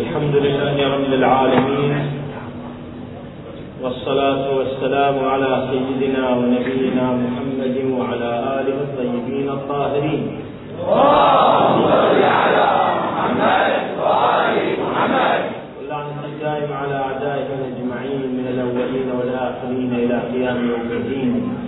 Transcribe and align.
الحمد 0.00 0.36
لله 0.36 0.76
رب 0.96 1.12
العالمين 1.20 1.92
والصلاة 3.82 4.44
والسلام 4.58 5.16
على 5.32 5.50
سيدنا 5.70 6.24
ونبينا 6.38 7.04
محمد 7.24 7.76
وعلى 7.98 8.30
آله 8.58 8.76
الطيبين 8.86 9.48
الطاهرين. 9.58 10.22
اللهم 10.80 11.80
صل 12.00 12.22
على 12.40 12.68
محمد 13.04 13.72
وآل 14.00 14.56
محمد. 14.84 15.40
واللعنة 15.76 16.22
الدائم 16.32 16.70
على 16.80 16.96
أعدائهم 17.06 17.58
أجمعين 17.70 18.22
من 18.38 18.46
الأولين 18.54 19.08
والآخرين 19.18 19.90
إلى 20.02 20.16
قيام 20.32 20.58
يوم 20.72 20.88
الدين. 21.00 21.59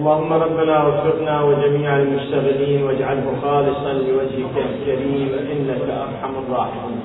اللهم 0.00 0.32
ربنا 0.32 0.84
وفقنا 0.86 1.42
وجميع 1.42 1.96
المشتغلين 1.96 2.82
واجعله 2.82 3.26
خالصا 3.42 3.92
لوجهك 3.92 4.56
الكريم 4.70 5.28
إنك 5.52 5.82
أرحم 6.04 6.34
الراحمين. 6.42 7.00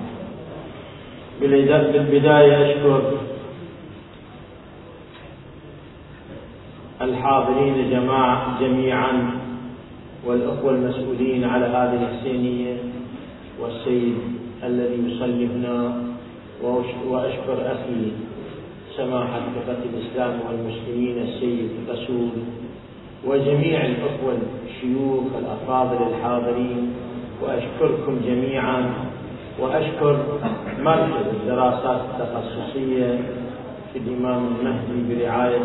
بالبدايه 1.42 2.54
أشكر 2.66 3.02
الحاضرين 7.02 7.90
جماعة 7.92 8.60
جميعا 8.60 9.32
والأخوة 10.26 10.72
المسؤولين 10.72 11.44
على 11.44 11.66
هذه 11.66 12.00
الحسينية 12.04 12.76
والسيد 13.60 14.18
الذي 14.64 15.00
يصلي 15.08 15.48
هنا 15.48 16.04
وأشكر 17.10 17.58
أخي 17.72 18.12
سماحة 18.98 19.42
فقه 19.56 19.82
الإسلام 19.94 20.40
والمسلمين 20.48 21.18
السيد 21.28 21.70
الرسول 21.88 22.30
وجميع 23.26 23.86
الأخوة 23.86 24.38
الشيوخ 24.66 25.24
الأفاضل 25.40 25.98
الحاضرين 26.08 26.94
وأشكركم 27.42 28.20
جميعا 28.26 28.94
وأشكر 29.60 30.18
مركز 30.80 31.26
الدراسات 31.34 32.02
التخصصية 32.12 33.20
في 33.94 34.00
الإمام 34.00 34.48
المهدي 34.48 35.16
برعاية 35.16 35.60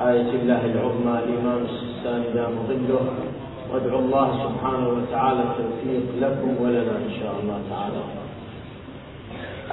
آية 0.00 0.30
الله 0.30 0.64
العظمى 0.64 1.18
الإمام 1.24 1.64
السيستاني 1.64 2.24
دام 2.34 2.52
ظله. 2.68 3.00
وأدعو 3.72 3.98
الله 3.98 4.28
سبحانه 4.44 4.88
وتعالى 4.88 5.40
التوفيق 5.40 6.02
لكم 6.20 6.64
ولنا 6.64 6.96
إن 7.06 7.10
شاء 7.20 7.34
الله 7.42 7.58
تعالى. 7.70 8.02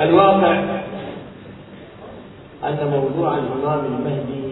الواقع 0.01 0.63
أن 2.63 2.87
موضوع 2.91 3.37
الإمام 3.37 3.85
المهدي 3.85 4.42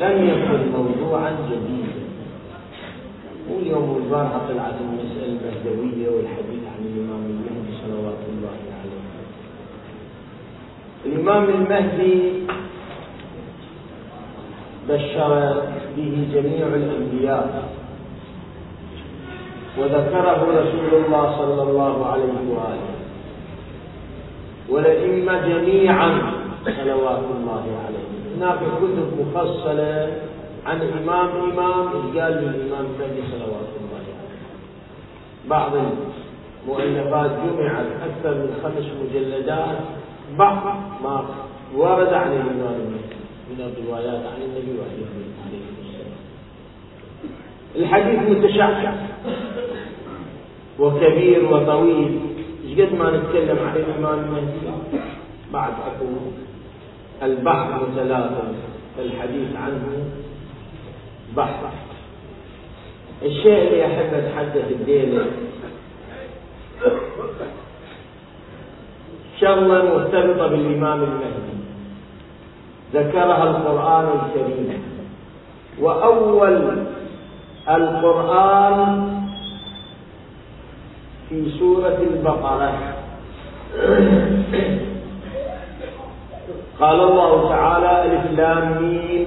لم 0.00 0.14
يكن 0.28 0.60
موضوعا 0.72 1.30
جديدا. 1.50 2.00
واليوم 3.50 4.02
البارحة 4.04 4.38
طلعت 4.48 4.74
المسألة 4.80 5.26
المهدوية 5.26 6.08
والحديث 6.08 6.62
عن 6.72 6.80
الإمام 6.86 7.22
المهدي 7.30 7.72
صلوات 7.82 8.20
الله 8.28 8.56
عليه 8.80 9.00
الإمام 11.06 11.44
المهدي 11.44 12.32
بشر 14.88 15.62
به 15.96 16.28
جميع 16.34 16.66
الأنبياء 16.66 17.68
وذكره 19.78 20.40
رسول 20.60 21.04
الله 21.04 21.36
صلى 21.38 21.62
الله 21.62 22.06
عليه 22.06 22.38
وآله 22.50 22.94
والأئمة 24.68 25.48
جميعا 25.48 26.32
صلوات 26.64 27.24
الله 27.36 27.64
عليه 27.86 28.19
هناك 28.36 28.58
كتب 28.58 29.08
مفصلة 29.20 30.12
عن 30.66 30.80
إمام 30.80 31.28
إمام 31.28 31.88
قال 31.88 32.32
الإمام 32.38 32.84
المهدي 32.86 33.22
صلوات 33.30 33.68
الله 33.78 33.98
عليه 33.98 34.20
بعض 35.48 35.72
المؤلفات 36.66 37.30
جمعت 37.30 37.86
أكثر 38.02 38.34
من 38.34 38.50
خمس 38.62 38.86
مجلدات. 39.02 39.78
بعض 40.38 40.76
ما 41.02 41.24
ورد 41.76 42.12
عن 42.12 42.32
الإمام 42.32 42.78
من 43.50 43.60
الروايات 43.60 44.22
عن 44.26 44.42
النبي 44.42 44.78
عليه 44.80 45.06
السلام 45.82 46.20
الحديث 47.76 48.38
متشعشع 48.38 48.92
وكبير 50.78 51.44
وطويل. 51.44 52.20
إيش 52.64 52.80
قد 52.80 52.94
ما 52.94 53.10
نتكلم 53.16 53.58
عن 53.58 53.76
الإمام 53.76 54.18
المهدي؟ 54.18 54.60
بعد 55.52 55.72
أقول. 55.72 56.32
البحر 57.22 57.86
ثلاثة 57.96 58.42
الحديث 58.98 59.56
عنه 59.56 59.86
بحر 61.36 61.68
الشيء 63.22 63.68
اللي 63.68 63.86
أحب 63.86 64.14
أتحدث 64.14 64.72
الليلة 64.80 65.26
شغلة 69.40 69.84
مرتبطة 69.84 70.46
بالإمام 70.46 71.02
المهدي. 71.02 71.56
ذكرها 72.94 73.44
القرآن 73.44 74.06
الكريم. 74.18 74.82
وأول 75.80 76.78
القرآن 77.68 79.20
في 81.28 81.50
سورة 81.58 81.98
البقرة. 82.10 82.94
قال 86.80 87.00
الله 87.00 87.48
تعالى 87.48 88.04
ألف 88.04 88.38
لام 88.38 88.82
ميم. 88.82 89.26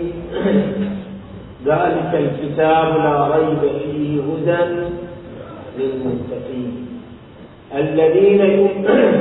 ذلك 1.69 2.12
الكتاب 2.14 2.97
لا 2.97 3.36
ريب 3.36 3.59
فيه 3.59 4.22
هدى 4.22 4.90
للمتقين. 5.78 6.88
الذين 7.75 8.41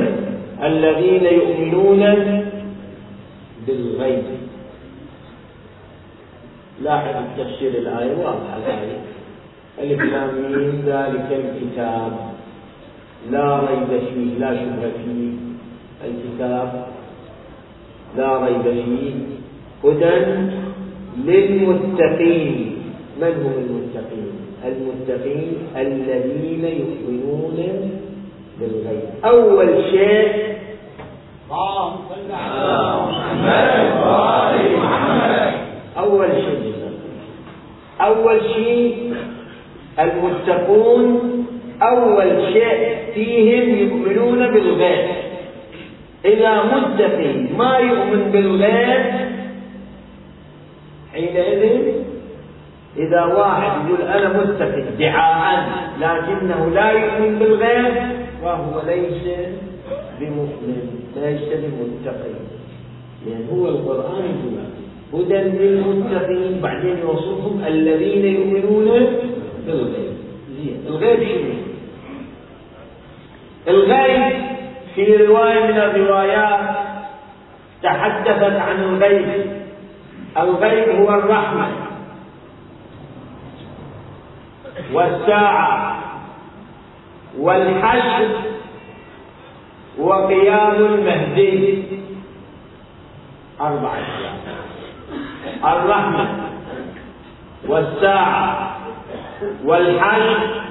الذين 0.71 1.25
يؤمنون 1.25 2.01
بالغيب. 3.67 4.23
لاحظ 6.83 7.15
تفسير 7.39 7.71
الآية 7.71 8.17
واضحة 8.17 8.57
الآية. 8.57 8.99
ألف 9.79 10.01
لام 10.03 10.35
ميم 10.35 10.83
ذلك 10.87 11.29
الكتاب 11.31 12.13
لا 13.31 13.57
ريب 13.59 14.01
فيه 14.15 14.39
لا 14.39 14.57
شبهة 14.57 14.93
فيه. 15.05 15.33
الكتاب 16.05 16.92
لا 18.17 18.45
ريب 18.45 18.63
فيه. 18.63 19.15
هدى 19.85 20.15
للمتقين. 21.27 22.73
من 23.21 23.33
هم 23.43 23.55
المتقين؟ 23.65 24.33
المتقين 24.65 25.53
الذين 25.77 26.65
يؤمنون 26.65 27.59
بالغيب. 28.61 29.09
أول 29.25 29.69
شيء 29.91 30.53
أول 35.99 36.31
شيء 36.31 36.73
أول 38.01 38.41
شيء 38.55 39.15
المتقون 39.99 41.03
أول 41.83 42.53
شيء 42.53 42.97
فيهم 43.15 43.79
يؤمنون 43.79 44.51
بالغيب. 44.51 45.22
إذا 46.25 46.63
متقي 46.63 47.33
ما 47.59 47.79
يؤمن 47.79 48.31
بالغيب 48.33 49.13
حينئذ 51.13 51.93
إذا 52.97 53.25
واحد 53.25 53.89
يقول 53.89 54.03
أنا 54.03 54.29
متقي 54.29 54.83
ادعاء 54.89 55.69
لكنه 56.01 56.71
لا 56.75 56.91
يؤمن 56.91 57.39
بالغيب 57.39 57.95
فهو 58.43 58.83
ليس 58.87 59.25
بمؤمن 60.21 61.01
ليس 61.17 61.49
بمتقي. 61.49 62.35
لأن 63.27 63.47
هو 63.53 63.69
القرآن 63.69 64.25
يقول 64.25 65.27
هدى 65.27 65.35
للمتقين 65.35 66.61
بعدين 66.63 66.99
يوصفهم 66.99 67.65
الذين 67.67 68.25
يؤمنون 68.25 69.07
بالغيب. 69.67 70.13
الغيب 70.87 71.21
شنو؟ 71.29 71.55
الغيب 73.69 74.52
في 74.95 75.17
رواية 75.17 75.73
من 75.73 75.79
الروايات 75.79 76.77
تحدثت 77.83 78.43
عن 78.43 78.77
الغيب. 78.83 79.53
الغيب 80.39 80.89
هو 81.01 81.15
الرحمة. 81.15 81.69
والساعة. 84.93 85.99
والحشر. 87.39 88.29
وقيام 89.99 90.75
المهدي 90.75 91.83
أربع 93.61 93.91
أشياء 93.93 94.37
الرحمة. 95.65 96.27
والساعة. 97.69 98.77
والحشر. 99.65 100.63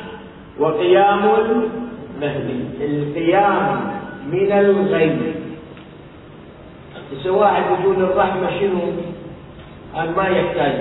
وقيام 0.60 1.24
المهدي 1.24 2.64
القيام. 2.82 4.01
من 4.26 4.52
الغيب. 4.52 5.20
واحد 7.28 7.64
يقول 7.72 7.96
الرحمة 7.96 8.60
شنو؟ 8.60 8.82
أن 9.98 10.14
ما 10.18 10.28
يحتاج. 10.28 10.74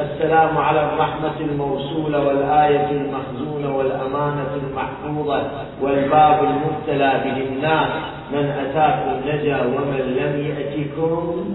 السلام 0.00 0.58
على 0.58 0.80
الرحمة 0.92 1.40
الموصولة 1.40 2.26
والآية 2.26 2.90
المخزونة 2.90 3.76
والأمانة 3.76 4.50
المحفوظة 4.62 5.50
والباب 5.82 6.44
المبتلى 6.44 7.12
به 7.24 7.36
الناس. 7.48 7.90
من 8.32 8.44
أتاكم 8.44 9.28
نجا 9.28 9.60
ومن 9.60 10.00
لم 10.18 10.46
يأتكم. 10.46 11.54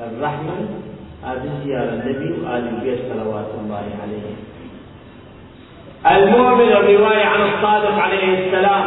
الرحمة 0.00 0.52
هذه 1.24 1.50
زيارة 1.64 1.90
النبي 1.90 2.40
وآل 2.40 2.68
البيت 2.68 2.98
صلوات 3.12 3.46
الله 3.60 3.86
عليه. 4.02 4.53
المؤمن 6.06 6.68
الرواية 6.72 7.24
عن 7.24 7.40
الصادق 7.40 7.98
عليه 8.02 8.46
السلام 8.46 8.84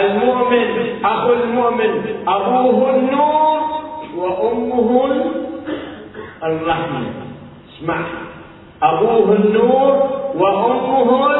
المؤمن 0.00 0.98
أخو 1.04 1.32
المؤمن 1.32 2.02
أبوه 2.28 2.90
النور 2.90 3.60
وأمه 4.16 5.10
الرحمة. 6.44 7.02
اسمع 7.68 7.96
أبوه 8.82 9.32
النور 9.32 10.10
وأمه 10.34 11.30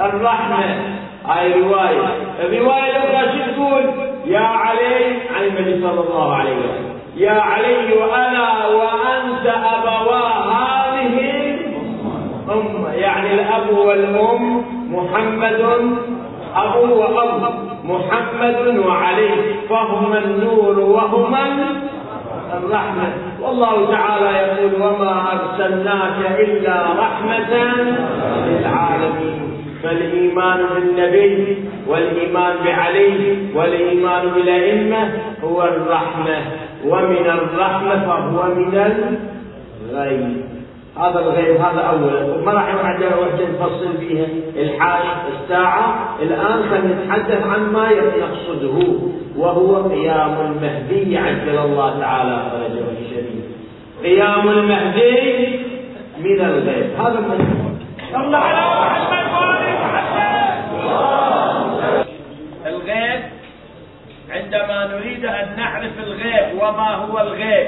الرحمة. 0.00 0.94
هاي 1.26 1.62
رواية. 1.62 2.08
الرواية 2.40 2.96
الأخرى 2.96 3.38
شو 3.38 3.52
تقول 3.52 3.84
يا 4.26 4.40
علي 4.40 5.04
عن 5.36 5.44
النبي 5.46 5.82
صلى 5.82 6.00
الله 6.00 6.34
عليه 6.34 6.56
وسلم 6.56 6.94
يا 7.16 7.32
علي 7.32 7.92
وأنا 7.92 8.66
وأنت 8.66 9.46
أبوا 9.46 10.16
هذه 10.16 10.43
أم 10.43 10.43
يعني 13.04 13.34
الأب 13.34 13.68
والأم 13.86 14.62
محمد 14.96 15.60
أبو 16.56 16.94
وأب 17.00 17.42
محمد 17.84 18.58
وعلي 18.86 19.30
فهما 19.68 20.18
النور 20.18 20.76
وهما 20.80 21.44
الرحمة. 22.58 23.08
والله 23.42 23.74
تعالى 23.90 24.30
يقول 24.42 24.72
وما 24.82 25.14
أرسلناك 25.32 26.18
إلا 26.44 26.76
رحمة 26.98 27.52
للعالمين. 28.46 29.40
فالإيمان 29.82 30.60
بالنبي 30.74 31.32
والإيمان 31.88 32.54
بعلي 32.64 33.36
والإيمان 33.54 34.22
بالأئمة 34.34 35.02
هو 35.44 35.58
الرحمة 35.62 36.38
ومن 36.86 37.26
الرحمة 37.38 37.94
فهو 38.06 38.40
من 38.54 38.74
الغيب. 39.90 40.53
هذا 40.98 41.20
الغيب 41.20 41.56
هذا 41.56 41.80
اولا. 41.80 42.44
ما 42.44 42.52
راح 42.52 42.74
وحده 42.74 43.08
نفصل 43.52 43.98
فيها 43.98 44.26
الحال 44.56 45.02
الساعة. 45.32 46.16
الآن 46.22 46.62
سنتحدث 46.70 47.46
عن 47.46 47.72
ما 47.72 47.90
نقصده 47.90 48.98
وهو 49.36 49.88
قيام 49.88 50.36
المهدي 50.40 51.18
عجل 51.18 51.58
الله 51.58 52.00
تعالى 52.00 52.42
فرجه 52.50 52.84
الشريف. 53.02 53.44
قيام 54.02 54.48
المهدي 54.48 55.58
من 56.18 56.40
الغيب. 56.40 56.90
هذا 57.00 57.20
من 57.20 57.78
صلى 58.12 58.36
على 58.36 58.60
محمد 58.80 59.24
الغيب 62.66 63.20
عندما 64.30 64.86
نريد 64.86 65.24
أن 65.24 65.56
نعرف 65.56 65.92
الغيب 66.06 66.54
وما 66.54 66.94
هو 66.94 67.20
الغيب 67.20 67.66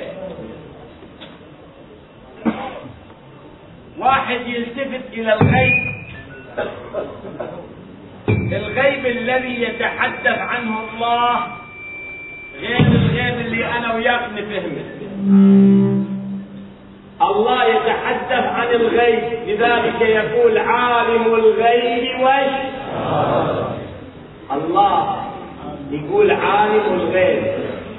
واحد 3.99 4.41
يلتفت 4.47 5.01
إلى 5.13 5.33
الغيب. 5.33 5.97
الغيب 8.53 9.07
الذي 9.07 9.63
يتحدث 9.63 10.39
عنه 10.39 10.79
الله 10.95 11.47
غير 12.61 12.81
الغيب 12.81 13.47
اللي 13.47 13.65
أنا 13.65 13.95
وياك 13.95 14.21
نفهمه. 14.37 14.85
الله 17.23 17.65
يتحدث 17.65 18.45
عن 18.45 18.67
الغيب 18.67 19.23
لذلك 19.47 20.01
يقول 20.01 20.59
عالم 20.59 21.35
الغيب 21.35 22.21
والشهاده 22.21 23.67
الله. 24.53 25.17
يقول 25.91 26.31
عالم 26.31 26.95
الغيب. 26.95 27.45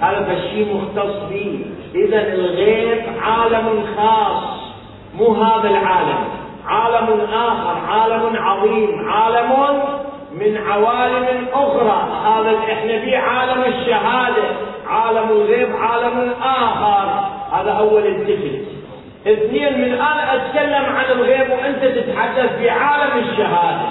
هذا 0.02 0.34
الشيء 0.34 0.76
مختص 0.76 1.30
به. 1.30 1.66
اذا 1.96 2.34
الغيب 2.34 3.02
عالم 3.22 3.86
خاص. 3.98 4.67
مو 5.18 5.34
هذا 5.34 5.70
العالم. 5.70 6.20
عالم 6.68 7.22
آخر 7.34 7.76
عالم 7.90 8.36
عظيم 8.36 9.10
عالم 9.10 9.52
من 10.32 10.58
عوالم 10.58 11.48
أخرى. 11.54 12.08
هذا 12.26 12.50
اللي 12.50 12.74
إحنا 12.74 13.00
فيه 13.00 13.18
عالم 13.18 13.64
الشهادة 13.64 14.44
عالم 14.90 15.30
الغيب 15.30 15.76
عالم 15.76 16.34
آخر. 16.44 17.30
هذا 17.52 17.72
أول 17.72 18.08
التفت 18.08 18.68
اثنين 19.28 19.82
من 19.82 19.94
أنا 19.94 20.36
أتكلم 20.36 20.86
عن 20.86 21.06
الغيب 21.12 21.50
وأنت 21.52 21.86
تتحدث 21.86 22.58
في 22.58 22.70
عالم 22.70 23.24
الشهادة. 23.30 23.88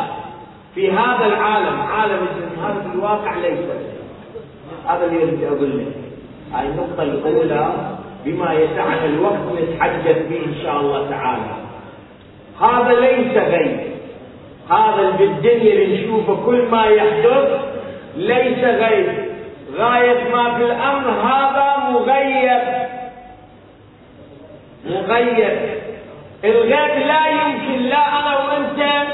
في 0.74 0.92
هذا 0.92 1.26
العالم 1.26 1.80
عالم 1.80 2.26
هذا 2.62 2.80
في 2.90 2.94
الواقع 2.94 3.34
ليس. 3.34 3.58
هذا 4.88 5.04
اللي 5.04 5.22
أريد 5.22 5.44
أقول 5.44 5.78
لك. 5.78 5.92
هاي 6.52 6.66
النقطة 6.66 7.02
الأولى 7.02 7.72
بما 8.26 8.52
يسعنا 8.52 9.04
الوقت 9.04 9.62
نتحدث 9.62 10.28
به 10.28 10.36
إن 10.36 10.54
شاء 10.62 10.80
الله 10.80 11.10
تعالى. 11.10 11.56
هذا 12.60 13.00
ليس 13.00 13.36
غيب. 13.36 13.80
هذا 14.70 15.10
بالدنيا 15.18 15.72
اللي 15.72 16.04
نشوفه 16.04 16.46
كل 16.46 16.62
ما 16.70 16.86
يحدث 16.86 17.60
ليس 18.16 18.64
غيب. 18.64 19.06
غاية 19.76 20.32
ما 20.32 20.54
في 20.54 20.64
الأمر 20.64 21.10
هذا 21.10 21.90
مغيب. 21.90 22.62
مغيب. 24.86 25.58
الغيب 26.44 27.06
لا 27.06 27.26
يمكن 27.26 27.82
لا 27.82 28.20
أنا 28.20 28.38
وأنت 28.44 29.06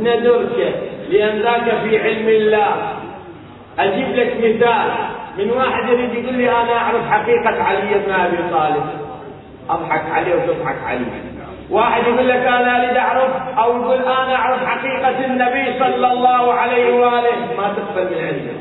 ندركه 0.00 0.72
لأن 1.10 1.38
ذاك 1.38 1.78
في 1.84 1.98
علم 1.98 2.28
الله. 2.28 2.92
أجيب 3.78 4.08
لك 4.16 4.36
مثال. 4.38 5.11
من 5.38 5.50
واحد 5.50 5.88
يريد 5.88 6.14
يقول 6.14 6.34
لي 6.34 6.50
أنا 6.50 6.72
أعرف 6.72 7.10
حقيقة 7.10 7.62
علي 7.62 7.94
بن 8.06 8.12
أبي 8.12 8.36
طالب. 8.52 8.84
أضحك 9.70 10.10
عليه 10.12 10.34
وتضحك 10.34 10.76
عليه 10.86 11.06
واحد 11.70 12.02
يقول 12.02 12.28
لك 12.28 12.36
أنا 12.46 12.84
أريد 12.84 12.96
أعرف 12.96 13.30
أو 13.58 13.82
يقول 13.82 14.02
أنا 14.02 14.36
أعرف 14.36 14.66
حقيقة 14.66 15.24
النبي 15.24 15.78
صلى 15.78 16.12
الله 16.12 16.52
عليه 16.52 16.94
وآله. 16.94 17.56
ما 17.56 17.74
تقبل 17.76 18.04
من 18.04 18.26
عنده 18.26 18.56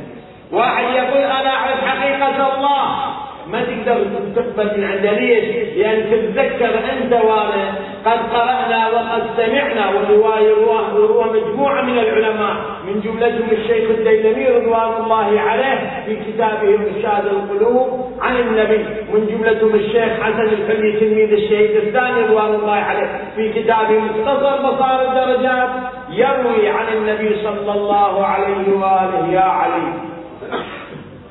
واحد 0.51 0.83
يقول 0.83 1.23
أنا 1.23 1.49
أعرف 1.49 1.85
حقيقة 1.85 2.55
الله. 2.55 3.11
ما 3.47 3.61
تقدر 3.61 4.05
تقبل 4.35 4.77
من 4.77 4.83
عنده. 4.83 5.11
ليش؟ 5.11 5.77
لأن 5.77 6.11
تتذكر 6.11 6.79
أنت 6.93 7.13
وأنا 7.13 7.73
قد 8.05 8.19
قرأنا 8.33 8.87
وقد 8.89 9.23
سمعنا 9.37 9.89
والرواية 9.89 10.53
رواه 10.53 11.31
مجموعة 11.33 11.81
من 11.81 11.97
العلماء 11.99 12.55
من 12.87 13.01
جملتهم 13.01 13.49
الشيخ 13.51 13.89
الديلمي 13.89 14.45
رضوان 14.47 15.03
الله 15.03 15.39
عليه 15.41 16.03
في 16.05 16.15
كتابه 16.15 16.69
إرشاد 16.73 17.25
القلوب 17.25 17.87
عن 18.21 18.35
النبي 18.37 18.85
من 19.13 19.27
جملتهم 19.27 19.75
الشيخ 19.75 20.23
حسن 20.23 20.41
الحلي 20.41 20.99
تلميذ 20.99 21.31
الشيخ 21.33 21.71
الثاني 21.83 22.21
رضوان 22.21 22.55
الله 22.55 22.75
عليه 22.75 23.09
في 23.35 23.53
كتابه 23.53 23.99
مختصر 23.99 24.61
مصار 24.61 25.01
الدرجات 25.01 25.69
يروي 26.09 26.69
عن 26.69 26.85
النبي 26.97 27.35
صلى 27.43 27.71
الله 27.71 28.25
عليه 28.25 28.73
وآله 28.77 29.27
يا 29.31 29.41
علي 29.41 29.93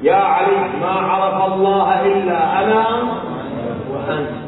يا 0.02 0.14
علي 0.14 0.56
ما 0.80 0.90
عرف 0.90 1.52
الله 1.52 2.06
إلا 2.06 2.64
أنا 2.64 2.84
وأنت. 3.92 4.39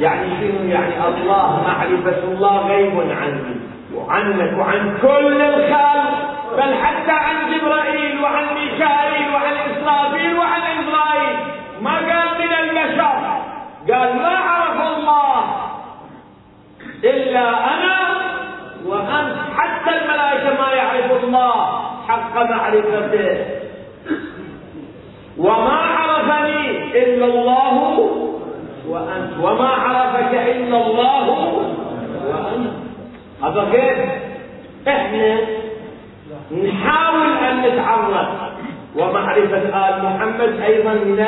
يعني 0.00 0.28
شنو 0.40 0.68
يعني 0.68 0.94
الله 1.08 1.62
معرفة 1.66 2.24
الله 2.24 2.68
غيب 2.68 3.00
عني 3.10 3.56
وعنك 3.94 4.58
وعن 4.58 4.98
كل 5.02 5.42
الخلق 5.42 6.12
بل 6.56 6.74
حتى 6.74 7.12
عن 7.12 7.36
جبرائيل 7.54 8.22
وعن 8.22 8.44
ميكائيل 8.54 9.34
وعن 9.34 9.52
إسرافيل 9.52 10.38
وعن 10.38 10.60
إسرائيل. 10.60 11.36
ما 11.80 11.94
قال 11.94 12.28
من 12.38 12.52
البشر؟ 12.52 13.14
قال 13.88 14.16
ما 14.16 14.36
عرف 14.38 14.96
الله 14.96 15.44
إلا 17.04 17.48
أنا 17.74 17.96
وأنت. 18.86 19.36
حتى 19.56 19.90
الملائكة 19.96 20.62
ما 20.62 20.72
يعرف 20.72 21.24
الله 21.24 21.80
حق 22.08 22.34
معرفته. 22.50 23.44
وما 25.38 25.76
عرفني 25.76 26.70
إلا 27.04 27.24
الله 27.24 27.76
وأنت. 28.88 29.30
وما 29.42 29.68
عرفك 29.68 30.34
إلا 30.34 30.86
الله 30.86 31.28
وأنت. 31.28 32.70
هذا 33.42 33.68
كيف 33.72 33.98
إحنا 34.88 35.38
نحاول 36.64 37.32
أن 37.50 37.62
نتعرف. 37.62 38.28
ومعرفة 38.96 39.88
آل 39.88 40.04
محمد 40.04 40.60
أيضا 40.60 40.92
من 40.92 41.20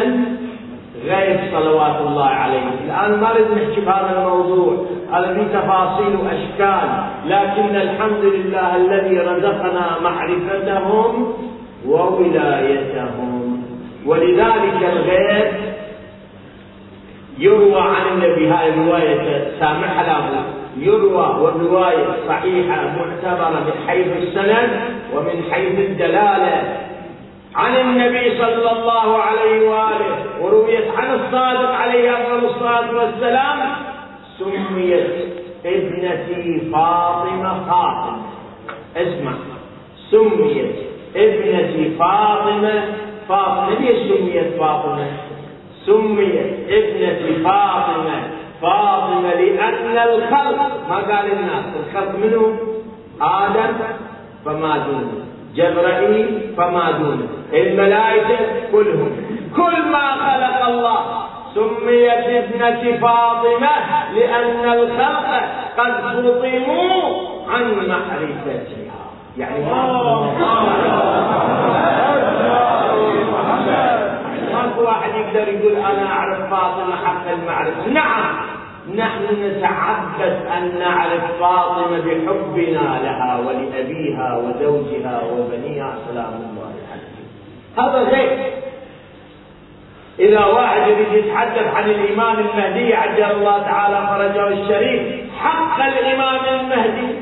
الغيب 1.05 1.41
صلوات 1.53 2.00
الله 2.00 2.27
عليه. 2.27 2.62
الآن 2.85 3.21
ما 3.21 3.33
نريد 3.33 3.50
نحكي 3.50 3.81
بهذا 3.81 4.19
الموضوع. 4.19 4.87
هذا 5.12 5.35
في 5.35 5.45
تفاصيل 5.45 6.17
وأشكال. 6.17 6.88
لكن 7.27 7.77
الحمد 7.77 8.25
لله 8.25 8.77
الذي 8.77 9.19
رزقنا 9.19 9.87
معرفتهم 10.03 11.33
وولايتهم. 11.88 13.62
ولذلك 14.07 14.83
الغيب 14.93 15.53
يروى 17.38 17.80
عن 17.80 18.09
النبي 18.12 18.49
هاي 18.49 18.71
رواية 18.71 19.50
سامح 19.61 20.00
له 20.00 20.45
يروى 20.76 21.26
والرواية 21.40 22.07
صحيحة 22.28 22.83
معتبرة 22.83 23.61
من 23.61 23.88
حيث 23.88 24.07
السند 24.16 24.80
ومن 25.14 25.42
حيث 25.50 25.78
الدلالة. 25.78 26.76
عن 27.54 27.76
النبي 27.76 28.38
صلى 28.38 28.71
الله 28.73 29.18
عليه 29.18 29.68
وآله 29.71 30.16
ورويت 30.40 30.85
عن 30.97 31.14
الصادق 31.14 31.71
عليه 31.75 32.12
أفضل 32.12 32.45
الصلاة 32.47 32.97
والسلام 32.97 33.59
سميت 34.38 35.11
ابنتي 35.66 36.71
فاطمة 36.73 37.64
فاطمة 37.64 38.18
اسمع. 38.97 39.33
سميت 40.11 40.75
ابنتي 41.16 41.90
فاطمة 41.99 42.85
فاطمة 43.28 43.80
ليش 43.80 44.12
سميت 44.12 44.59
فاطمة؟ 44.59 45.07
سميت 45.88 46.71
ابنتي 46.71 47.42
فاطمة. 47.45 48.18
فاطمة 48.62 49.35
لأن 49.35 49.99
الخلق 50.09 50.59
ما 50.88 50.97
قال 50.97 51.33
الناس 51.33 51.64
الخلق 51.80 52.14
منه 52.23 52.59
آدم 53.21 53.75
فما 54.45 54.78
دونه. 54.78 55.25
جبرائيل 55.54 56.40
فما 56.57 56.90
دونه. 56.90 57.28
الملائكة 57.52 58.38
كلهم. 58.73 59.11
كل 59.57 59.83
ما 59.92 60.07
خلق 60.12 60.66
الله 60.66 60.99
سميت 61.54 62.26
ابنة 62.26 62.99
فاطمة 63.00 63.75
لأن 64.14 64.64
الخلق 64.78 65.28
قد 65.78 65.92
فطموا 65.92 67.02
عن 67.49 67.64
معرفتها 67.88 68.62
يعني 69.38 69.64
ماكو 69.64 70.25
يقدر 75.28 75.49
يقول 75.49 75.76
أنا 75.76 76.12
أعرف 76.12 76.50
فاطمة 76.50 76.97
حق 76.97 77.30
المعرفة، 77.30 77.88
نعم 77.88 78.37
نحن 78.97 79.23
نتعبد 79.42 80.47
أن 80.56 80.78
نعرف 80.78 81.23
فاطمة 81.40 81.99
بحبنا 81.99 83.00
لها 83.02 83.38
ولأبيها 83.38 84.37
وزوجها 84.37 85.23
وبنيها. 85.32 85.94
سلام 86.08 86.32
الله 86.50 86.73
عليها. 86.73 87.88
هذا 87.88 88.11
غير 88.11 88.52
إذا 90.18 90.44
واحد 90.44 90.88
يريد 90.88 91.25
يتحدث 91.25 91.75
عن 91.75 91.90
الإمام 91.90 92.38
المهدي 92.38 92.94
عجل 92.94 93.25
الله 93.25 93.62
تعالى 93.62 94.06
فرجه 94.06 94.49
الشريف 94.49 95.32
حق 95.38 95.87
الإمام 95.87 96.61
المهدي. 96.61 97.14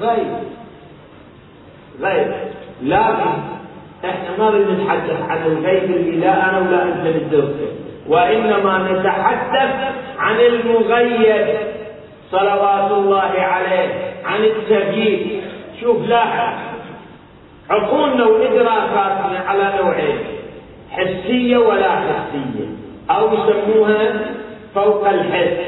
غير 0.00 0.26
غير 2.00 2.34
لكن 2.82 3.59
إحنا 4.04 4.36
ما 4.38 4.50
نريد 4.50 4.68
نتحدث 4.80 5.22
عن 5.28 5.46
الغيب 5.46 5.84
اللي 5.84 6.16
لا 6.20 6.50
أنا 6.50 6.58
ولا 6.58 6.82
أنت 6.82 7.16
ندرسه 7.16 7.68
وإنما 8.08 8.92
نتحدث 8.92 9.70
عن 10.18 10.36
المغيب 10.40 11.46
صلوات 12.30 12.90
الله 12.90 13.32
عليه 13.40 13.88
عن 14.24 14.44
التغيير 14.44 15.40
شوف 15.80 16.08
لاحظ 16.08 16.54
عقولنا 17.70 18.24
وإدراكاتنا 18.24 19.38
على 19.46 19.72
نوعين 19.82 20.18
حسية 20.90 21.56
ولا 21.56 21.90
حسية 21.90 22.66
أو 23.10 23.28
يسموها 23.34 24.12
فوق 24.74 25.08
الحس 25.08 25.58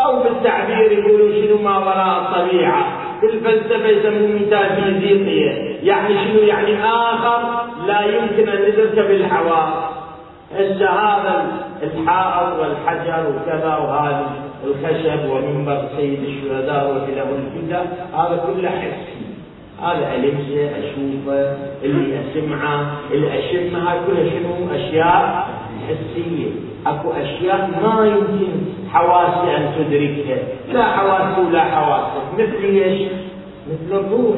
أو 0.00 0.22
بالتعبير 0.22 0.92
يقولوا 0.92 1.32
شنو 1.32 1.62
ما 1.62 1.78
وراء 1.78 2.18
الطبيعة. 2.18 2.99
بالفلسفه 3.22 3.88
يسموه 3.88 4.28
ميتافيزيقيه 4.28 5.50
يعني 5.82 6.14
شنو؟ 6.14 6.40
يعني 6.40 6.84
آخر 6.84 7.66
لا 7.86 8.00
يمكن 8.00 8.48
أن 8.48 8.58
ندركه 8.62 9.08
بالحواس 9.08 9.90
هسه 10.54 10.90
هذا 10.90 11.46
الحائط 11.82 12.58
والحجر 12.60 13.26
وكذا 13.30 13.76
وهذا 13.76 14.30
الخشب 14.64 15.30
ومنبر 15.30 15.88
سيد 15.96 16.22
الشهداء 16.22 16.90
وله 16.90 17.22
الفدا 17.22 17.80
هذا 18.14 18.44
كله 18.46 18.68
حسي 18.68 19.20
هذا 19.82 20.14
ألمسه 20.14 20.70
أشوفه 20.78 21.56
اللي 21.84 22.20
أسمعه 22.20 22.92
اللي 23.10 23.38
أشمه 23.38 24.06
كلها 24.06 24.30
شنو؟ 24.30 24.74
أشياء 24.74 25.48
حسية 25.96 26.50
أكو 26.86 27.12
أشياء 27.12 27.70
ما 27.82 28.06
يمكن 28.06 28.52
حواسي 28.92 29.56
أن 29.56 29.72
تدركها. 29.78 30.38
لا 30.72 30.84
حواسي 30.84 31.40
ولا 31.40 31.64
حواسك 31.64 32.22
مثل 32.38 32.64
إيش؟ 32.64 33.08
مثل 33.66 34.00
الروح. 34.00 34.36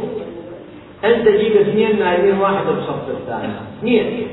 أنت 1.04 1.28
جيب 1.28 1.56
اثنين 1.56 1.98
نايمين 1.98 2.40
واحد 2.40 2.66
بصف 2.66 3.08
الثاني. 3.08 3.52
اثنين. 3.78 4.28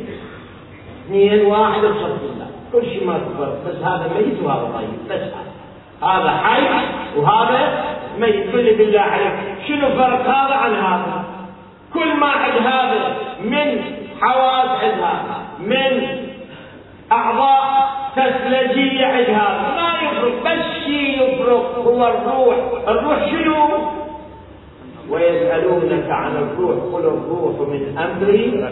اثنين 1.05 1.45
واحد 1.45 1.81
بصف 1.81 2.05
الثاني. 2.05 2.49
كل 2.71 2.85
شيء 2.85 3.07
ما 3.07 3.19
تفرق 3.19 3.57
بس 3.67 3.75
هذا 3.75 4.11
ميت 4.17 4.43
وهذا 4.43 4.71
طيب. 4.75 4.89
بس 5.09 5.27
هذا. 6.03 6.29
حي 6.29 6.63
وهذا 7.17 7.83
ميت. 8.19 8.55
قل 8.55 8.75
بالله 8.77 8.99
عليك 8.99 9.33
شنو 9.67 9.89
فرق 9.89 10.21
هذا 10.21 10.55
عن 10.55 10.73
هذا؟ 10.73 11.23
كل 11.93 12.15
ما 12.15 12.27
عند 12.27 12.57
هذا 12.57 13.15
من 13.43 13.81
حواس 14.21 14.83
عند 14.83 15.01
هذا 15.01 15.39
من 15.59 16.18
أعضاء 17.11 17.89
فسلجيه 18.15 19.05
عند 19.05 19.29
هذا 19.29 19.73
ما 19.75 19.91
يفرق 20.03 20.43
بس 20.45 20.83
شيء 20.85 21.21
يفرق 21.21 21.77
هو 21.85 22.07
الروح. 22.07 22.55
الروح 22.87 23.31
شنو؟ 23.31 23.67
ويسألونك 25.09 26.09
عن 26.09 26.31
الروح. 26.35 26.75
قل 26.93 26.99
الروح 26.99 27.69
من 27.69 27.97
أمري. 27.97 28.69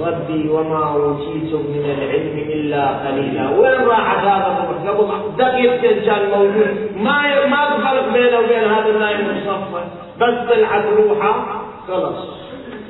ربي 0.00 0.48
وما 0.48 0.94
أوتيتم 0.94 1.58
من 1.58 1.84
العلم 1.98 2.38
إلا 2.38 2.88
قليلا. 2.88 3.50
وين 3.50 3.88
راحت 3.88 4.18
هذا 4.18 4.68
الروح؟ 4.70 5.10
قبل 5.10 5.36
دقيقتين 5.38 6.04
كان 6.04 6.30
موجود. 6.30 6.90
ما 6.96 7.46
ما 7.46 7.78
فرق 7.84 8.12
بينه 8.12 8.38
وبين 8.38 8.64
هذا 8.64 8.88
النايم 8.88 9.20
المصفى 9.20 9.82
بس 10.20 10.54
طلعت 10.54 10.84
روحه. 10.86 11.62
خلص 11.88 12.38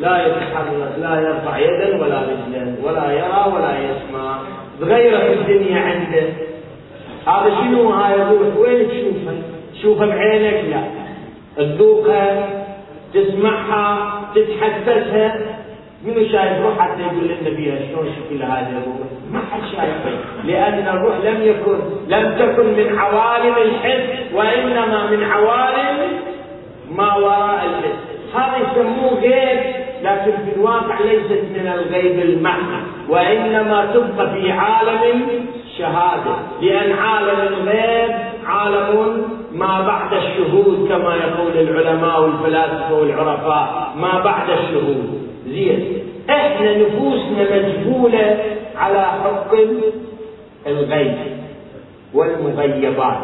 لا 0.00 0.26
يتحرك 0.26 0.94
لا 0.98 1.20
يرفع 1.20 1.58
يدا 1.58 2.02
ولا 2.02 2.22
رجلا 2.22 2.74
ولا 2.84 3.12
يرى 3.12 3.52
ولا 3.54 3.78
يسمع. 3.78 4.38
تغيرت 4.80 5.38
الدنيا 5.38 5.80
عنده. 5.80 6.22
هذا 7.26 7.56
شنو 7.60 7.88
هاي 7.88 8.14
الروح؟ 8.14 8.56
وين 8.56 8.88
تشوفها؟ 8.88 9.34
تشوفها 9.74 10.06
بعينك؟ 10.06 10.64
لا. 10.70 10.82
تذوقها 11.56 12.48
تسمعها 13.14 14.10
تتحدثها. 14.34 15.36
منو 16.04 16.28
شايف 16.32 16.62
روح 16.62 16.78
حتى 16.78 17.02
يقول 17.02 17.24
لنا 17.24 17.56
بيها 17.56 17.76
شلون 17.76 18.06
شكل 18.06 18.42
هذه 18.42 18.68
الروح؟ 18.70 19.08
ما 19.32 19.40
حد 19.52 19.60
شايفها. 19.76 20.12
لأن 20.44 20.96
الروح 20.96 21.14
لم 21.24 21.42
يكن 21.42 21.78
لم 22.08 22.38
تكن 22.38 22.66
من 22.66 22.98
عوالم 22.98 23.54
الحس 23.56 24.34
وإنما 24.34 25.10
من 25.10 25.22
عوالم 25.24 25.98
ما 26.90 27.16
وراء 27.16 27.64
الحس. 27.64 27.98
هذا 28.34 28.56
يسموه 28.56 29.20
غيب 29.20 29.87
لكن 30.02 30.32
في 30.44 30.56
الواقع 30.56 31.00
ليست 31.00 31.44
من 31.54 31.66
الغيب 31.74 32.18
المعنى 32.20 32.82
وإنما 33.08 33.86
تبقى 33.94 34.30
في 34.34 34.50
عالم 34.52 35.26
الشهاده 35.66 36.34
لأن 36.62 36.92
عالم 36.92 37.40
الغيب 37.40 38.16
عالم 38.46 39.22
ما 39.52 39.80
بعد 39.86 40.14
الشهود 40.14 40.88
كما 40.88 41.14
يقول 41.14 41.68
العلماء 41.68 42.22
والفلاسفة 42.22 42.94
والعرفاء 42.94 43.92
ما 43.96 44.20
بعد 44.24 44.50
الشهود. 44.50 45.28
زين. 45.46 45.98
إحنا 46.30 46.76
نفوسنا 46.78 47.56
مجبوله 47.56 48.44
على 48.76 49.02
حكم 49.02 49.58
الغيب 50.66 51.16
والمغيبات. 52.14 53.18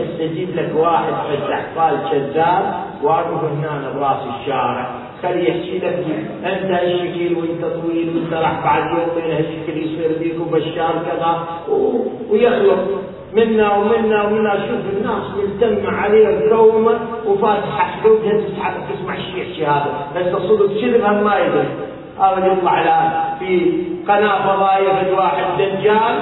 استجيب 0.00 0.56
لك 0.56 0.72
واحد 0.76 1.12
فتح 1.12 1.64
قال 1.76 1.98
كذاب 2.10 2.74
واقف 3.02 3.44
هنا 3.44 3.92
برأس 3.96 4.40
الشارع. 4.40 4.90
يحكي 5.24 5.78
لك 5.78 6.06
أنت 6.44 6.70
هالشكل 6.70 7.34
وأنت 7.36 7.64
طويل 7.64 8.08
وأنت 8.16 8.32
راح 8.32 8.64
بعد 8.64 8.84
يومين 8.90 9.30
هالشكل 9.30 9.78
يصير 9.78 10.18
بيك 10.18 10.40
وبشار 10.40 10.94
كذا. 11.06 11.46
ويخلق 12.30 13.02
منا 13.34 13.76
ومنا 13.76 14.22
ومنا. 14.22 14.54
شوف 14.54 14.80
الناس 14.96 15.24
ملتمة 15.36 15.96
عليه 15.96 16.28
الكومة 16.28 16.98
وفاتحة 17.26 17.84
حدودها 17.90 18.32
تسحب 18.32 18.74
تسمع 18.92 19.14
الشيء 19.14 19.68
هذا. 19.68 20.06
بس 20.16 20.42
صدق 20.42 20.80
كذب 20.80 21.04
هم 21.04 21.24
ما 21.24 21.38
يدري. 21.38 21.68
هذا 22.20 22.46
يطلع 22.46 22.82
الآن 22.82 23.10
في 23.38 23.72
قناة 24.08 24.56
فضائية 24.56 25.14
واحد 25.16 25.44
دجال 25.58 26.14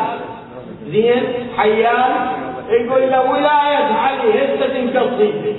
زين 0.86 1.22
حيان. 1.56 2.12
يقول 2.70 3.10
له 3.10 3.30
ولاية 3.30 3.90
علي 4.02 4.28
هسة 4.34 4.66
تنقصي 4.66 5.54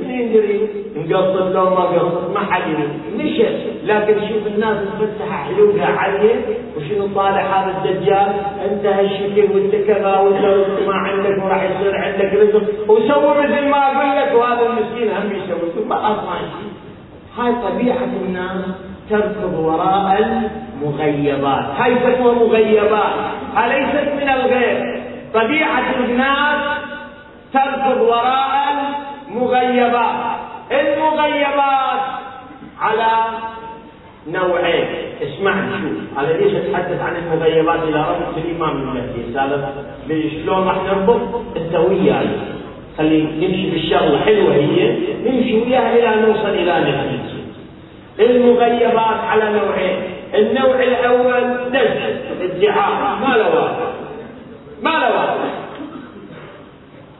من 0.00 0.10
يدري 0.10 0.68
مقصد 0.96 1.52
لو 1.52 1.70
ما 1.70 1.84
قصد 1.84 2.34
ما 2.34 2.40
حد 2.40 2.62
يدري. 2.70 2.88
مشى 3.16 3.48
لكن 3.84 4.28
شوف 4.28 4.46
الناس 4.46 4.76
تفتح 5.00 5.48
حلوقها 5.48 5.98
عليه 5.98 6.34
وشنو 6.76 7.06
طالع 7.14 7.42
هذا 7.42 7.70
الدجال؟ 7.76 8.32
انت 8.70 8.86
هالشكل 8.86 9.52
وانت 9.54 9.74
كذا 9.74 10.16
وانت 10.18 10.88
ما 10.88 10.94
عندك 10.94 11.44
وراح 11.44 11.62
يصير 11.62 11.96
عندك 11.96 12.34
رزق. 12.34 12.90
وسوي 12.90 13.42
مثل 13.42 13.68
ما 13.68 13.78
أقول 13.86 14.16
لك 14.16 14.34
وهذا 14.34 14.66
المسكين 14.66 15.08
هم 15.10 15.30
يسوي 15.36 15.84
ما 15.88 15.96
أصلا 15.96 16.38
شيء. 16.38 16.72
هاي 17.38 17.52
طبيعة 17.52 18.10
الناس 18.26 18.64
تركض 19.10 19.54
وراء 19.58 20.40
المغيبات. 20.82 21.64
هاي 21.78 21.94
تسمى 21.94 22.30
مغيبات. 22.30 23.14
هاي 23.54 23.80
ليست 23.80 24.12
من 24.12 24.28
الغيب؟ 24.28 25.02
طبيعة 25.34 26.04
الناس 26.04 26.78
تركض 27.52 28.00
وراء 28.00 28.56
المغيبات 29.28 30.36
المغيبات 30.72 32.02
على 32.80 33.10
نوعين. 34.28 34.84
اسمعني 35.22 35.70
شوف 35.70 36.18
أنا 36.18 36.26
ليش 36.26 36.54
أتحدث 36.54 37.00
عن 37.00 37.16
المغيبات 37.16 37.82
إلى 37.82 38.00
ربط 38.00 38.36
الامام 38.36 38.76
المهدي 38.76 39.34
سالفه 39.34 39.68
شلون 40.08 40.68
راح 40.68 40.76
نربط 40.82 41.20
انت 41.56 41.74
وياي 41.74 42.28
خلي 42.98 43.22
نمشي 43.22 43.70
بالشغلة 43.70 44.18
حلوة 44.24 44.54
هي. 44.54 44.96
نمشي 45.24 45.60
وياها 45.60 45.92
إلى 45.92 46.26
نوصل 46.26 46.48
إلى 46.48 46.80
نتيجه 46.80 47.36
المغيبات 48.30 49.20
على 49.30 49.44
نوعين. 49.44 49.96
النوع 50.34 50.82
الأول 50.82 51.70
دج 51.72 51.98
ادعاء. 52.42 53.18
ما 53.20 53.36
له 53.36 53.54
واقع 53.54 53.90
ما 54.82 54.90
له 54.90 55.10
واقع 55.10 55.65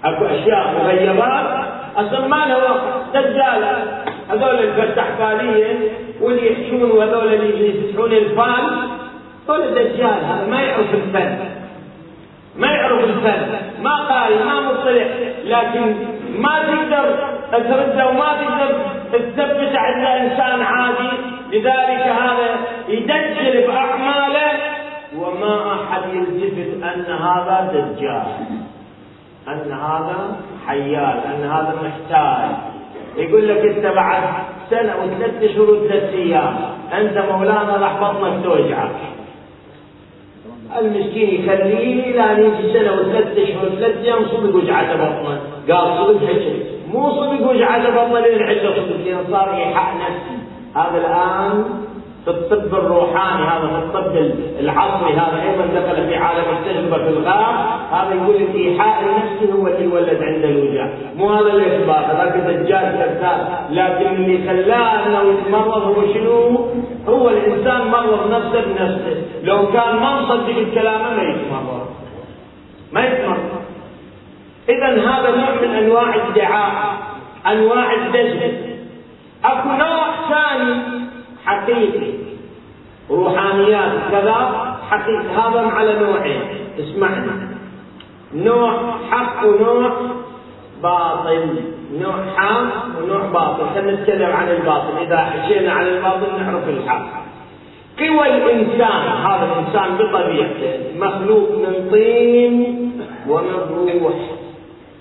أكو 0.05 0.25
أشياء 0.25 0.75
مغيبات. 0.79 1.67
أصلا 1.97 2.27
ما 2.27 2.47
له 2.47 2.57
واقع 2.59 3.21
دجاله 3.21 4.05
هذول 4.31 4.59
الفتح 4.59 5.07
باليه 5.19 5.91
واللي 6.21 6.53
يحشون 6.53 6.91
وهذول 6.91 7.35
اللي 7.35 7.69
يفتحون 7.69 8.13
الفال 8.13 8.65
هذول 9.49 9.75
دجال 9.75 10.25
هذا 10.25 10.47
ما 10.51 10.61
يعرف 10.61 10.95
الفن. 10.95 11.39
ما 12.57 12.67
يعرف 12.67 13.05
الفن. 13.05 13.47
ما 13.83 13.97
قاري 13.97 14.35
ما 14.35 14.61
مطلع. 14.61 15.07
لكن 15.45 15.95
ما 16.39 16.59
تقدر 16.59 17.17
ترده 17.53 18.09
وما 18.09 18.31
تقدر 18.43 18.79
تثبت 19.13 19.77
عند 19.77 20.05
إنسان 20.07 20.63
عادي. 20.63 21.11
لذلك 21.53 22.07
هذا 22.23 22.57
يدجل 22.89 23.67
بأعماله. 23.67 24.53
وما 25.19 25.75
أحد 25.75 26.03
يلتفت 26.15 26.83
أن 26.83 27.13
هذا 27.15 27.71
دجال. 27.73 28.56
أن 29.49 29.73
هذا 29.73 30.37
حيال 30.67 31.19
أن 31.27 31.51
هذا 31.51 31.75
محتاج 31.83 32.51
يقول 33.17 33.49
لك 33.49 33.59
أنت 33.59 33.87
بعد 33.87 34.23
سنة 34.71 34.95
وثلاث 35.03 35.55
شهور 35.55 35.71
وثلاث 35.71 36.15
أيام 36.15 36.57
أنت 36.93 37.19
مولانا 37.33 37.77
راح 37.77 38.01
بطنك 38.01 38.45
توجعك. 38.45 38.91
المسكين 40.79 41.45
يخليه 41.45 42.17
لا 42.17 42.39
يجي 42.39 42.73
سنة 42.73 42.93
وثلاث 42.93 43.39
اشهر 43.39 43.69
ثلاث 43.69 44.05
أيام 44.05 44.25
صدق 44.25 44.55
وجعته 44.55 44.95
بطنه. 44.97 45.41
قال 45.71 45.99
صدق 45.99 46.23
هيك 46.29 46.67
مو 46.93 47.11
صدق 47.11 47.51
وجعته 47.51 47.91
بطنه 47.91 48.21
لين 48.21 48.43
عنده 48.43 48.75
صدق 48.75 49.31
صار 49.31 49.59
يحق 49.59 49.95
نفسي 49.95 50.37
هذا 50.75 50.99
الآن 50.99 51.86
في 52.27 52.33
الطب 52.33 52.75
الروحاني 52.75 53.43
هذا 53.43 53.69
في 53.69 53.99
الطب 53.99 54.17
العصري 54.61 55.13
هذا 55.13 55.43
أيضا 55.43 55.67
دخل 55.81 56.09
في 56.09 56.17
عالم 56.17 56.45
التجربه 56.59 57.05
في 57.05 57.09
الغار 57.09 57.79
هذا 57.93 58.15
يقول 58.15 58.37
الايحاء 58.37 59.03
النفسي 59.03 59.53
هو 59.53 59.67
اللي 59.67 59.85
يولد 59.85 60.23
عند 60.23 60.45
الوجع 60.45 60.89
مو 61.17 61.29
هذا 61.33 61.53
الاخبار 61.53 62.13
هذاك 62.13 62.37
الدجال 62.37 62.99
كذاب. 62.99 63.67
لكن 63.71 64.07
اللي 64.07 64.49
خلاه 64.49 65.07
إنه 65.07 65.33
يتمرض 65.33 65.83
هو 65.83 66.15
شنو؟ 66.15 66.69
هو 67.09 67.29
الإنسان 67.29 67.89
مرض 67.91 68.31
نفسه 68.31 68.65
بنفسه. 68.65 69.23
لو 69.43 69.73
كان 69.73 69.97
ما 69.97 70.21
مصدق 70.21 70.57
الكلام 70.57 71.01
ما 71.17 71.23
يتمرض. 71.23 71.87
ما 72.93 73.05
يتمرض. 73.05 73.63
اذا 74.69 74.89
هذا 74.89 75.37
نوع 75.37 75.51
من 75.63 75.71
أنواع 75.71 76.15
الدعاء 76.15 76.95
أنواع 77.47 77.95
الدجل. 77.95 78.53
أكو 79.45 79.69
نوع 79.69 80.07
ثاني 80.29 81.06
حقيقي. 81.47 82.13
روحانيات 83.11 83.93
كذا 84.11 84.67
حقيقي. 84.91 85.29
هذا 85.29 85.61
على 85.61 85.99
نوعين. 85.99 86.43
اسمعني. 86.79 87.27
نوع 88.35 88.73
حق 89.11 89.47
ونوع 89.47 89.93
باطل. 90.83 91.49
نوع 92.01 92.15
حق 92.37 92.99
ونوع 93.03 93.27
باطل. 93.27 93.65
خلينا 93.75 93.93
نتكلم 93.93 94.37
عن 94.37 94.49
الباطل. 94.49 94.99
إذا 95.07 95.17
حكينا 95.17 95.73
عن 95.73 95.87
الباطل 95.87 96.43
نعرف 96.43 96.69
الحق. 96.69 97.07
قوى 97.99 98.27
الإنسان؟ 98.37 99.03
هذا 99.27 99.53
الإنسان 99.53 99.97
بطبيعته 99.97 100.99
مخلوق 100.99 101.51
من 101.51 101.89
طين 101.93 102.93
ومن 103.29 103.57
روح. 103.71 104.15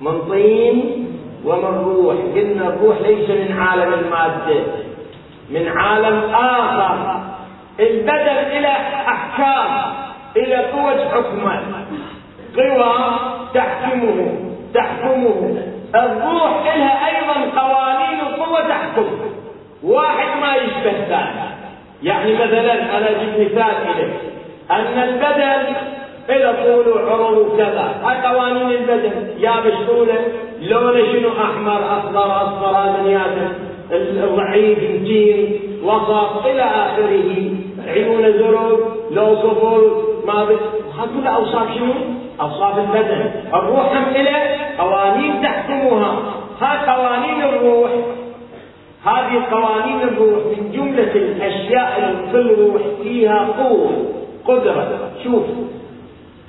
من 0.02 0.22
طين 0.30 1.08
ومن 1.46 1.84
روح. 1.86 2.16
قلنا 2.36 2.70
الروح 2.70 2.98
ليس 3.02 3.30
من 3.30 3.58
عالم 3.60 3.94
المادة. 3.94 4.64
من 5.50 5.68
عالم 5.68 6.36
آخر. 6.36 7.22
البدن 7.80 8.58
إلى 8.58 8.68
أحكام 9.08 9.94
إلى 10.38 10.56
قوة 10.56 11.10
حكمه. 11.10 11.62
قوى 12.58 13.20
تحكمه 13.54 14.40
تحكمه. 14.74 15.58
الروح 15.96 16.76
لها 16.76 17.08
أيضا 17.08 17.62
قوانين 17.62 18.20
وقوة 18.40 18.68
تحكم. 18.68 19.08
واحد 19.84 20.42
ما 20.42 20.56
يشبه 20.56 20.92
الثاني 20.92 21.46
يعني 22.04 22.34
مثلا 22.34 22.98
أنا 22.98 23.10
أجيب 23.10 23.30
مثال 23.40 23.74
إليك. 23.96 24.14
أن 24.72 25.00
البدن 25.04 25.76
إلى 26.30 26.54
طول 26.64 26.94
وعرض 26.94 27.38
وكذا 27.38 27.96
هاي 28.04 28.28
قوانين 28.28 28.72
البدن 28.72 29.28
يا 29.40 29.52
طوله 29.88 30.20
لونه 30.62 31.12
شنو؟ 31.12 31.30
أحمر 31.30 31.98
أخضر 31.98 32.42
أصفر 32.42 32.78
هذا 32.78 33.75
الضعيف 33.92 34.80
الجين 34.80 35.60
وسط 35.84 36.46
إلى 36.46 36.62
آخره. 36.62 37.52
عيون 37.88 38.34
زرق 38.34 38.98
لو 39.12 39.36
صفر 39.36 40.04
ما 40.28 40.48
هذول 41.00 41.28
أوصاف 41.28 41.78
شنو؟ 41.78 41.94
أوصاف 42.42 42.78
البدن. 42.78 43.32
الروح 43.54 43.92
إلى 44.16 44.58
قوانين 44.80 45.42
تحكمها. 45.42 46.20
هاي 46.62 46.78
قوانين 46.96 47.44
الروح. 47.44 47.92
هذه 49.06 49.46
قوانين 49.52 50.02
الروح 50.02 50.44
من 50.46 50.72
جملة 50.72 51.12
الأشياء 51.16 52.00
اللي 52.00 52.32
في 52.32 52.38
الروح 52.38 52.82
فيها 53.04 53.48
قوة 53.60 53.92
قدرة. 54.48 55.12
شوف 55.24 55.44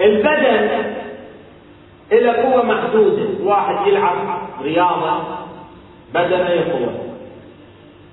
البدن 0.01 0.68
إلى 2.12 2.29
قوة 2.29 2.64
محدودة. 2.64 3.27
واحد 3.44 3.87
يلعب 3.87 4.16
رياضة 4.62 5.12
بدنه 6.14 6.64
قوة 6.72 7.06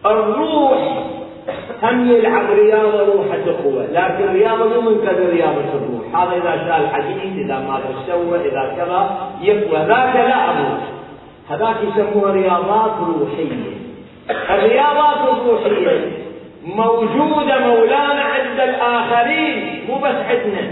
الروح 0.06 1.04
هم 1.84 2.12
يلعب 2.12 2.52
رياضه 2.52 3.06
روحه 3.06 3.62
قوه، 3.64 3.86
لكن 3.92 4.24
الرياضه 4.24 4.82
مو 4.82 4.90
من 4.90 5.08
قبل 5.08 5.30
رياضه 5.30 5.74
الروح، 5.74 6.16
هذا 6.22 6.38
إذا 6.38 6.68
شال 6.68 6.88
حديد، 6.90 7.38
إذا 7.38 7.60
ما 7.60 7.80
سوى، 8.08 8.40
إذا 8.40 8.74
كذا 8.78 9.18
يقوى، 9.42 9.78
ذاك 9.78 10.16
لا 10.16 10.52
الروح. 10.52 10.84
هذاك 11.50 11.76
يسموها 11.84 12.34
رياضات 12.34 12.92
روحية. 13.00 13.74
الرياضات 14.30 15.18
الروحية 15.30 16.12
موجودة 16.66 17.60
مولانا 17.60 18.22
عند 18.22 18.60
الآخرين 18.60 19.84
مو 19.90 19.96
بس 19.96 20.16
عندنا. 20.30 20.72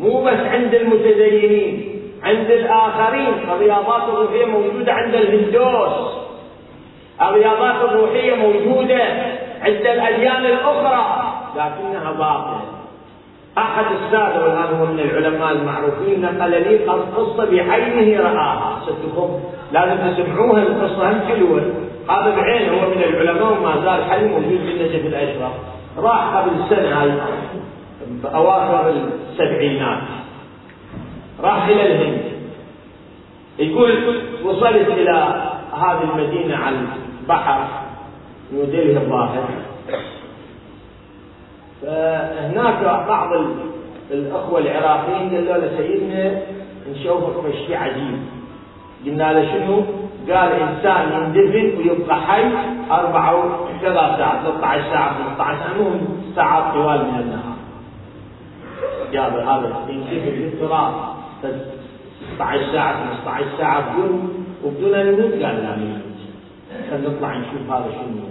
مو 0.00 0.24
بس 0.24 0.38
عند 0.52 0.74
المتدينين، 0.74 2.00
عند 2.22 2.50
الآخرين، 2.50 3.34
الرياضات 3.52 4.02
الروحية 4.08 4.44
موجودة 4.44 4.92
عند 4.92 5.14
الهندوس. 5.14 6.21
الرياضات 7.28 7.90
الروحية 7.90 8.34
موجودة 8.34 9.02
عند 9.62 9.86
الأديان 9.86 10.46
الأخرى 10.46 11.22
لكنها 11.56 12.12
باطلة. 12.12 12.60
أحد 13.58 13.84
السادة 13.84 14.42
والآن 14.42 14.80
هو 14.80 14.86
من 14.86 15.00
العلماء 15.00 15.52
المعروفين 15.52 16.22
نقل 16.22 16.50
لي 16.50 16.76
قصة 17.16 17.44
بعينه 17.44 18.22
رآها. 18.22 18.78
صدقكم 18.86 19.40
لازم 19.72 20.14
تسمعوها 20.14 20.62
القصة 20.62 21.10
هم 21.10 21.20
حلوة. 21.28 21.62
هذا 22.10 22.36
بعينه 22.36 22.72
هو 22.72 22.88
من 22.88 23.02
العلماء 23.02 23.52
وما 23.52 23.80
زال 23.84 24.04
حي 24.10 24.24
موجود 24.24 24.58
في 24.58 24.72
النجف 24.72 25.06
الأشرف 25.06 25.52
راح 25.98 26.36
قبل 26.36 26.50
سنة 26.70 27.20
بأواخر 28.22 28.94
السبعينات. 29.30 29.98
راح 31.40 31.68
إلى 31.68 31.86
الهند. 31.86 32.22
يقول 33.58 34.20
وصلت 34.44 34.88
إلى 34.88 35.42
هذه 35.72 36.02
المدينة 36.02 36.56
على 36.56 36.76
بحر 37.28 37.66
نيودلهي 38.52 38.96
الظاهر 38.96 39.44
فهناك 41.82 42.84
بعض 43.08 43.28
الأخوة 44.10 44.58
العراقيين 44.60 45.30
قالوا 45.30 45.56
له 45.56 45.76
سيدنا 45.76 46.40
نشوفك 46.90 47.54
شيء 47.66 47.76
عجيب 47.76 48.18
قلنا 49.06 49.32
له 49.32 49.52
شنو؟ 49.52 49.82
قال 50.28 50.52
إنسان 50.52 51.12
يندفن 51.12 51.78
ويبقى 51.78 52.20
حي 52.20 52.44
أربعة 52.90 53.34
وكذا 53.36 54.14
ساعه 54.18 54.42
13 54.44 54.82
ساعة 54.90 55.14
15 55.36 55.58
ساعة 55.58 55.72
المهم 55.72 56.00
ساعات 56.36 56.74
طوال 56.74 56.98
من 56.98 57.20
النهار. 57.20 57.56
جاب 59.12 59.32
هذا 59.48 59.76
يندفن 59.88 60.20
في 60.20 60.44
التراب 60.44 60.92
16 62.36 62.72
ساعة 62.72 63.14
15 63.24 63.46
ساعة 63.58 63.92
بدون 63.92 64.44
وبدون 64.64 64.94
ان 64.94 65.06
يموت 65.08 65.32
قال 65.32 65.56
لا 65.62 65.76
خلينا 66.92 67.08
نطلع 67.08 67.36
نشوف 67.36 67.70
هذا 67.70 67.90
شنو 67.92 68.24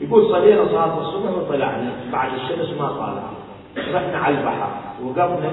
يقول 0.00 0.22
صلينا 0.30 0.64
صلاة 0.66 1.00
الصبح 1.00 1.30
وطلعنا. 1.30 1.92
بعد 2.12 2.30
الشمس 2.34 2.78
ما 2.78 2.88
طالع. 2.88 3.26
رحنا 3.76 4.18
على 4.18 4.38
البحر. 4.38 4.70
وقفنا 5.04 5.50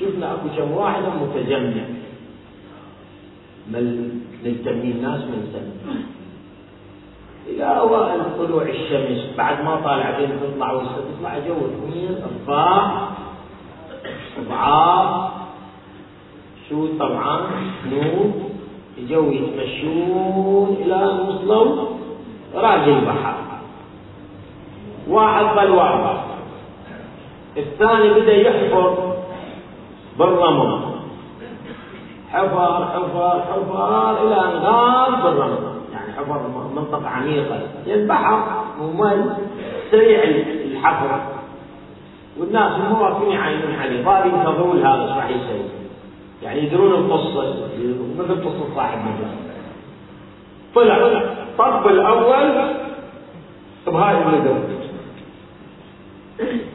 شفنا 0.00 0.32
أكو 0.32 0.48
كم 0.56 0.70
واحد 0.72 1.02
متجمع. 1.22 1.84
ملتمين 4.44 4.92
الناس 4.96 5.20
من 5.20 5.40
سنة. 5.52 6.04
إلى 7.48 7.64
أوائل 7.64 8.20
طلوع 8.38 8.62
الشمس. 8.62 9.36
بعد 9.36 9.64
ما 9.64 9.80
طالع 9.84 10.18
بين 10.18 10.30
تطلع 10.40 10.82
تطلع 11.08 11.38
جو 11.38 11.54
كبير 11.54 12.10
أرباع 12.28 13.08
أضعاف 14.38 15.30
شو 16.68 16.98
طبعا؟ 16.98 17.40
نور 17.90 18.49
جو 19.08 19.30
يتمشون 19.30 20.76
إلى 20.80 20.94
أن 20.94 21.20
وصلوا 21.20 21.86
راجل 22.54 22.92
البحر 22.92 23.34
واحد 25.08 25.44
ظل 25.56 25.70
واقف 25.70 26.20
الثاني 27.56 28.10
بدأ 28.10 28.32
يحفر 28.32 29.14
بالرمل 30.18 30.80
حفر 32.32 32.86
حفر 32.86 33.40
حفر 33.40 34.22
إلى 34.22 34.34
أن 34.34 34.58
غاب 34.62 35.22
بالرمل 35.22 35.58
يعني 35.92 36.12
حفر 36.12 36.40
منطقة 36.76 37.08
عميقة. 37.08 37.60
البحر 37.86 38.64
ممل 38.80 39.32
سريع 39.90 40.22
الحفر 40.64 41.20
والناس 42.38 42.72
هم 42.72 43.00
واقفين 43.02 43.30
يعاينون 43.30 43.74
عليه. 43.74 44.04
ظاهر 44.04 44.26
ينتظرون 44.26 44.78
هذا 44.86 45.02
إيش 45.02 45.10
راح 45.10 45.30
يسوي 45.30 45.79
يعني 46.42 46.66
يدرون 46.66 46.92
القصة 46.92 47.54
مثل 48.18 48.44
قصة 48.44 48.74
صاحب 48.74 48.98
مثلا 48.98 49.30
طلع 50.74 51.22
طب 51.58 51.86
الأول 51.86 52.70
بهاي 53.86 54.22
الندر 54.22 54.58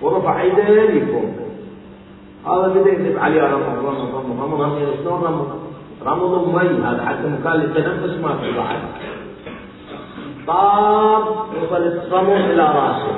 ورفع 0.01 0.43
يديه 0.43 0.82
لفوق 0.82 1.45
هذا 2.45 2.67
بدأ 2.67 2.91
يكتب 2.91 3.19
عليه 3.19 3.41
رمض 3.41 3.86
رمض 3.86 4.15
رمض 4.15 4.41
رمض 4.41 4.62
رمض 4.62 4.78
شلون 5.04 5.23
رمض؟ 5.23 5.47
رمض 6.06 6.56
مي 6.56 6.84
هذا 6.86 7.06
حتى 7.06 7.28
مكان 7.28 7.54
للتنفس 7.54 8.21
ما 8.23 8.38
في 8.38 8.58
بعد. 8.58 8.80
طاب 10.47 11.28
وصل 11.28 11.82
الصمم 11.82 12.32
إلى 12.32 12.63
راسه. 12.63 13.17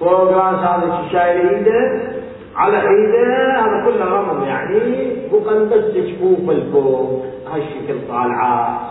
فوق 0.00 0.30
راس 0.30 0.58
هذا 0.58 1.08
شايل 1.12 1.48
ايده 1.48 2.12
على 2.56 2.76
ايده 2.76 3.60
هذا 3.60 3.84
كله 3.84 4.04
رمض 4.04 4.46
يعني. 4.46 5.19
بقى 5.32 5.66
بس 5.66 5.84
جفوف 5.94 6.50
الفوق 6.50 7.24
هالشكل 7.52 8.08
طالعه 8.08 8.90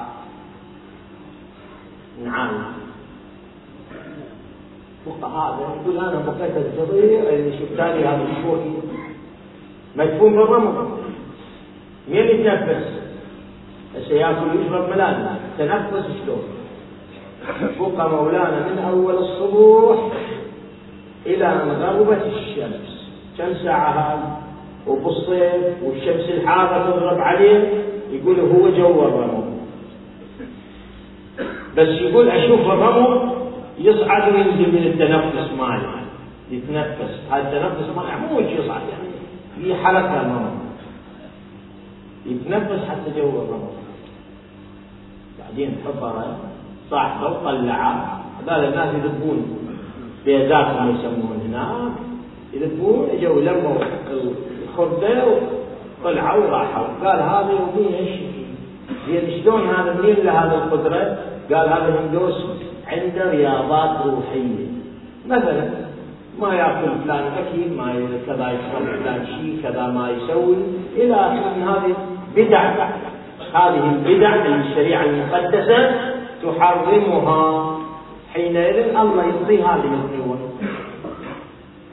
نعم. 2.25 2.49
هذا 5.07 5.57
يقول 5.81 5.97
أنا 5.97 6.19
بقيت 6.25 6.53
الصغير 6.57 7.29
اللي 7.29 7.57
شفتاني 7.57 8.05
هذا 8.05 8.23
الشوكي 8.23 8.73
مدفون 9.95 10.31
بالرمض. 10.35 10.99
مين 12.09 12.23
يتنفس؟ 12.25 12.85
هسه 13.95 14.13
ياكل 14.15 14.57
ويشرب 14.57 14.89
ملان 14.89 15.39
تنفس 15.57 16.05
شلون؟ 16.25 16.43
بقى 17.79 18.09
مولانا 18.09 18.67
من 18.69 18.79
أول 18.79 19.15
الصبح 19.15 20.11
إلى 21.25 21.45
ان 21.47 21.69
غربت 21.71 22.25
الشمس. 22.25 23.09
كم 23.37 23.53
ساعة 23.63 23.89
هذا؟ 23.89 24.48
وبالصيف 24.87 25.83
والشمس 25.83 26.29
الحارة 26.29 26.91
تضرب 26.91 27.19
عليه 27.19 27.83
يقول 28.11 28.39
هو 28.39 28.69
جو 28.69 29.07
الرمض 29.07 29.49
بس 31.77 31.87
يقول 31.87 32.29
أشوف 32.29 32.59
الرمض 32.59 33.39
يصعد 33.79 34.33
وينزل 34.33 34.71
من 34.71 34.83
التنفس 34.83 35.51
ماله. 35.59 35.99
يتنفس. 36.51 37.19
هذا 37.31 37.41
التنفس 37.41 37.89
ماله 37.95 38.17
مو 38.31 38.39
يصعد 38.39 38.81
يعني 38.91 39.09
في 39.63 39.75
حركة 39.75 40.21
الرمض 40.21 40.59
يتنفس 42.25 42.85
حتى 42.89 43.11
جو 43.17 43.29
الرمض 43.29 43.73
بعدين 45.39 45.75
حفر 45.85 46.23
صاحبة 46.89 47.27
وطلعة. 47.27 48.21
هذول 48.47 48.65
الناس 48.65 48.95
يذبون 48.95 49.57
بيزاتهم 50.25 50.95
يسمون 50.95 51.41
هناك. 51.47 51.91
يذبون 52.53 53.09
اجوا 53.09 53.41
لموا 53.41 53.77
الخرده 54.83 55.23
وطلعوا 56.03 56.43
وراحوا 56.45 56.87
قال 57.03 57.21
هذا 57.21 57.51
يوميا 57.51 57.99
إيش؟ 57.99 58.19
زين 59.07 59.43
شلون 59.43 59.67
هذا 59.67 59.93
منين 60.01 60.15
له 60.25 60.31
هذه 60.31 60.55
القدرة؟ 60.55 61.17
قال 61.53 61.69
هذا 61.69 61.99
هندوس 61.99 62.45
عنده 62.87 63.31
رياضات 63.31 64.05
روحية. 64.05 64.67
مثلا 65.27 65.69
ما 66.39 66.53
يأكل 66.53 66.87
فلان 67.03 67.23
اكل 67.37 67.77
ما 67.77 67.93
كذا 68.27 68.51
يشرب 68.51 69.01
فلان 69.03 69.25
شيء 69.25 69.59
كذا 69.63 69.87
ما 69.87 70.09
يسوي. 70.09 70.55
إلى 70.95 71.15
آخره 71.15 71.53
من 71.57 71.63
هذه 71.67 71.95
بدع. 72.35 72.89
هذه 73.53 73.91
البدع 73.95 74.35
الشريعة 74.35 75.03
المقدسة 75.03 75.91
تحرمها. 76.43 77.77
حينئذ 78.33 78.95
الله 78.95 79.23
يعطي 79.23 79.63
هذه 79.63 79.93
القوة. 79.93 80.39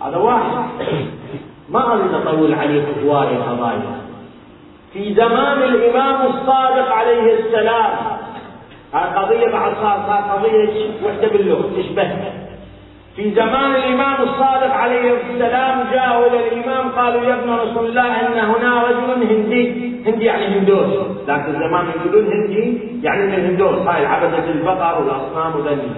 هذا 0.02 0.16
واحد. 0.16 0.64
ما 1.68 1.92
اريد 1.92 2.14
اطول 2.14 2.54
عليكم 2.54 2.92
هوايه 3.04 3.38
قضايا 3.38 3.96
في 4.92 5.14
زمان 5.14 5.62
الإمام 5.62 6.26
الصادق 6.26 6.92
عليه 6.92 7.34
السلام 7.34 8.16
هذه 8.92 9.12
قضية 9.16 9.52
بعد 9.52 9.72
صار 9.82 10.22
قضية 10.30 10.68
وحدة 11.04 11.28
باللغة 11.28 11.70
تشبهها 11.76 12.32
في 13.16 13.34
زمان 13.34 13.74
الإمام 13.74 14.22
الصادق 14.22 14.72
عليه 14.72 15.14
السلام 15.14 15.84
جاءوا 15.92 16.26
إلى 16.26 16.48
الإمام 16.48 16.88
قالوا 16.88 17.24
يا 17.24 17.34
ابن 17.34 17.50
رسول 17.50 17.86
الله 17.86 18.20
إن 18.20 18.38
هنا 18.38 18.82
رجل 18.82 19.22
هندي 19.22 19.96
هندي 20.06 20.24
يعني 20.24 20.46
هندوس. 20.46 21.06
لكن 21.28 21.52
زمان 21.52 21.86
يقولون 21.96 22.32
هندي 22.32 22.78
يعني 23.02 23.26
من 23.26 23.34
الهندوس 23.34 23.78
هاي 23.88 24.06
عبدة 24.06 24.50
البقر 24.50 25.02
والأصنام 25.02 25.56
وذني. 25.56 25.90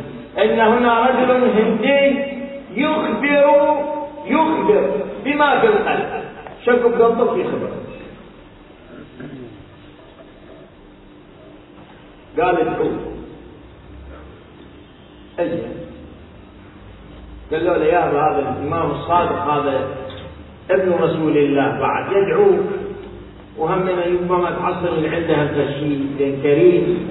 إن 0.44 0.60
هنا 0.60 1.06
رجل 1.06 1.30
هندي 1.30 2.24
يخبر 2.74 3.78
يخبر 4.30 4.90
بما 5.24 5.60
في 5.60 5.66
القلب. 5.66 6.24
شك 6.66 6.80
بقلبك 6.80 7.34
في 7.34 7.44
خبر 7.44 7.70
قال 12.38 12.60
ادعوه 12.60 12.90
أجل 15.38 15.62
قال 17.52 17.64
له 17.64 17.84
يا 17.84 18.00
هذا 18.00 18.38
الإمام 18.38 18.90
الصادق 18.90 19.44
هذا 19.52 19.88
ابن 20.70 20.92
رسول 20.92 21.38
الله 21.38 21.78
بعد 21.80 22.12
يدعوك 22.12 22.60
وهمنا 23.58 24.04
ربما 24.06 24.50
تحصل 24.50 24.88
اللي 24.88 25.08
عنده 25.08 25.34
هذا 25.34 25.62
الشيء 25.62 26.38
كريم. 26.42 27.10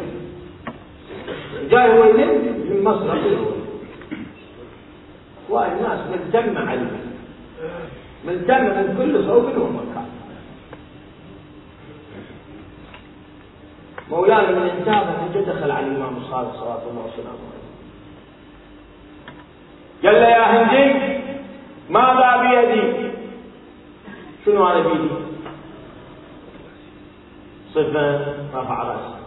جاي 1.69 1.99
هو 1.99 2.03
يلم 2.03 2.31
من 2.69 2.83
مصر. 2.83 3.17
والناس 5.49 5.99
ملتمة 6.11 6.69
عليه. 6.69 7.06
ملتمة 8.25 8.81
من 8.81 8.95
كل 8.97 9.25
صوب 9.25 9.45
ومكان 9.45 10.09
مولانا 14.09 14.51
من 14.51 14.69
انتابه 14.69 15.41
دخل 15.53 15.71
على 15.71 15.85
الإمام 15.85 16.17
الصادق 16.17 16.53
صلى 16.53 16.61
الله 16.63 16.71
عليه. 16.71 17.13
وسلم 17.13 17.37
قال 20.03 20.15
له 20.15 20.27
يا 20.27 20.43
هندي 20.53 20.85
ماذا 21.89 22.29
بيدي؟ 22.41 23.11
شنو 24.45 24.65
هذا 24.65 24.79
بيدي؟ 24.87 25.09
صفة 27.73 28.35
رفع 28.53 28.83
رأسه. 28.83 29.17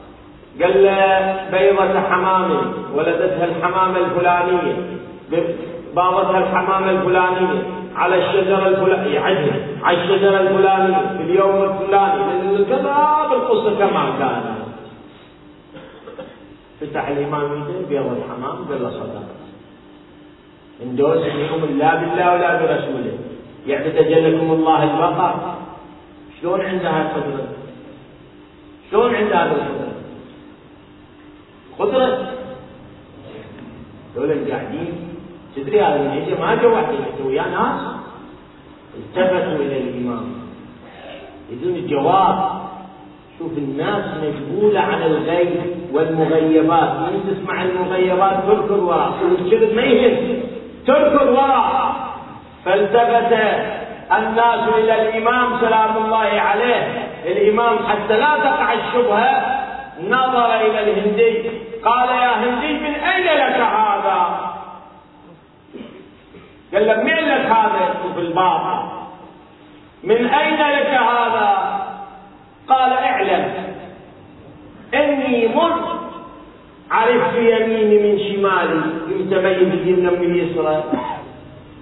قال 0.62 0.84
له 0.84 1.48
بيضة 1.50 2.00
حمام 2.00 2.72
ولدتها 2.94 3.44
الحمامة 3.44 3.98
الفلانية 3.98 4.76
باضتها 5.94 6.38
الحمامة 6.38 6.90
الفلانية. 6.90 7.79
على 7.94 8.14
الشجرة 8.16 8.68
الفلانية 8.68 9.20
عدها 9.20 9.66
على 9.82 10.02
الشجرة 10.02 10.40
الفلانية 10.40 11.16
في 11.16 11.22
اليوم 11.22 11.62
الفلاني. 11.62 12.64
كذا 12.64 13.26
بالقصة 13.30 13.78
كما 13.78 14.04
كان. 14.18 14.44
فتح 16.80 17.08
الإمام 17.08 17.44
يده 17.44 17.88
بيض 17.88 18.06
الحمام 18.16 18.64
قال 18.64 18.82
له 18.82 18.90
صدق 18.90 19.22
اندوس 20.82 21.24
يؤمن 21.26 21.78
لا 21.78 21.94
بالله 21.94 22.34
ولا 22.34 22.50
برسوله. 22.60 23.18
يعبد 23.66 23.96
جلكم 23.96 24.52
الله 24.52 24.82
البقر 24.82 25.54
شلون 26.40 26.60
عندها 26.60 27.02
القدرة؟ 27.02 27.46
شلون 28.90 29.14
عندها 29.14 29.44
القدرة؟ 29.46 29.92
قدرة. 31.78 32.32
دول 34.16 34.50
قاعدين 34.50 35.09
تدري 35.56 35.80
هذا 35.80 35.98
من 35.98 36.10
اجى 36.10 36.34
ما 36.40 36.54
جو 36.54 36.74
واحد 36.74 36.94
ويا 37.24 37.42
ناس 37.42 37.80
التفتوا 38.96 39.56
إلى 39.64 39.78
الإمام. 39.78 40.26
يريدون 41.50 41.74
الجواب 41.74 42.60
شوف 43.38 43.52
الناس 43.58 44.04
مشغولة 44.22 44.80
عن 44.80 45.02
الغيب 45.02 45.60
والمغيبات. 45.92 46.90
من 46.90 47.14
تسمع 47.28 47.62
المغيبات؟ 47.62 48.36
تركض 48.46 48.82
وراء 48.82 49.12
والكذب 49.24 49.74
ما 49.74 49.82
يهم 49.82 50.40
تركض 50.86 51.28
وراء 51.28 51.94
فالتفت 52.64 53.32
الناس 54.18 54.68
إلى 54.78 55.02
الإمام 55.02 55.60
سلام 55.60 55.96
الله 56.04 56.40
عليه. 56.40 57.08
الإمام 57.26 57.78
حتى 57.78 58.16
لا 58.16 58.36
تقع 58.38 58.72
الشبهة 58.72 59.60
نظر 60.08 60.54
إلى 60.54 60.80
الهندي. 60.80 61.50
قال 61.84 62.08
يا 62.08 62.32
هندي 62.44 62.72
من 62.72 62.94
أين 62.94 63.24
لك 63.24 63.60
هذا؟ 63.60 63.99
قال 66.74 66.86
له 66.86 67.02
من 67.02 67.10
لك 67.10 67.46
هذا 67.46 67.94
في 68.14 68.20
الباطل 68.20 68.82
من 70.04 70.26
أين 70.26 70.54
لك 70.54 70.86
هذا؟ 70.86 71.80
قال 72.68 72.92
اعلم. 72.92 73.52
إني 74.94 75.48
مر 75.48 76.00
عرفت 76.90 77.36
يميني 77.36 77.98
من 77.98 78.18
شمالي 78.18 78.80
يتميز 79.08 79.72
اليمنى 79.72 80.10
من 80.10 80.30
اليسرى 80.30 80.84